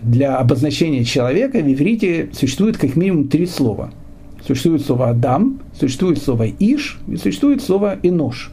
для 0.00 0.36
обозначения 0.36 1.02
человека 1.02 1.58
в 1.58 1.66
иврите 1.66 2.28
существует 2.32 2.76
как 2.78 2.94
минимум 2.94 3.26
три 3.26 3.46
слова. 3.46 3.90
Существует 4.46 4.82
слово 4.82 5.08
«адам», 5.08 5.62
существует 5.76 6.22
слово 6.22 6.46
«иш» 6.46 7.00
и 7.08 7.16
существует 7.16 7.60
слово 7.60 7.98
«инош». 8.04 8.52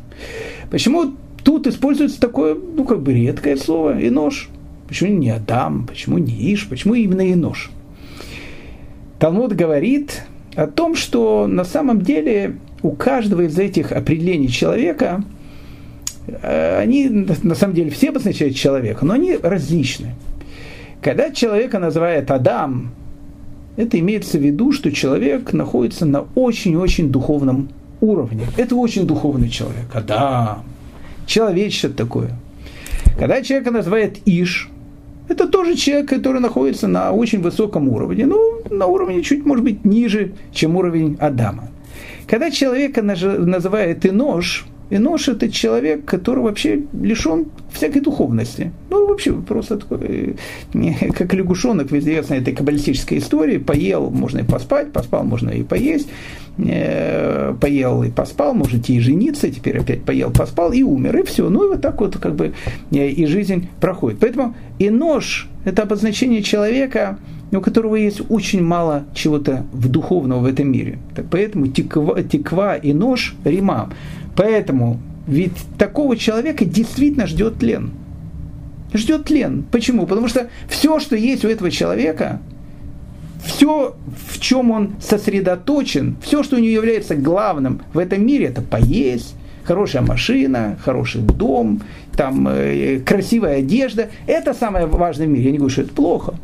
Почему 0.71 1.13
тут 1.45 1.67
используется 1.67 2.19
такое, 2.19 2.55
ну, 2.55 2.83
как 2.83 3.01
бы 3.01 3.13
редкое 3.13 3.55
слово 3.55 3.97
«инош»? 3.97 4.49
Почему 4.89 5.11
не 5.11 5.29
«адам», 5.29 5.87
почему 5.87 6.17
не 6.17 6.33
«иш», 6.33 6.67
почему 6.67 6.95
именно 6.95 7.31
«инош»? 7.31 7.71
Талмуд 9.19 9.53
говорит 9.53 10.23
о 10.55 10.67
том, 10.67 10.95
что 10.95 11.47
на 11.47 11.63
самом 11.63 12.01
деле 12.01 12.57
у 12.81 12.91
каждого 12.91 13.41
из 13.43 13.57
этих 13.57 13.93
определений 13.93 14.49
человека– 14.49 15.23
Э, 16.27 16.79
они 16.79 17.09
на 17.09 17.55
самом 17.55 17.73
деле 17.73 17.91
все 17.91 18.09
обозначают 18.09 18.55
человека, 18.55 19.05
но 19.05 19.13
они 19.13 19.37
различны. 19.41 20.15
Когда 21.01 21.31
человека 21.31 21.79
называют 21.79 22.31
Адам, 22.31 22.91
это 23.77 23.99
имеется 23.99 24.37
в 24.37 24.41
виду, 24.41 24.71
что 24.71 24.91
человек 24.91 25.53
находится 25.53 26.05
на 26.05 26.25
очень-очень 26.35 27.11
духовном 27.11 27.69
уровне. 28.01 28.45
Это 28.57 28.75
очень 28.75 29.05
духовный 29.05 29.49
человек. 29.49 29.85
Адам. 29.93 30.63
Человек 31.25 31.71
что 31.71 31.89
такое. 31.89 32.31
Когда 33.17 33.41
человека 33.41 33.71
называют 33.71 34.17
Иш, 34.25 34.69
это 35.27 35.47
тоже 35.47 35.75
человек, 35.75 36.09
который 36.09 36.39
находится 36.39 36.87
на 36.87 37.11
очень 37.11 37.41
высоком 37.41 37.89
уровне, 37.89 38.25
ну, 38.25 38.61
на 38.69 38.85
уровне 38.85 39.23
чуть, 39.23 39.45
может 39.45 39.63
быть, 39.63 39.83
ниже, 39.83 40.33
чем 40.51 40.75
уровень 40.75 41.17
Адама. 41.19 41.69
Когда 42.27 42.51
человека 42.51 43.01
называют 43.01 44.05
Инош, 44.05 44.65
Инош– 44.89 45.27
это 45.29 45.49
человек, 45.51 46.05
который 46.05 46.43
вообще 46.43 46.83
лишен 46.93 47.45
всякой 47.71 48.01
духовности. 48.01 48.71
Ну, 48.89 49.07
вообще, 49.07 49.33
просто 49.33 49.77
такой, 49.77 50.35
э, 50.73 51.11
как 51.17 51.33
лягушонок 51.33 51.91
в 51.91 51.97
известной 51.97 52.39
этой 52.39 52.53
каббалистической 52.53 53.17
истории. 53.17 53.57
Поел, 53.57 54.09
можно 54.09 54.39
и 54.39 54.43
поспать, 54.43 54.91
поспал, 54.91 55.23
можно 55.23 55.49
и 55.49 55.63
поесть. 55.63 56.07
Э, 56.57 57.53
поел 57.59 58.03
и 58.03 58.11
поспал, 58.11 58.53
можете 58.53 58.93
и 58.93 58.99
жениться, 58.99 59.51
теперь 59.51 59.79
опять 59.79 60.03
поел, 60.03 60.31
поспал 60.31 60.71
и 60.71 60.83
умер, 60.83 61.17
и 61.17 61.23
все. 61.23 61.49
Ну, 61.49 61.65
и 61.65 61.69
вот 61.69 61.81
так 61.81 61.99
вот 61.99 62.17
как 62.17 62.35
бы 62.35 62.53
э, 62.91 63.07
и 63.09 63.25
жизнь 63.25 63.67
проходит. 63.81 64.19
Поэтому 64.19 64.55
Инош– 64.79 65.49
это 65.65 65.81
обозначение 65.81 66.41
человека, 66.41 67.17
у 67.51 67.61
которого 67.61 67.95
есть 67.95 68.21
очень 68.29 68.63
мало 68.63 69.05
чего-то 69.13 69.65
в 69.73 69.89
духовного 69.89 70.39
в 70.41 70.45
этом 70.45 70.71
мире. 70.71 70.99
Так 71.15 71.25
поэтому 71.29 71.67
тиква, 71.67 72.21
тиква 72.23 72.75
и 72.75 72.93
нож 72.93 73.35
рима. 73.43 73.91
Поэтому 74.35 74.99
ведь 75.27 75.53
такого 75.77 76.17
человека 76.17 76.65
действительно 76.65 77.27
ждет 77.27 77.57
тлен. 77.57 77.91
Ждет 78.93 79.25
тлен. 79.25 79.65
Почему? 79.71 80.05
Потому 80.05 80.27
что 80.27 80.49
все, 80.69 80.99
что 80.99 81.15
есть 81.15 81.43
у 81.43 81.49
этого 81.49 81.71
человека, 81.71 82.39
все, 83.43 83.95
в 84.27 84.39
чем 84.39 84.71
он 84.71 84.95
сосредоточен, 84.99 86.17
все, 86.21 86.43
что 86.43 86.55
у 86.55 86.59
него 86.59 86.71
является 86.71 87.15
главным 87.15 87.81
в 87.93 87.99
этом 87.99 88.25
мире, 88.25 88.45
это 88.47 88.61
поесть, 88.61 89.35
хорошая 89.63 90.01
машина, 90.01 90.77
хороший 90.83 91.21
дом, 91.21 91.81
там, 92.15 92.47
э, 92.47 92.99
красивая 92.99 93.57
одежда. 93.57 94.09
Это 94.27 94.53
самое 94.53 94.85
важное 94.85 95.27
в 95.27 95.29
мире. 95.29 95.45
Я 95.45 95.51
не 95.51 95.57
говорю, 95.57 95.71
что 95.71 95.81
это 95.81 95.93
плохо. 95.93 96.35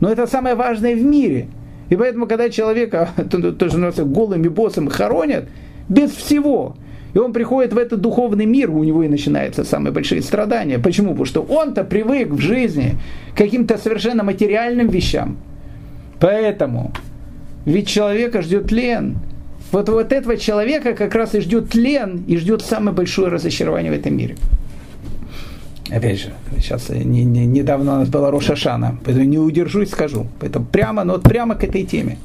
Но 0.00 0.10
это 0.10 0.26
самое 0.26 0.54
важное 0.54 0.94
в 0.94 1.02
мире. 1.02 1.48
И 1.88 1.96
поэтому, 1.96 2.26
когда 2.26 2.50
человека, 2.50 3.10
тоже 3.30 3.78
называется 3.78 4.04
голым 4.04 4.44
и 4.44 4.48
боссом, 4.48 4.88
хоронят, 4.88 5.48
без 5.88 6.10
всего, 6.10 6.76
и 7.16 7.18
он 7.18 7.32
приходит 7.32 7.72
в 7.72 7.78
этот 7.78 8.02
духовный 8.02 8.44
мир, 8.44 8.70
у 8.70 8.84
него 8.84 9.02
и 9.02 9.08
начинаются 9.08 9.64
самые 9.64 9.90
большие 9.90 10.20
страдания. 10.20 10.78
Почему? 10.78 11.12
Потому 11.12 11.24
что 11.24 11.40
он-то 11.40 11.82
привык 11.82 12.28
в 12.28 12.40
жизни 12.40 12.96
к 13.32 13.38
каким-то 13.38 13.78
совершенно 13.78 14.22
материальным 14.22 14.88
вещам. 14.88 15.38
Поэтому 16.20 16.92
ведь 17.64 17.88
человека 17.88 18.42
ждет 18.42 18.66
тлен. 18.66 19.16
Вот, 19.72 19.88
вот 19.88 20.12
этого 20.12 20.36
человека 20.36 20.92
как 20.92 21.14
раз 21.14 21.34
и 21.34 21.40
ждет 21.40 21.70
тлен, 21.70 22.22
и 22.26 22.36
ждет 22.36 22.60
самое 22.60 22.94
большое 22.94 23.28
разочарование 23.28 23.90
в 23.90 23.94
этом 23.94 24.14
мире. 24.14 24.36
Опять 25.90 26.20
же, 26.20 26.34
сейчас 26.58 26.90
не, 26.90 27.24
не, 27.24 27.46
недавно 27.46 27.94
у 27.94 27.98
нас 28.00 28.10
была 28.10 28.30
Рошашана, 28.30 28.98
поэтому 29.06 29.24
не 29.24 29.38
удержусь, 29.38 29.88
скажу. 29.88 30.26
Поэтому 30.38 30.66
прямо, 30.66 31.02
ну 31.02 31.14
вот 31.14 31.22
прямо 31.22 31.54
к 31.54 31.64
этой 31.64 31.84
теме. 31.84 32.18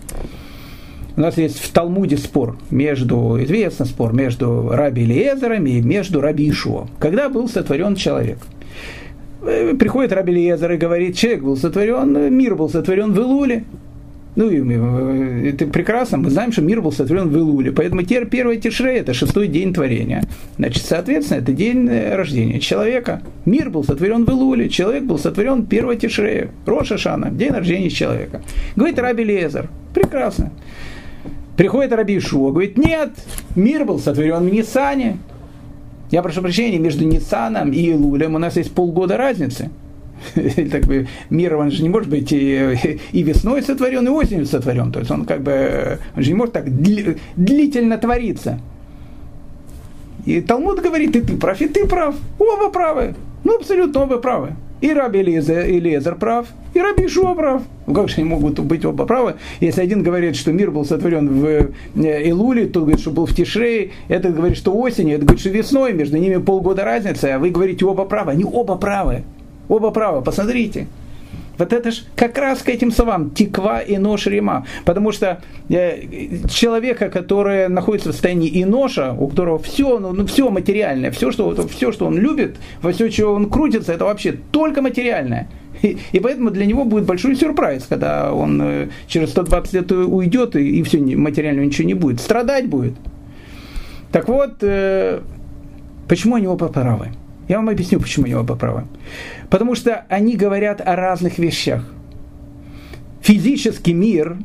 У 1.17 1.21
нас 1.21 1.37
есть 1.37 1.59
в 1.59 1.71
Талмуде 1.71 2.17
спор 2.17 2.57
между, 2.69 3.37
известный 3.43 3.85
спор 3.85 4.13
между 4.13 4.69
Раби 4.69 5.05
Лиезером 5.05 5.65
и 5.65 5.81
между 5.81 6.21
Раби 6.21 6.49
Ишуа. 6.49 6.87
Когда 6.99 7.27
был 7.27 7.49
сотворен 7.49 7.95
человек? 7.95 8.37
Э, 9.43 9.73
приходит 9.77 10.13
Раби 10.13 10.33
Лиезер 10.33 10.71
и 10.71 10.77
говорит, 10.77 11.17
человек 11.17 11.43
был 11.43 11.57
сотворен, 11.57 12.33
мир 12.33 12.55
был 12.55 12.69
сотворен 12.69 13.11
в 13.11 13.19
Илуле. 13.19 13.65
Ну, 14.37 14.49
э, 14.49 15.49
это 15.49 15.67
прекрасно, 15.67 16.17
мы 16.17 16.29
знаем, 16.29 16.53
что 16.53 16.61
мир 16.61 16.81
был 16.81 16.93
сотворен 16.93 17.27
в 17.27 17.37
Илуле, 17.37 17.73
поэтому 17.73 18.03
теперь 18.03 18.27
первый 18.27 18.57
Тишрей– 18.57 18.99
это 18.99 19.13
шестой 19.13 19.47
день 19.47 19.73
творения. 19.73 20.23
Значит, 20.57 20.85
соответственно, 20.85 21.39
это 21.39 21.51
день 21.51 21.89
э, 21.89 22.15
рождения 22.15 22.61
человека. 22.61 23.21
Мир 23.43 23.69
был 23.69 23.83
сотворен 23.83 24.23
в 24.23 24.29
Илуле, 24.29 24.69
человек 24.69 25.03
был 25.03 25.19
сотворен 25.19 25.65
первого 25.65 25.97
Тишрея, 25.97 26.51
Роша 26.65 26.97
Шана, 26.97 27.29
день 27.29 27.51
рождения 27.51 27.89
человека. 27.89 28.41
Говорит 28.77 28.97
Раби 28.99 29.25
Лезер, 29.25 29.67
прекрасно. 29.93 30.51
Приходит 31.61 31.93
Раби 31.93 32.17
Ишуа, 32.17 32.49
говорит, 32.49 32.75
нет, 32.75 33.11
мир 33.55 33.85
был 33.85 33.99
сотворен 33.99 34.49
в 34.49 34.51
Ниссане. 34.51 35.19
Я 36.09 36.23
прошу 36.23 36.41
прощения, 36.41 36.79
между 36.79 37.05
Ниссаном 37.05 37.71
и 37.71 37.91
Илулем 37.91 38.33
у 38.33 38.39
нас 38.39 38.55
есть 38.57 38.73
полгода 38.73 39.15
разницы. 39.15 39.69
так 40.33 40.85
бы, 40.87 41.07
мир, 41.29 41.55
он 41.57 41.69
же 41.69 41.83
не 41.83 41.89
может 41.89 42.09
быть 42.09 42.31
и, 42.31 42.97
и 43.11 43.21
весной 43.21 43.61
сотворен, 43.61 44.07
и 44.07 44.09
осенью 44.09 44.47
сотворен. 44.47 44.91
То 44.91 45.01
есть 45.01 45.11
он 45.11 45.23
как 45.25 45.43
бы, 45.43 45.99
он 46.17 46.23
же 46.23 46.29
не 46.29 46.35
может 46.35 46.55
так 46.55 46.65
длительно 46.75 47.99
твориться. 47.99 48.59
И 50.25 50.41
Талмуд 50.41 50.81
говорит, 50.81 51.15
и 51.15 51.21
ты 51.21 51.37
прав, 51.37 51.61
и 51.61 51.67
ты 51.67 51.85
прав. 51.85 52.15
Оба 52.39 52.71
правы. 52.71 53.13
Ну, 53.43 53.57
абсолютно 53.57 54.01
оба 54.01 54.17
правы. 54.17 54.55
И 54.81 54.91
Раби 54.91 55.21
Элизер 55.21 56.15
прав, 56.15 56.47
и 56.73 56.79
Раби 56.79 57.05
Ишуа 57.05 57.35
прав. 57.35 57.61
Ну, 57.85 57.93
как 57.93 58.09
же 58.09 58.15
они 58.17 58.25
могут 58.25 58.59
быть 58.59 58.83
оба 58.83 59.05
правы? 59.05 59.35
Если 59.59 59.79
один 59.79 60.01
говорит, 60.01 60.35
что 60.35 60.51
мир 60.51 60.71
был 60.71 60.85
сотворен 60.85 61.27
в 61.29 61.45
э, 61.45 61.69
Илуле, 62.23 62.65
тот 62.65 62.83
говорит, 62.83 62.99
что 62.99 63.11
был 63.11 63.27
в 63.27 63.35
Тишрее, 63.35 63.91
этот 64.07 64.35
говорит, 64.35 64.57
что 64.57 64.73
осенью, 64.73 65.15
этот 65.15 65.27
говорит, 65.27 65.41
что 65.41 65.49
весной, 65.49 65.93
между 65.93 66.17
ними 66.17 66.37
полгода 66.37 66.83
разница, 66.83 67.35
а 67.35 67.39
вы 67.39 67.51
говорите 67.51 67.85
оба 67.85 68.05
правы. 68.05 68.31
Они 68.31 68.43
оба 68.43 68.75
правы. 68.75 69.23
Оба 69.67 69.91
правы, 69.91 70.23
посмотрите. 70.23 70.87
Вот 71.61 71.73
это 71.73 71.91
же 71.91 72.01
как 72.15 72.39
раз 72.39 72.63
к 72.63 72.69
этим 72.69 72.91
словам 72.91 73.29
тиква 73.29 73.81
и 73.81 73.99
нож 73.99 74.25
рима. 74.25 74.65
Потому 74.83 75.11
что 75.11 75.43
э, 75.69 76.47
человека, 76.49 77.11
который 77.11 77.69
находится 77.69 78.09
в 78.09 78.13
состоянии 78.13 78.49
и 78.49 78.65
ножа, 78.65 79.13
у 79.13 79.27
которого 79.27 79.59
все, 79.59 79.99
ну, 79.99 80.11
ну, 80.11 80.25
все 80.25 80.49
материальное, 80.49 81.11
все 81.11 81.31
что, 81.31 81.55
все, 81.67 81.91
что 81.91 82.07
он 82.07 82.17
любит, 82.17 82.57
во 82.81 82.91
все, 82.91 83.09
чего 83.09 83.33
он 83.33 83.47
крутится, 83.47 83.93
это 83.93 84.05
вообще 84.05 84.39
только 84.51 84.81
материальное. 84.81 85.49
И, 85.83 85.99
и 86.11 86.19
поэтому 86.19 86.49
для 86.49 86.65
него 86.65 86.83
будет 86.83 87.05
большой 87.05 87.35
сюрприз, 87.35 87.85
когда 87.87 88.33
он 88.33 88.59
э, 88.63 88.89
через 89.05 89.29
120 89.29 89.73
лет 89.73 89.91
уйдет, 89.91 90.55
и, 90.55 90.79
и 90.79 90.81
все, 90.81 90.97
материального 90.97 91.65
ничего 91.65 91.87
не 91.87 91.93
будет. 91.93 92.21
Страдать 92.21 92.67
будет. 92.69 92.95
Так 94.11 94.27
вот, 94.27 94.55
э, 94.61 95.19
почему 96.07 96.37
они 96.37 96.47
оба 96.47 96.69
правы? 96.69 97.09
Я 97.51 97.57
вам 97.57 97.67
объясню, 97.67 97.99
почему 97.99 98.27
они 98.27 98.33
оба 98.33 98.55
правы. 98.55 98.85
Потому 99.49 99.75
что 99.75 100.05
они 100.07 100.37
говорят 100.37 100.79
о 100.79 100.95
разных 100.95 101.37
вещах. 101.37 101.83
Физический 103.21 103.93
мир, 103.93 104.37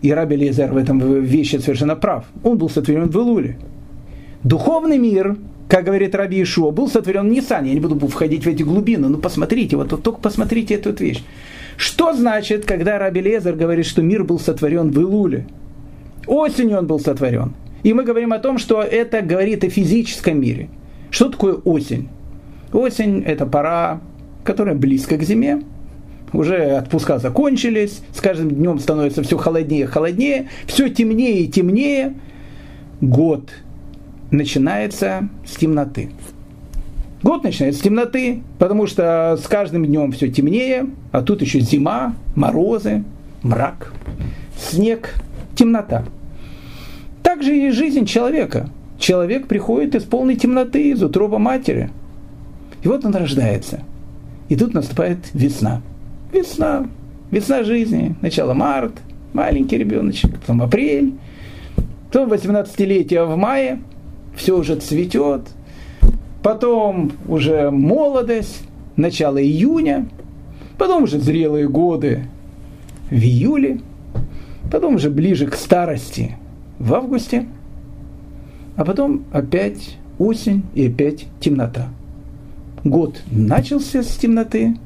и 0.00 0.10
Раби 0.10 0.36
Лезер 0.36 0.72
в 0.72 0.78
этом 0.78 1.22
вещи 1.22 1.56
совершенно 1.56 1.96
прав, 1.96 2.24
он 2.42 2.56
был 2.56 2.70
сотворен 2.70 3.10
в 3.10 3.16
Илуле. 3.18 3.58
Духовный 4.42 4.96
мир, 4.96 5.36
как 5.68 5.84
говорит 5.84 6.14
Раби 6.14 6.42
Ишуа, 6.42 6.70
был 6.70 6.88
сотворен 6.88 7.28
в 7.28 7.30
Ниссане. 7.30 7.68
Я 7.68 7.74
не 7.74 7.80
буду 7.80 8.08
входить 8.08 8.46
в 8.46 8.48
эти 8.48 8.62
глубины, 8.62 9.10
но 9.10 9.18
посмотрите, 9.18 9.76
вот, 9.76 9.92
вот 9.92 10.02
только 10.02 10.20
посмотрите 10.22 10.76
эту 10.76 10.94
вещь. 10.94 11.22
Что 11.76 12.14
значит, 12.14 12.64
когда 12.64 12.98
Раби 12.98 13.20
Лезер 13.20 13.54
говорит, 13.54 13.84
что 13.84 14.00
мир 14.00 14.24
был 14.24 14.38
сотворен 14.38 14.90
в 14.90 14.98
Илуле? 14.98 15.46
Осенью 16.26 16.78
он 16.78 16.86
был 16.86 17.00
сотворен. 17.00 17.52
И 17.82 17.92
мы 17.92 18.02
говорим 18.02 18.32
о 18.32 18.38
том, 18.38 18.56
что 18.56 18.80
это 18.80 19.20
говорит 19.20 19.62
о 19.62 19.68
физическом 19.68 20.40
мире. 20.40 20.70
Что 21.10 21.28
такое 21.28 21.52
осень? 21.52 22.08
Осень– 22.72 23.22
это 23.26 23.46
пора 23.46 24.00
которая 24.44 24.74
близко 24.74 25.16
к 25.16 25.22
зиме. 25.22 25.62
Уже 26.32 26.76
отпуска 26.78 27.18
закончились, 27.18 28.02
с 28.12 28.20
каждым 28.20 28.50
днем 28.50 28.78
становится 28.78 29.22
все 29.22 29.36
холоднее 29.36 29.82
и 29.82 29.86
холоднее, 29.86 30.48
все 30.66 30.88
темнее 30.88 31.40
и 31.40 31.48
темнее. 31.48 32.14
Год 33.00 33.50
начинается 34.30 35.28
с 35.44 35.56
темноты. 35.56 36.10
Год 37.22 37.42
начинается 37.42 37.80
с 37.80 37.82
темноты, 37.82 38.42
потому 38.58 38.86
что 38.86 39.36
с 39.42 39.46
каждым 39.46 39.84
днем 39.84 40.12
все 40.12 40.28
темнее, 40.28 40.86
а 41.10 41.22
тут 41.22 41.42
еще 41.42 41.60
зима, 41.60 42.14
морозы, 42.36 43.04
мрак, 43.42 43.92
снег, 44.56 45.14
темнота. 45.56 46.04
Так 47.22 47.42
же 47.42 47.56
и 47.56 47.70
жизнь 47.70 48.06
человека. 48.06 48.70
Человек 48.98 49.48
приходит 49.48 49.94
из 49.94 50.04
полной 50.04 50.36
темноты, 50.36 50.90
из 50.90 51.02
утроба 51.02 51.38
матери. 51.38 51.90
И 52.82 52.88
вот 52.88 53.04
он 53.04 53.14
рождается– 53.14 53.82
и 54.50 54.56
тут 54.56 54.74
наступает 54.74 55.18
весна. 55.32 55.80
Весна. 56.32 56.88
Весна 57.30 57.62
жизни. 57.62 58.16
Начало 58.20 58.52
март, 58.52 58.94
маленький 59.32 59.78
ребеночек, 59.78 60.40
потом 60.40 60.60
апрель, 60.62 61.14
потом 62.08 62.32
18-летие 62.32 63.24
в 63.24 63.36
мае, 63.36 63.80
все 64.34 64.58
уже 64.58 64.74
цветет, 64.74 65.42
потом 66.42 67.12
уже 67.28 67.70
молодость, 67.70 68.64
начало 68.96 69.40
июня, 69.40 70.08
потом 70.76 71.04
уже 71.04 71.20
зрелые 71.20 71.68
годы 71.68 72.24
в 73.08 73.14
июле, 73.14 73.78
потом 74.72 74.96
уже 74.96 75.10
ближе 75.10 75.46
к 75.46 75.54
старости 75.54 76.36
в 76.80 76.92
августе, 76.92 77.46
а 78.74 78.84
потом 78.84 79.22
опять 79.30 79.96
осень 80.18 80.64
и 80.74 80.88
опять 80.88 81.26
темнота 81.38 81.88
год 82.84 83.20
начался 83.30 84.02
с 84.02 84.16
темноты 84.16 84.76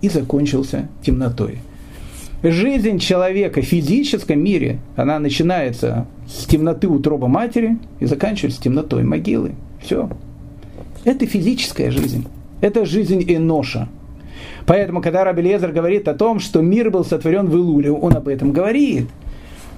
и 0.00 0.08
закончился 0.08 0.88
темнотой. 1.02 1.58
Жизнь 2.42 2.98
человека 2.98 3.62
в 3.62 3.64
физическом 3.64 4.40
мире, 4.42 4.78
она 4.96 5.20
начинается 5.20 6.06
с 6.26 6.44
темноты 6.44 6.88
утроба 6.88 7.28
матери 7.28 7.78
и 8.00 8.06
заканчивается 8.06 8.60
темнотой 8.60 9.04
могилы. 9.04 9.52
Все. 9.80 10.10
Это 11.04 11.24
физическая 11.26 11.90
жизнь. 11.92 12.26
Это 12.60 12.84
жизнь 12.84 13.24
Эноша. 13.28 13.88
Поэтому, 14.66 15.02
когда 15.02 15.24
Раби 15.24 15.42
Лезер 15.42 15.72
говорит 15.72 16.08
о 16.08 16.14
том, 16.14 16.40
что 16.40 16.62
мир 16.62 16.90
был 16.90 17.04
сотворен 17.04 17.46
в 17.46 17.56
Илуле, 17.56 17.92
он 17.92 18.16
об 18.16 18.28
этом 18.28 18.52
говорит. 18.52 19.06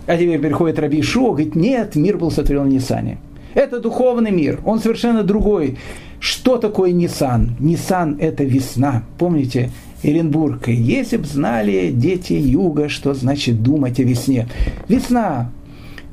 А 0.07 0.17
теперь 0.17 0.39
приходит 0.39 0.79
Раби 0.79 1.01
Шо, 1.03 1.29
говорит, 1.29 1.55
нет, 1.55 1.97
мир 1.97 2.19
был 2.19 2.31
сотворен 2.31 2.65
в 2.65 2.69
Нисане. 2.69 3.19
Это 3.55 3.81
духовный 3.81 4.31
мир, 4.31 4.61
он 4.65 4.81
совершенно 4.81 5.23
другой. 5.23 5.79
Что 6.25 6.57
такое 6.57 6.91
Nissan? 6.91 7.51
Nissan– 7.61 8.19
это 8.19 8.45
весна. 8.45 9.03
Помните, 9.19 9.71
Эренбург. 10.03 10.69
Если 10.69 11.19
б 11.19 11.27
знали 11.27 11.91
дети 11.91 12.33
юга, 12.33 12.89
что 12.89 13.13
значит 13.13 13.63
думать 13.63 14.01
о 14.01 14.05
весне. 14.05 14.49
Весна. 14.89 15.53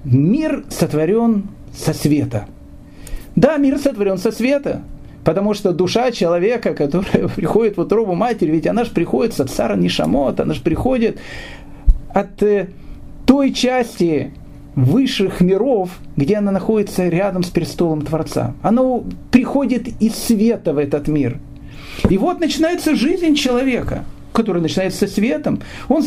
Мир 0.03 0.65
сотворен 0.69 1.45
со 1.73 1.93
света. 1.93 2.47
Да, 3.37 3.55
мир 3.55 3.77
сотворен 3.77 4.17
со 4.17 4.33
света. 4.33 4.81
Потому 5.23 5.53
что 5.53 5.71
душа 5.71 6.11
человека, 6.11 6.73
которая 6.73 7.29
приходит 7.35 7.77
в 7.77 7.79
утробу 7.79 8.13
матери, 8.13 8.51
ведь 8.51 8.67
она 8.67 8.83
же 8.83 8.91
приходит 8.91 9.33
с 9.33 9.45
цара 9.45 9.77
Нишамот, 9.77 10.41
она 10.41 10.53
же 10.53 10.61
приходит 10.61 11.19
от 12.09 12.43
э, 12.43 12.67
той 13.25 13.53
части 13.53 14.33
высших 14.75 15.41
миров, 15.41 15.89
где 16.15 16.37
она 16.37 16.51
находится 16.51 17.07
рядом 17.07 17.43
с 17.43 17.49
престолом 17.49 18.01
Творца. 18.03 18.53
Она 18.61 18.81
приходит 19.31 19.87
из 20.01 20.15
света 20.15 20.73
в 20.73 20.77
этот 20.77 21.07
мир. 21.07 21.39
И 22.09 22.17
вот 22.17 22.39
начинается 22.39 22.95
жизнь 22.95 23.35
человека, 23.35 24.05
который 24.33 24.61
начинается 24.61 25.07
со 25.07 25.13
светом. 25.13 25.59
Он, 25.89 26.03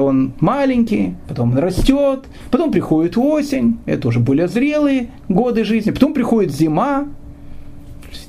он 0.00 0.32
маленький, 0.40 1.14
потом 1.28 1.52
он 1.52 1.58
растет, 1.58 2.24
потом 2.50 2.72
приходит 2.72 3.16
осень, 3.16 3.78
это 3.86 4.08
уже 4.08 4.18
более 4.20 4.48
зрелые 4.48 5.10
годы 5.28 5.64
жизни, 5.64 5.90
потом 5.90 6.12
приходит 6.12 6.52
зима, 6.52 7.06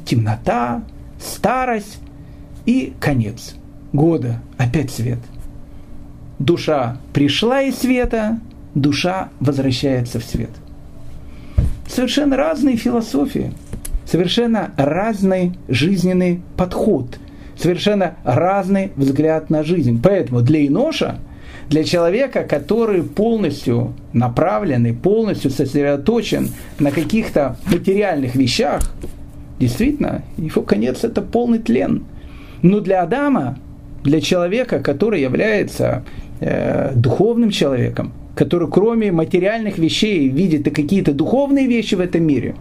темнота, 0.05 0.83
старость 1.19 1.99
и 2.65 2.93
конец 2.99 3.55
года, 3.93 4.41
опять 4.57 4.91
свет. 4.91 5.19
Душа 6.39 6.97
пришла 7.13 7.61
из 7.61 7.77
света, 7.77 8.39
душа 8.75 9.29
возвращается 9.39 10.19
в 10.19 10.23
свет. 10.23 10.51
Совершенно 11.87 12.37
разные 12.37 12.77
философии, 12.77 13.51
совершенно 14.05 14.71
разный 14.77 15.53
жизненный 15.67 16.41
подход, 16.57 17.19
совершенно 17.57 18.15
разный 18.23 18.91
взгляд 18.95 19.49
на 19.49 19.63
жизнь. 19.63 19.99
Поэтому 20.01 20.41
для 20.41 20.65
Иноша, 20.65 21.19
для 21.69 21.83
человека, 21.83 22.43
который 22.43 23.03
полностью 23.03 23.93
направлен 24.13 24.95
полностью 24.95 25.51
сосредоточен 25.51 26.49
на 26.79 26.91
каких-то 26.91 27.57
материальных 27.67 28.35
вещах, 28.35 28.91
действительно, 29.59 30.23
его 30.37 30.61
конец– 30.63 30.99
это 31.03 31.21
полный 31.21 31.59
тлен. 31.59 32.03
Но 32.61 32.79
для 32.79 33.03
Адама, 33.03 33.57
для 34.03 34.21
человека, 34.21 34.79
который 34.79 35.21
является 35.21 36.03
э, 36.39 36.93
духовным 36.95 37.51
человеком, 37.51 38.13
который 38.35 38.69
кроме 38.69 39.11
материальных 39.11 39.77
вещей 39.77 40.27
видит 40.27 40.67
и 40.67 40.71
какие-то 40.71 41.13
духовные 41.13 41.67
вещи 41.67 41.95
в 41.95 41.99
этом 41.99 42.23
мире. 42.23 42.55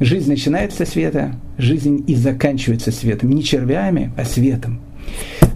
Жизнь 0.00 0.28
начинается 0.28 0.84
со 0.84 0.90
света, 0.90 1.34
жизнь 1.58 2.02
и 2.06 2.14
заканчивается 2.14 2.90
светом. 2.90 3.30
Не 3.30 3.44
червями, 3.44 4.10
а 4.16 4.24
светом. 4.24 4.80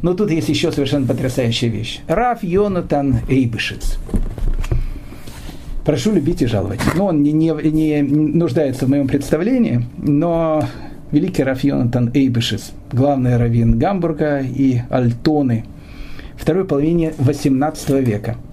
Но 0.03 0.15
тут 0.15 0.31
есть 0.31 0.49
еще 0.49 0.71
совершенно 0.71 1.07
потрясающая 1.07 1.69
вещь. 1.69 2.01
Раф 2.07 2.45
Йонатан 2.45 3.21
Эйбышец. 3.29 3.99
Прошу 5.85 6.13
любить 6.13 6.43
и 6.43 6.47
жаловать. 6.47 6.81
Ну, 6.97 7.07
он 7.07 7.23
не, 7.23 7.33
не, 7.33 7.51
не 7.53 8.03
нуждается 8.03 8.87
в 8.87 8.89
моем 8.89 9.09
представлении, 9.09 9.85
но 9.99 10.65
великий 11.13 11.43
Раф 11.43 11.65
Йонатан 11.65 12.11
Эйбышец, 12.13 12.73
главный 12.93 13.37
раввин 13.37 13.79
Гамбурга 13.79 14.41
и 14.41 14.81
Альтоны, 14.91 15.65
второй 16.37 16.67
половине 16.67 17.15
18 17.19 17.91
века– 18.07 18.37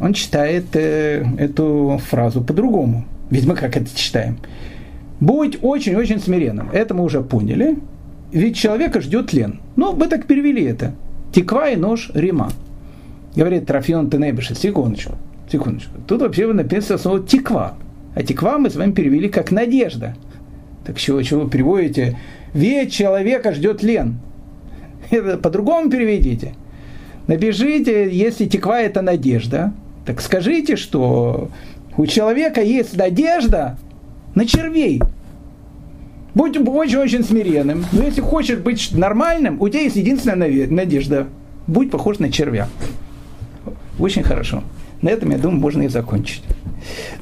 он 0.00 0.12
читает 0.12 0.64
э, 0.74 1.24
эту 1.38 2.00
фразу 2.08 2.42
по-другому. 2.42 3.04
Ведь 3.30 3.46
мы 3.46 3.54
как 3.54 3.76
это 3.76 3.94
читаем? 3.96 4.38
Будь 5.20 5.58
очень-очень 5.62 6.20
смиренным. 6.20 6.70
Это 6.72 6.94
мы 6.94 7.04
уже 7.04 7.20
поняли. 7.22 7.78
Ведь 8.30 8.56
человека 8.56 9.00
ждет 9.00 9.28
тлен. 9.28 9.60
Ну, 9.76 9.94
мы 9.94 10.06
так 10.06 10.26
перевели 10.26 10.64
это. 10.64 10.94
Теква 11.32 11.70
и 11.70 11.76
нож 11.76 12.10
Рима. 12.14 12.50
Говорит 13.34 13.66
Трофион 13.66 14.10
Тенебиша, 14.10 14.54
секундочку, 14.54 15.14
секундочку. 15.50 15.92
Тут 16.06 16.22
вообще 16.22 16.52
написано 16.52 16.98
слово 16.98 17.20
теква. 17.20 17.74
А 18.14 18.22
тиква 18.22 18.58
мы 18.58 18.70
с 18.70 18.76
вами 18.76 18.92
перевели 18.92 19.28
как 19.28 19.50
надежда. 19.50 20.16
Так 20.84 20.98
чего, 20.98 21.22
чего 21.22 21.42
вы 21.42 21.50
переводите? 21.50 22.18
Ведь 22.54 22.92
человека 22.92 23.52
ждет 23.52 23.82
лен. 23.82 24.18
Это 25.10 25.36
по-другому 25.36 25.90
переведите. 25.90 26.54
Напишите, 27.26 28.10
если 28.10 28.46
тиква 28.46 28.80
это 28.80 29.02
надежда, 29.02 29.74
так 30.08 30.22
скажите, 30.22 30.76
что 30.76 31.50
у 31.98 32.06
человека 32.06 32.62
есть 32.62 32.96
надежда 32.96 33.76
на 34.34 34.46
червей. 34.46 35.02
Будь 36.34 36.56
очень-очень 36.56 37.22
смиренным. 37.22 37.84
Но 37.92 38.04
если 38.04 38.22
хочешь 38.22 38.56
быть 38.56 38.92
нормальным, 38.92 39.60
у 39.60 39.68
тебя 39.68 39.82
есть 39.82 39.96
единственная 39.96 40.66
надежда. 40.68 41.26
Будь 41.66 41.90
похож 41.90 42.20
на 42.20 42.32
червя. 42.32 42.68
Очень 43.98 44.22
хорошо. 44.22 44.62
На 45.02 45.10
этом, 45.10 45.30
я 45.30 45.36
думаю, 45.36 45.60
можно 45.60 45.82
и 45.82 45.88
закончить. 45.88 46.42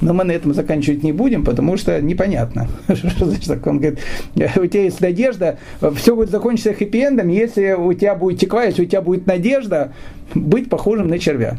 Но 0.01 0.15
мы 0.15 0.23
на 0.23 0.31
этом 0.31 0.55
заканчивать 0.55 1.03
не 1.03 1.11
будем, 1.11 1.45
потому 1.45 1.77
что 1.77 2.01
непонятно. 2.01 2.69
Что 2.95 3.27
значит 3.27 3.49
так? 3.49 3.67
Он 3.67 3.81
говорит, 3.81 3.99
у 4.37 4.67
тебя 4.67 4.85
есть 4.85 5.01
надежда, 5.01 5.59
все 5.97 6.15
будет 6.15 6.31
закончиться 6.31 6.71
хэппи-эндом, 6.71 7.33
если 7.33 7.73
у 7.73 7.93
тебя 7.95 8.15
будет 8.15 8.39
теква, 8.39 8.63
если 8.63 8.83
у 8.83 8.87
тебя 8.87 9.03
будет 9.03 9.27
надежда 9.27 9.93
быть 10.37 10.71
похожим 10.71 11.09
на 11.09 11.19
червя. 11.19 11.59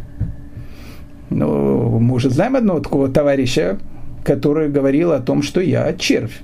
Ну, 1.29 1.99
мы 1.99 2.15
уже 2.15 2.29
знаем 2.29 2.55
одного 2.55 2.79
такого 2.79 3.09
товарища, 3.09 3.77
который 4.23 4.69
говорил 4.69 5.11
о 5.11 5.19
том, 5.19 5.41
что 5.41 5.61
я 5.61 5.93
червь. 5.93 6.39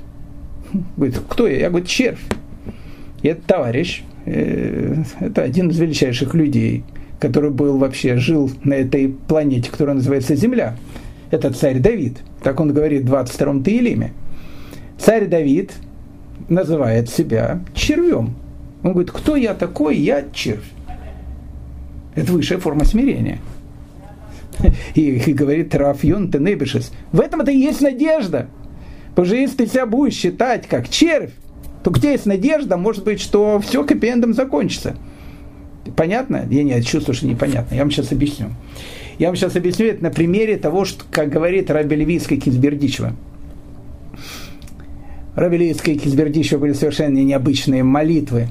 Говорит, 0.98 1.20
кто 1.28 1.48
я? 1.48 1.60
Я, 1.60 1.70
говорю, 1.70 1.86
червь. 1.86 2.22
И 3.22 3.28
этот 3.28 3.46
товарищ, 3.46 4.04
э, 4.26 5.04
это 5.20 5.44
один 5.44 5.70
из 5.70 5.80
величайших 5.80 6.34
людей, 6.34 6.84
который 7.20 7.52
был 7.52 7.78
вообще, 7.78 8.18
жил 8.18 8.52
на 8.64 8.74
этой 8.74 9.08
планете, 9.10 9.72
которая 9.72 9.96
называется 9.96 10.36
Земля. 10.36 10.76
Это 11.32 11.52
царь 11.52 11.80
Давид. 11.80 12.20
Так 12.44 12.60
он 12.60 12.74
говорит 12.74 13.04
в 13.04 13.14
22-м 13.14 13.64
Таилиме. 13.64 14.12
Царь 14.98 15.28
Давид 15.28 15.72
называет 16.50 17.10
себя 17.10 17.62
червем. 17.74 18.36
Он 18.84 18.92
говорит, 18.92 19.12
кто 19.12 19.36
я 19.36 19.54
такой? 19.54 19.98
Я 19.98 20.26
червь. 20.34 20.70
Это 22.16 22.32
высшая 22.32 22.58
форма 22.58 22.86
смирения. 22.86 23.40
И, 24.95 25.01
и 25.01 25.34
говорит 25.34 25.74
Рафьон 25.76 26.32
Тенебишес. 26.32 26.91
В 27.12 27.20
этом-то 27.20 27.51
и 27.51 27.58
есть 27.58 27.82
надежда. 27.82 28.47
Потому 29.10 29.28
что 29.28 29.36
если 29.36 29.58
ты 29.58 29.68
себя 29.68 29.86
будешь 29.86 30.14
считать 30.14 30.68
как 30.68 30.89
червь, 30.89 31.32
то 31.84 31.91
где 31.91 32.12
есть 32.14 32.26
надежда, 32.26 32.78
может 32.78 33.04
быть, 33.04 33.20
что 33.20 33.60
все 33.60 33.86
хэппи 33.86 34.32
закончится. 34.34 34.95
Понятно? 35.95 36.47
Я 36.49 36.64
не 36.64 36.82
чувствую, 36.82 37.16
что 37.16 37.28
непонятно. 37.28 37.76
Я 37.76 37.82
вам 37.82 37.91
сейчас 37.91 38.12
объясню. 38.12 38.47
Я 39.20 39.28
вам 39.28 39.36
сейчас 39.36 39.56
объясню 39.56 39.88
это 39.88 40.04
на 40.04 40.10
примере 40.10 40.58
того, 40.58 40.86
что, 40.86 41.04
как 41.12 41.30
говорит 41.30 41.70
Раби 41.70 41.95
Левицкая 41.95 42.39
Кизбердичева. 42.39 43.14
Раби 45.36 45.58
Левицкая 45.58 45.95
Кизбердичева 45.95 46.60
были 46.60 46.74
совершенно 46.74 47.18
необычные 47.18 47.84
молитвы 47.84 48.47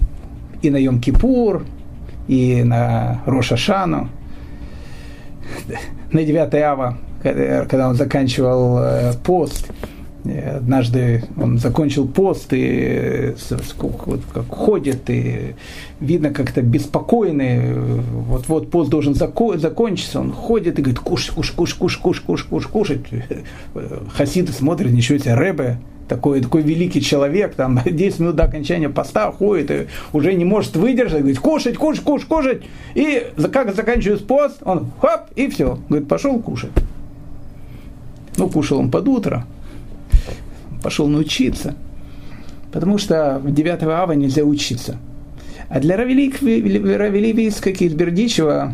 и 0.61 0.71
на 0.71 0.77
Йом-Кипур, 0.77 1.65
и 2.29 2.63
на 2.63 3.23
Рошашану, 3.27 4.09
на 6.13 6.25
9 6.25 6.55
ава, 6.55 6.99
когда 7.23 7.89
он 7.89 7.95
заканчивал 7.95 8.79
э, 8.79 9.13
пост, 9.25 9.71
э, 10.25 10.57
однажды 10.57 11.25
он 11.41 11.59
закончил 11.59 12.09
пост 12.09 12.53
и 12.53 13.33
э, 13.33 13.35
как 14.33 14.49
ходит, 14.49 15.09
и 15.09 15.55
видно 16.01 16.31
как-то 16.31 16.63
беспокойный, 16.63 17.75
вот-вот 17.75 18.71
пост 18.71 18.91
должен 18.91 19.15
закончиться, 19.15 20.21
он 20.21 20.33
ходит 20.33 20.79
и 20.79 20.83
говорит, 20.83 21.01
кушать, 21.01 21.31
кушать, 21.31 21.55
кушать, 21.57 21.79
кушать, 21.79 22.25
кушать, 22.25 22.49
кушать, 22.49 22.71
кушать. 22.71 23.01
Хасиды 24.15 24.53
смотрят, 24.53 24.93
ничего 24.93 25.19
себе, 25.19 25.35
Рэбе, 25.35 25.79
такой, 26.13 26.43
такой 26.43 26.61
великий 26.63 27.01
человек, 27.01 27.55
там 27.55 27.81
10 27.85 28.21
минут 28.21 28.37
до 28.37 28.45
окончания 28.45 28.91
поста 28.91 29.33
ходит 29.33 29.71
и 29.71 29.87
уже 30.13 30.35
не 30.35 30.45
может 30.45 30.77
выдержать, 30.77 31.21
говорит, 31.21 31.39
кушать, 31.39 31.77
кушать, 31.77 32.05
кушать, 32.05 32.29
кушать. 32.29 32.63
И 32.95 33.27
как 33.51 33.75
заканчивается 33.75 34.27
пост, 34.27 34.59
он 34.63 34.91
хоп, 35.01 35.23
и 35.37 35.49
все. 35.49 35.79
Говорит, 35.89 36.09
пошел 36.09 36.39
кушать. 36.41 36.73
Ну, 38.37 38.49
кушал 38.49 38.79
он 38.79 38.91
под 38.91 39.09
утро, 39.09 39.47
пошел 40.83 41.09
научиться. 41.09 41.75
Потому 42.73 42.99
что 42.99 43.41
в 43.43 43.53
9 43.53 43.83
ава 43.85 44.13
нельзя 44.13 44.43
учиться. 44.45 44.99
А 45.69 45.81
для 45.81 45.97
Равелиевиска 45.97 47.71
из 47.71 47.95
Бердичева 47.95 48.73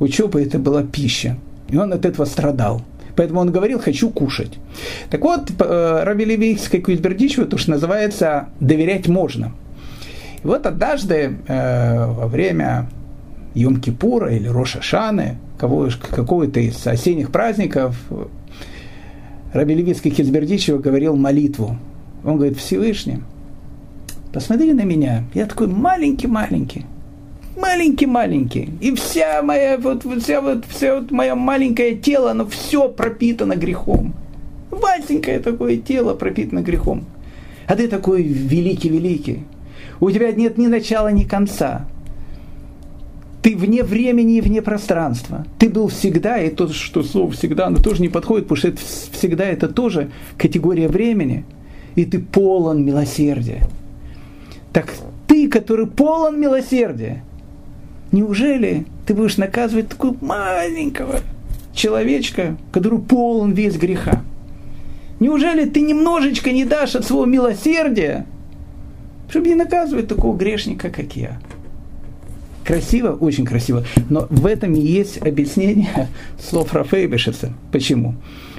учеба 0.00 0.40
это 0.40 0.58
была 0.58 0.82
пища. 0.82 1.36
И 1.68 1.76
он 1.76 1.92
от 1.92 2.04
этого 2.04 2.24
страдал. 2.24 2.82
Поэтому 3.18 3.40
он 3.40 3.50
говорил, 3.50 3.80
хочу 3.80 4.10
кушать. 4.10 4.60
Так 5.10 5.22
вот, 5.22 5.50
э, 5.58 6.02
Равелиевиска 6.04 6.76
из 6.76 7.00
Бердичева, 7.00 7.48
то, 7.48 7.58
что 7.58 7.72
называется, 7.72 8.50
доверять 8.60 9.08
можно. 9.08 9.50
И 10.44 10.46
вот 10.46 10.66
однажды 10.66 11.36
э, 11.48 12.06
во 12.06 12.28
время 12.28 12.88
Йом-Кипура 13.56 14.32
или 14.32 14.46
Роша 14.46 14.82
Шаны, 14.82 15.36
какого-то 15.58 16.60
из 16.60 16.86
осенних 16.86 17.32
праздников, 17.32 17.96
Раби 19.52 19.74
Левицкий 19.74 20.12
Хизбердичева 20.12 20.78
говорил 20.78 21.16
молитву. 21.16 21.76
Он 22.22 22.36
говорит, 22.36 22.56
Всевышний, 22.56 23.18
посмотри 24.32 24.74
на 24.74 24.82
меня, 24.82 25.24
я 25.34 25.46
такой 25.46 25.66
маленький-маленький, 25.66 26.86
маленький-маленький, 27.58 28.70
и 28.80 28.94
вся 28.94 29.42
моя, 29.42 29.78
вот, 29.78 30.04
вся, 30.22 30.40
вот, 30.40 30.64
вся 30.68 30.96
вот 30.96 31.10
мое 31.10 31.34
маленькое 31.34 31.96
тело, 31.96 32.30
оно 32.30 32.46
все 32.46 32.88
пропитано 32.88 33.56
грехом. 33.56 34.14
Васенькое 34.70 35.40
такое 35.40 35.76
тело 35.76 36.14
пропитано 36.14 36.60
грехом. 36.60 37.04
А 37.66 37.76
ты 37.76 37.88
такой 37.88 38.22
великий-великий. 38.22 39.44
У 40.00 40.10
тебя 40.10 40.32
нет 40.32 40.58
ни 40.58 40.66
начала, 40.66 41.08
ни 41.08 41.24
конца. 41.24 41.86
Ты 43.42 43.56
вне 43.56 43.82
времени 43.82 44.38
и 44.38 44.40
вне 44.40 44.62
пространства. 44.62 45.44
Ты 45.58 45.68
был 45.68 45.88
всегда, 45.88 46.38
и 46.38 46.50
то, 46.50 46.68
что 46.68 47.02
слово 47.02 47.30
всегда, 47.32 47.66
оно 47.66 47.78
тоже 47.78 48.02
не 48.02 48.08
подходит, 48.08 48.46
потому 48.46 48.58
что 48.58 48.68
это 48.68 48.80
всегда 49.12 49.44
это 49.44 49.68
тоже 49.68 50.10
категория 50.36 50.88
времени. 50.88 51.44
И 51.94 52.04
ты 52.04 52.18
полон 52.18 52.84
милосердия. 52.84 53.62
Так 54.72 54.92
ты, 55.26 55.48
который 55.48 55.86
полон 55.86 56.40
милосердия, 56.40 57.22
неужели 58.12 58.86
ты 59.06 59.14
будешь 59.14 59.36
наказывать 59.36 59.88
такого 59.88 60.16
маленького 60.20 61.20
человечка, 61.74 62.56
который 62.72 62.98
полон 62.98 63.52
весь 63.52 63.76
греха? 63.76 64.22
Неужели 65.20 65.68
ты 65.68 65.80
немножечко 65.80 66.52
не 66.52 66.64
дашь 66.64 66.94
от 66.94 67.04
своего 67.04 67.26
милосердия, 67.26 68.26
чтобы 69.28 69.48
не 69.48 69.54
наказывать 69.54 70.08
такого 70.08 70.36
грешника, 70.36 70.90
как 70.90 71.16
я? 71.16 71.40
Красиво, 72.64 73.12
очень 73.12 73.46
красиво. 73.46 73.84
Но 74.10 74.26
в 74.28 74.44
этом 74.46 74.74
и 74.74 74.80
есть 74.80 75.18
объяснение 75.18 76.08
слов 76.38 76.74
Рафейбешеца. 76.74 77.52
Почему? 77.72 78.14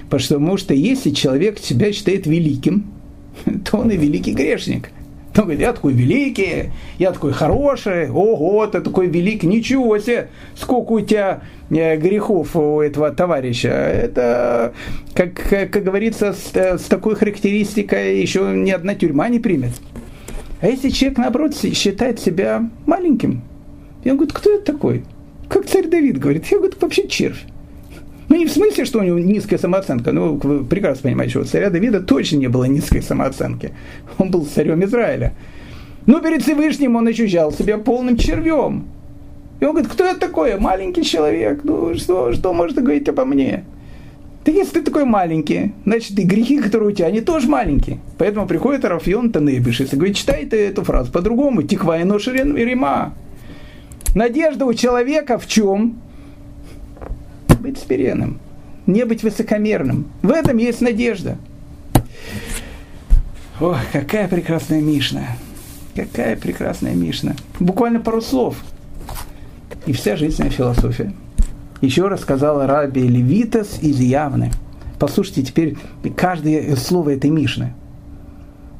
Потому 0.09 0.57
что 0.57 0.73
если 0.73 1.11
человек 1.11 1.59
себя 1.59 1.93
считает 1.93 2.25
великим, 2.25 2.87
то 3.65 3.77
он 3.77 3.91
и 3.91 3.97
великий 3.97 4.33
грешник. 4.33 4.89
Он 5.39 5.45
говорит, 5.45 5.61
я 5.61 5.71
такой 5.71 5.93
великий, 5.93 6.71
я 6.97 7.13
такой 7.13 7.31
хороший, 7.31 8.09
ого, 8.09 8.67
ты 8.67 8.81
такой 8.81 9.07
великий, 9.07 9.47
ничего 9.47 9.97
себе, 9.97 10.27
сколько 10.53 10.91
у 10.91 10.99
тебя 10.99 11.43
э, 11.69 11.95
грехов 11.95 12.57
у 12.57 12.81
этого 12.81 13.11
товарища. 13.11 13.69
Это, 13.69 14.73
как, 15.13 15.35
как, 15.35 15.81
говорится, 15.81 16.33
с, 16.33 16.53
с 16.53 16.83
такой 16.89 17.15
характеристикой 17.15 18.19
еще 18.19 18.51
ни 18.53 18.71
одна 18.71 18.95
тюрьма 18.95 19.29
не 19.29 19.39
примет. 19.39 19.71
А 20.59 20.67
если 20.67 20.89
человек, 20.89 21.17
наоборот, 21.19 21.55
считает 21.55 22.19
себя 22.19 22.69
маленьким, 22.85 23.41
и 24.03 24.11
он 24.11 24.17
говорит, 24.17 24.33
кто 24.33 24.53
это 24.53 24.73
такой? 24.73 25.05
Как 25.47 25.65
царь 25.67 25.87
Давид 25.87 26.19
говорит, 26.19 26.47
я, 26.47 26.57
говорю, 26.57 26.73
вообще 26.81 27.07
червь. 27.07 27.45
Ну, 28.29 28.35
не 28.35 28.45
в 28.45 28.51
смысле, 28.51 28.85
что 28.85 28.99
у 28.99 29.03
него 29.03 29.17
низкая 29.17 29.57
самооценка. 29.59 30.11
Ну, 30.11 30.35
вы 30.35 30.63
прекрасно 30.63 31.09
понимаете, 31.09 31.31
что 31.31 31.39
у 31.41 31.43
царя 31.45 31.71
Давида 31.71 32.01
точно 32.01 32.37
не 32.37 32.47
было 32.47 32.65
низкой 32.65 33.01
самооценки. 33.01 33.73
Он 34.19 34.29
был 34.29 34.45
царем 34.45 34.83
Израиля. 34.85 35.33
Но 36.05 36.21
перед 36.21 36.43
Всевышним 36.43 36.95
он 36.95 37.07
ощущал 37.07 37.51
себя 37.51 37.79
полным 37.79 38.17
червем. 38.17 38.85
И 39.59 39.65
он 39.65 39.71
говорит, 39.71 39.91
кто 39.91 40.05
это 40.05 40.19
такой? 40.19 40.59
Маленький 40.59 41.03
человек. 41.03 41.61
Ну, 41.63 41.95
что, 41.95 42.31
что 42.33 42.53
можно 42.53 42.81
говорить 42.81 43.09
обо 43.09 43.25
мне? 43.25 43.65
Да 44.45 44.51
если 44.51 44.79
ты 44.79 44.85
такой 44.85 45.05
маленький, 45.05 45.73
значит, 45.85 46.17
и 46.17 46.23
грехи, 46.23 46.59
которые 46.59 46.89
у 46.89 46.91
тебя, 46.91 47.07
они 47.07 47.21
тоже 47.21 47.49
маленькие. 47.49 47.99
Поэтому 48.17 48.47
приходит 48.47 48.85
Рафион 48.85 49.31
Танейбиш 49.31 49.81
и 49.81 49.95
говорит, 49.95 50.15
читай 50.15 50.45
ты 50.45 50.67
эту 50.67 50.83
фразу 50.83 51.11
по-другому. 51.11 51.63
Тиква 51.63 51.99
и 51.99 52.03
ношерен 52.03 52.55
и 52.55 52.63
рима. 52.63 53.15
Надежда 54.15 54.65
у 54.65 54.73
человека 54.73 55.37
в 55.37 55.47
чем? 55.47 56.01
Быть 57.69 57.77
смиренным, 57.77 58.39
не 58.87 59.05
быть 59.05 59.21
высокомерным. 59.21 60.07
В 60.23 60.31
этом 60.31 60.57
есть 60.57 60.81
надежда. 60.81 61.37
Ох, 63.61 63.77
какая 63.93 64.27
прекрасная 64.27 64.81
Мишна. 64.81 65.37
Какая 65.95 66.35
прекрасная 66.35 66.95
Мишна. 66.95 67.35
Буквально 67.59 67.99
пару 67.99 68.21
слов. 68.21 68.55
И 69.85 69.93
вся 69.93 70.15
жизненная 70.15 70.49
философия. 70.49 71.13
Еще 71.79 72.07
раз 72.07 72.21
сказала 72.21 72.65
Раби 72.65 73.07
Левитас 73.07 73.77
из 73.83 73.99
Явны. 73.99 74.51
послушайте 74.97 75.43
теперь 75.43 75.77
каждое 76.15 76.75
слово 76.75 77.11
этой 77.11 77.29
Мишны. 77.29 77.75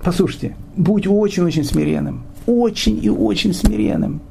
Послушайте, 0.03 0.55
будь 0.75 1.05
очень-очень 1.05 1.63
смиренным. 1.63 2.23
Очень 2.47 3.05
и 3.05 3.09
очень 3.11 3.53
смиренным. 3.53 4.21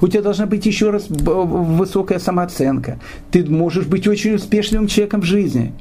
У 0.00 0.08
тебя 0.08 0.22
должна 0.22 0.46
быть 0.46 0.66
еще 0.66 0.90
раз 0.90 1.06
высокая 1.08 2.18
самооценка. 2.18 2.98
Ты 3.30 3.44
можешь 3.44 3.86
быть 3.86 4.06
очень 4.06 4.34
успешным 4.34 4.86
человеком 4.86 5.22
в 5.22 5.24
жизни. 5.24 5.72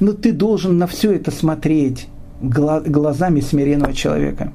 Но 0.00 0.12
ты 0.12 0.32
должен 0.32 0.78
на 0.78 0.86
все 0.86 1.12
это 1.12 1.30
смотреть 1.30 2.08
глазами 2.40 3.40
смиренного 3.40 3.92
человека. 3.92 4.52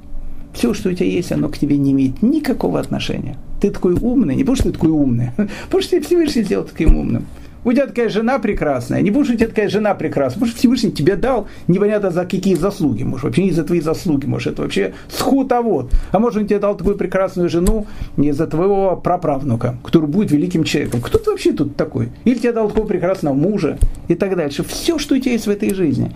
Все, 0.53 0.73
что 0.73 0.89
у 0.89 0.93
тебя 0.93 1.05
есть, 1.05 1.31
оно 1.31 1.49
к 1.49 1.57
тебе 1.57 1.77
не 1.77 1.91
имеет 1.91 2.21
никакого 2.21 2.79
отношения. 2.79 3.37
Ты 3.61 3.71
такой 3.71 3.93
умный, 3.93 4.35
не 4.35 4.43
потому 4.43 4.55
что 4.55 4.65
ты 4.65 4.71
такой 4.73 4.89
умный, 4.89 5.31
потому 5.65 5.81
что 5.81 5.91
ты 5.91 6.01
Всевышний 6.01 6.43
сделал 6.43 6.65
таким 6.65 6.97
умным. 6.97 7.25
У 7.65 7.73
тебя 7.73 7.87
такая 7.87 8.07
жена 8.07 8.39
прекрасная, 8.39 9.01
не 9.01 9.11
будешь 9.11 9.29
у 9.31 9.35
тебя 9.35 9.47
такая 9.47 9.67
жена 9.67 9.93
прекрасная, 9.93 10.47
что 10.47 10.57
Всевышний 10.57 10.91
тебе 10.91 11.17
дал 11.17 11.47
непонятно 11.67 12.09
за 12.09 12.25
какие 12.25 12.55
заслуги, 12.55 13.03
может, 13.03 13.25
вообще 13.25 13.43
не 13.43 13.51
за 13.51 13.65
твои 13.65 13.81
заслуги, 13.81 14.25
может, 14.25 14.53
это 14.53 14.61
вообще 14.61 14.93
схутовод. 15.09 15.91
А 16.11 16.19
может, 16.19 16.41
он 16.41 16.47
тебе 16.47 16.59
дал 16.59 16.77
такую 16.77 16.95
прекрасную 16.95 17.49
жену 17.49 17.85
не 18.15 18.31
за 18.31 18.47
твоего 18.47 18.95
праправнука, 18.95 19.77
который 19.83 20.07
будет 20.07 20.31
великим 20.31 20.63
человеком. 20.63 21.01
Кто 21.01 21.17
ты 21.17 21.31
вообще 21.31 21.51
тут 21.51 21.75
такой? 21.75 22.09
Или 22.23 22.35
тебе 22.35 22.53
дал 22.53 22.69
такого 22.69 22.87
прекрасного 22.87 23.33
мужа 23.33 23.77
и 24.07 24.15
так 24.15 24.37
дальше. 24.37 24.63
Все, 24.63 24.97
что 24.97 25.15
у 25.15 25.19
тебя 25.19 25.33
есть 25.33 25.47
в 25.47 25.49
этой 25.49 25.73
жизни, 25.73 26.15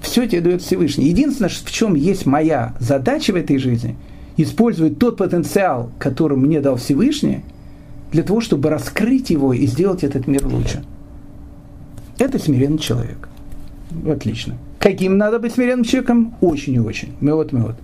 все 0.00 0.26
тебе 0.26 0.40
дает 0.40 0.62
Всевышний. 0.62 1.06
Единственное, 1.06 1.50
в 1.50 1.70
чем 1.70 1.94
есть 1.94 2.26
моя 2.26 2.74
задача 2.80 3.32
в 3.32 3.36
этой 3.36 3.58
жизни, 3.58 3.94
использовать 4.36 4.98
тот 4.98 5.18
потенциал, 5.18 5.90
который 6.00 6.36
мне 6.36 6.60
дал 6.60 6.76
Всевышний– 6.76 7.42
для 8.14 8.22
того, 8.22 8.40
чтобы 8.40 8.70
раскрыть 8.70 9.30
его 9.30 9.52
и 9.52 9.66
сделать 9.66 10.04
этот 10.04 10.28
мир 10.28 10.46
лучше. 10.46 10.84
Это 12.16 12.38
смиренный 12.38 12.78
человек. 12.78 13.28
Отлично. 14.08 14.54
Каким 14.78 15.18
надо 15.18 15.40
быть 15.40 15.52
смиренным 15.54 15.84
человеком? 15.84 16.34
Очень 16.40 16.74
и 16.74 16.78
очень. 16.78 17.12
Мы 17.20 17.34
вот, 17.34 17.50
мы 17.50 17.62
вот. 17.62 17.74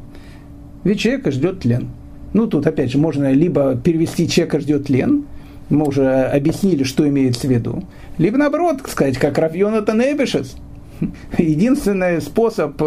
Ведь 0.84 1.00
человека 1.00 1.32
ждет 1.32 1.60
тлен. 1.60 1.88
Ну, 2.32 2.46
тут, 2.46 2.64
опять 2.68 2.92
же, 2.92 2.98
можно 2.98 3.32
либо 3.32 3.74
перевести 3.74 4.28
человека 4.28 4.60
ждет 4.60 4.86
тлен, 4.86 5.24
мы 5.68 5.84
уже 5.84 6.06
объяснили, 6.06 6.84
что 6.84 7.08
имеется 7.08 7.48
в 7.48 7.50
виду, 7.50 7.82
либо 8.16 8.38
наоборот, 8.38 8.82
сказать, 8.88 9.18
как 9.18 9.36
Равьона 9.36 9.82
Танебешес– 9.82 10.54
единственный 11.38 12.20
способ 12.20 12.80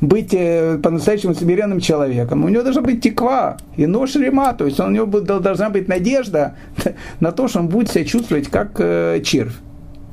быть 0.00 0.34
э, 0.34 0.78
по-настоящему 0.82 1.34
смиренным 1.34 1.80
человеком, 1.80 2.44
у 2.44 2.48
него 2.48 2.62
должна 2.62 2.82
быть 2.82 3.02
теква 3.02 3.56
и 3.76 3.86
нож 3.86 4.14
рема, 4.16 4.52
то 4.52 4.66
есть 4.66 4.80
у 4.80 4.88
него 4.88 5.20
должна 5.20 5.70
быть 5.70 5.88
надежда 5.88 6.56
на 7.20 7.32
то, 7.32 7.48
что 7.48 7.60
он 7.60 7.68
будет 7.68 7.90
себя 7.90 8.04
чувствовать 8.04 8.48
как 8.48 8.72
э, 8.78 9.20
червь, 9.24 9.54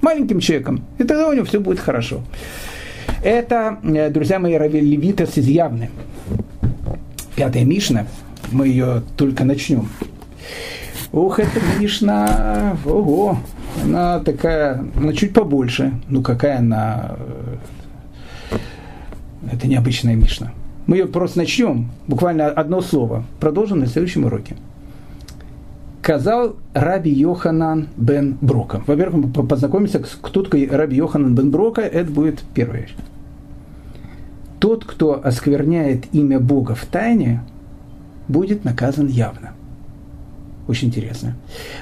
маленьким 0.01 0.39
человеком, 0.39 0.83
и 0.97 1.03
тогда 1.03 1.29
у 1.29 1.33
него 1.33 1.45
все 1.45 1.59
будет 1.59 1.79
хорошо. 1.79 2.21
Это, 3.23 3.77
э, 3.83 4.09
друзья 4.09 4.39
мои, 4.39 4.57
Левитас 4.57 5.37
изъявны. 5.37 5.89
Пятая 7.35 7.63
Мишна, 7.65 8.05
мы 8.51 8.67
ее 8.67 9.03
только 9.17 9.43
начнем. 9.43 9.87
Ух, 11.11 11.39
это 11.39 11.59
Мишна, 11.79 12.77
ого, 12.85 13.37
она 13.83 14.19
такая, 14.19 14.83
ну, 14.95 15.13
чуть 15.13 15.33
побольше. 15.33 15.93
Ну, 16.07 16.21
какая 16.21 16.59
она... 16.59 17.15
Это 19.51 19.67
необычная 19.67 20.15
Мишна. 20.15 20.51
Мы 20.87 20.97
ее 20.97 21.05
просто 21.07 21.39
начнем, 21.39 21.89
буквально 22.07 22.47
одно 22.47 22.81
слово. 22.81 23.25
Продолжим 23.39 23.79
на 23.79 23.87
следующем 23.87 24.25
уроке. 24.25 24.55
Казал 26.01 26.55
Раби 26.73 27.11
Йоханан 27.11 27.89
бен 27.95 28.37
Брока. 28.41 28.81
Во-первых, 28.87 29.25
мы 29.25 29.47
познакомимся, 29.47 29.99
кто 29.99 30.43
такой 30.43 30.67
Раби 30.67 30.97
Йоханан 30.97 31.35
бен 31.35 31.51
Брока, 31.51 31.81
это 31.81 32.11
будет 32.11 32.41
первая 32.53 32.81
вещь. 32.81 32.95
Тот, 34.59 34.85
кто 34.85 35.23
оскверняет 35.23 36.05
имя 36.13 36.39
Бога 36.39 36.75
в 36.75 36.85
тайне, 36.85 37.41
будет 38.27 38.63
наказан 38.63 39.07
явно. 39.07 39.53
Очень 40.67 40.89
интересно. 40.89 41.35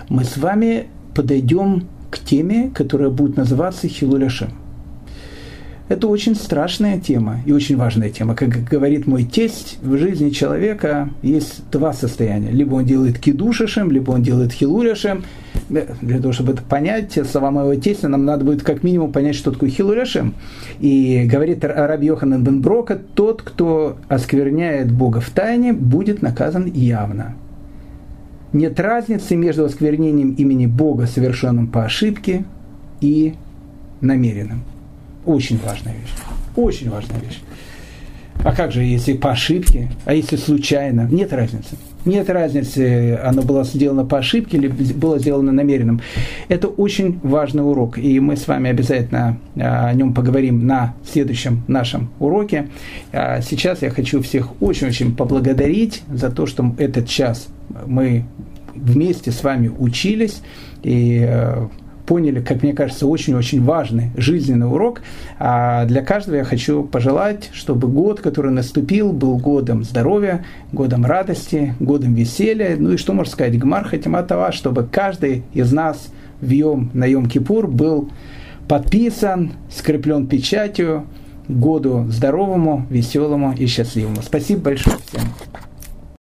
Мы 0.07 0.23
с 0.23 0.37
вами 0.37 0.87
подойдем 1.19 1.83
к 2.09 2.17
теме, 2.19 2.71
которая 2.73 3.09
будет 3.09 3.35
называться 3.35 3.89
Хилуляшем. 3.89 4.51
Это 5.89 6.07
очень 6.07 6.33
страшная 6.33 6.97
тема 6.97 7.41
и 7.45 7.51
очень 7.51 7.75
важная 7.75 8.09
тема. 8.09 8.35
Как 8.35 8.63
говорит 8.63 9.05
мой 9.05 9.25
тесть, 9.25 9.79
в 9.81 9.97
жизни 9.97 10.29
человека 10.29 11.09
есть 11.21 11.69
два 11.71 11.91
состояния. 11.91 12.51
Либо 12.51 12.75
он 12.75 12.85
делает 12.85 13.19
кидушишем, 13.19 13.91
либо 13.91 14.11
он 14.11 14.23
делает 14.23 14.53
хилуляшем. 14.53 15.25
Для 15.67 16.21
того, 16.21 16.31
чтобы 16.31 16.53
это 16.53 16.61
понять, 16.61 17.19
слова 17.29 17.51
моего 17.51 17.75
тестя, 17.75 18.07
нам 18.07 18.23
надо 18.23 18.45
будет 18.45 18.63
как 18.63 18.81
минимум 18.83 19.11
понять, 19.11 19.35
что 19.35 19.51
такое 19.51 19.69
хилуляшем. 19.69 20.35
И 20.79 21.25
говорит 21.25 21.65
Раби 21.65 22.07
Йоханан 22.07 22.45
бен 22.45 22.63
тот, 23.13 23.41
кто 23.41 23.97
оскверняет 24.07 24.89
Бога 24.89 25.19
в 25.19 25.29
тайне, 25.31 25.73
будет 25.73 26.21
наказан 26.21 26.65
явно 26.67 27.35
нет 28.53 28.79
разницы 28.79 29.35
между 29.35 29.65
осквернением 29.65 30.33
имени 30.33 30.65
Бога, 30.65 31.05
совершенным 31.05 31.67
по 31.67 31.85
ошибке, 31.85 32.45
и 33.01 33.35
намеренным. 34.01 34.63
Очень 35.25 35.59
важная 35.59 35.93
вещь. 35.93 36.13
Очень 36.55 36.89
важная 36.89 37.19
вещь. 37.19 37.39
А 38.43 38.55
как 38.55 38.71
же, 38.71 38.83
если 38.83 39.13
по 39.13 39.31
ошибке, 39.31 39.91
а 40.05 40.13
если 40.13 40.37
случайно? 40.37 41.07
Нет 41.11 41.33
разницы. 41.33 41.77
Нет 42.09 42.27
разницы, 42.31 43.19
оно 43.23 43.43
было 43.43 43.63
сделано 43.63 44.03
по 44.03 44.17
ошибке 44.17 44.57
или 44.57 44.67
было 44.67 45.19
сделано 45.19 45.51
намеренным. 45.51 46.01
Это 46.47 46.67
очень 46.67 47.19
важный 47.21 47.63
урок, 47.63 47.99
и 47.99 48.19
мы 48.19 48.35
с 48.35 48.47
вами 48.47 48.71
обязательно 48.71 49.37
а, 49.55 49.89
о 49.89 49.93
нем 49.93 50.15
поговорим 50.15 50.65
на 50.65 50.95
следующем 51.07 51.63
нашем 51.67 52.09
уроке. 52.17 52.69
А 53.13 53.41
сейчас 53.41 53.83
я 53.83 53.91
хочу 53.91 54.23
всех 54.23 54.59
очень-очень 54.59 55.15
поблагодарить 55.15 56.01
за 56.11 56.31
то, 56.31 56.47
что 56.47 56.73
этот 56.79 57.07
час 57.07 57.47
мы 57.85 58.25
вместе 58.73 59.31
с 59.31 59.43
вами 59.43 59.67
учились 59.67 60.41
и 60.81 61.23
э, 61.29 61.67
поняли, 62.09 62.39
как 62.39 62.63
мне 62.63 62.73
кажется, 62.73 63.05
очень-очень 63.05 63.63
важный 63.63 64.09
жизненный 64.17 64.65
урок. 64.65 65.03
А 65.37 65.85
для 65.85 66.01
каждого 66.01 66.37
я 66.37 66.43
хочу 66.43 66.83
пожелать, 66.83 67.51
чтобы 67.53 67.87
год, 67.87 68.19
который 68.19 68.51
наступил, 68.51 69.13
был 69.13 69.37
годом 69.37 69.83
здоровья, 69.83 70.43
годом 70.71 71.05
радости, 71.05 71.75
годом 71.79 72.15
веселья. 72.15 72.75
Ну 72.79 72.93
и 72.93 72.97
что 72.97 73.13
можно 73.13 73.31
сказать, 73.31 73.59
Гмар 73.59 73.87
Хатиматова, 73.87 74.51
чтобы 74.51 74.87
каждый 74.91 75.43
из 75.53 75.71
нас 75.71 76.07
в 76.41 76.49
Йом, 76.49 76.89
на 76.95 77.07
Йом-Кипур 77.07 77.67
был 77.67 78.09
подписан, 78.67 79.51
скреплен 79.69 80.25
печатью 80.25 81.05
году 81.47 82.07
здоровому, 82.09 82.87
веселому 82.89 83.53
и 83.55 83.67
счастливому. 83.67 84.23
Спасибо 84.23 84.61
большое 84.61 84.97
всем. 85.05 85.68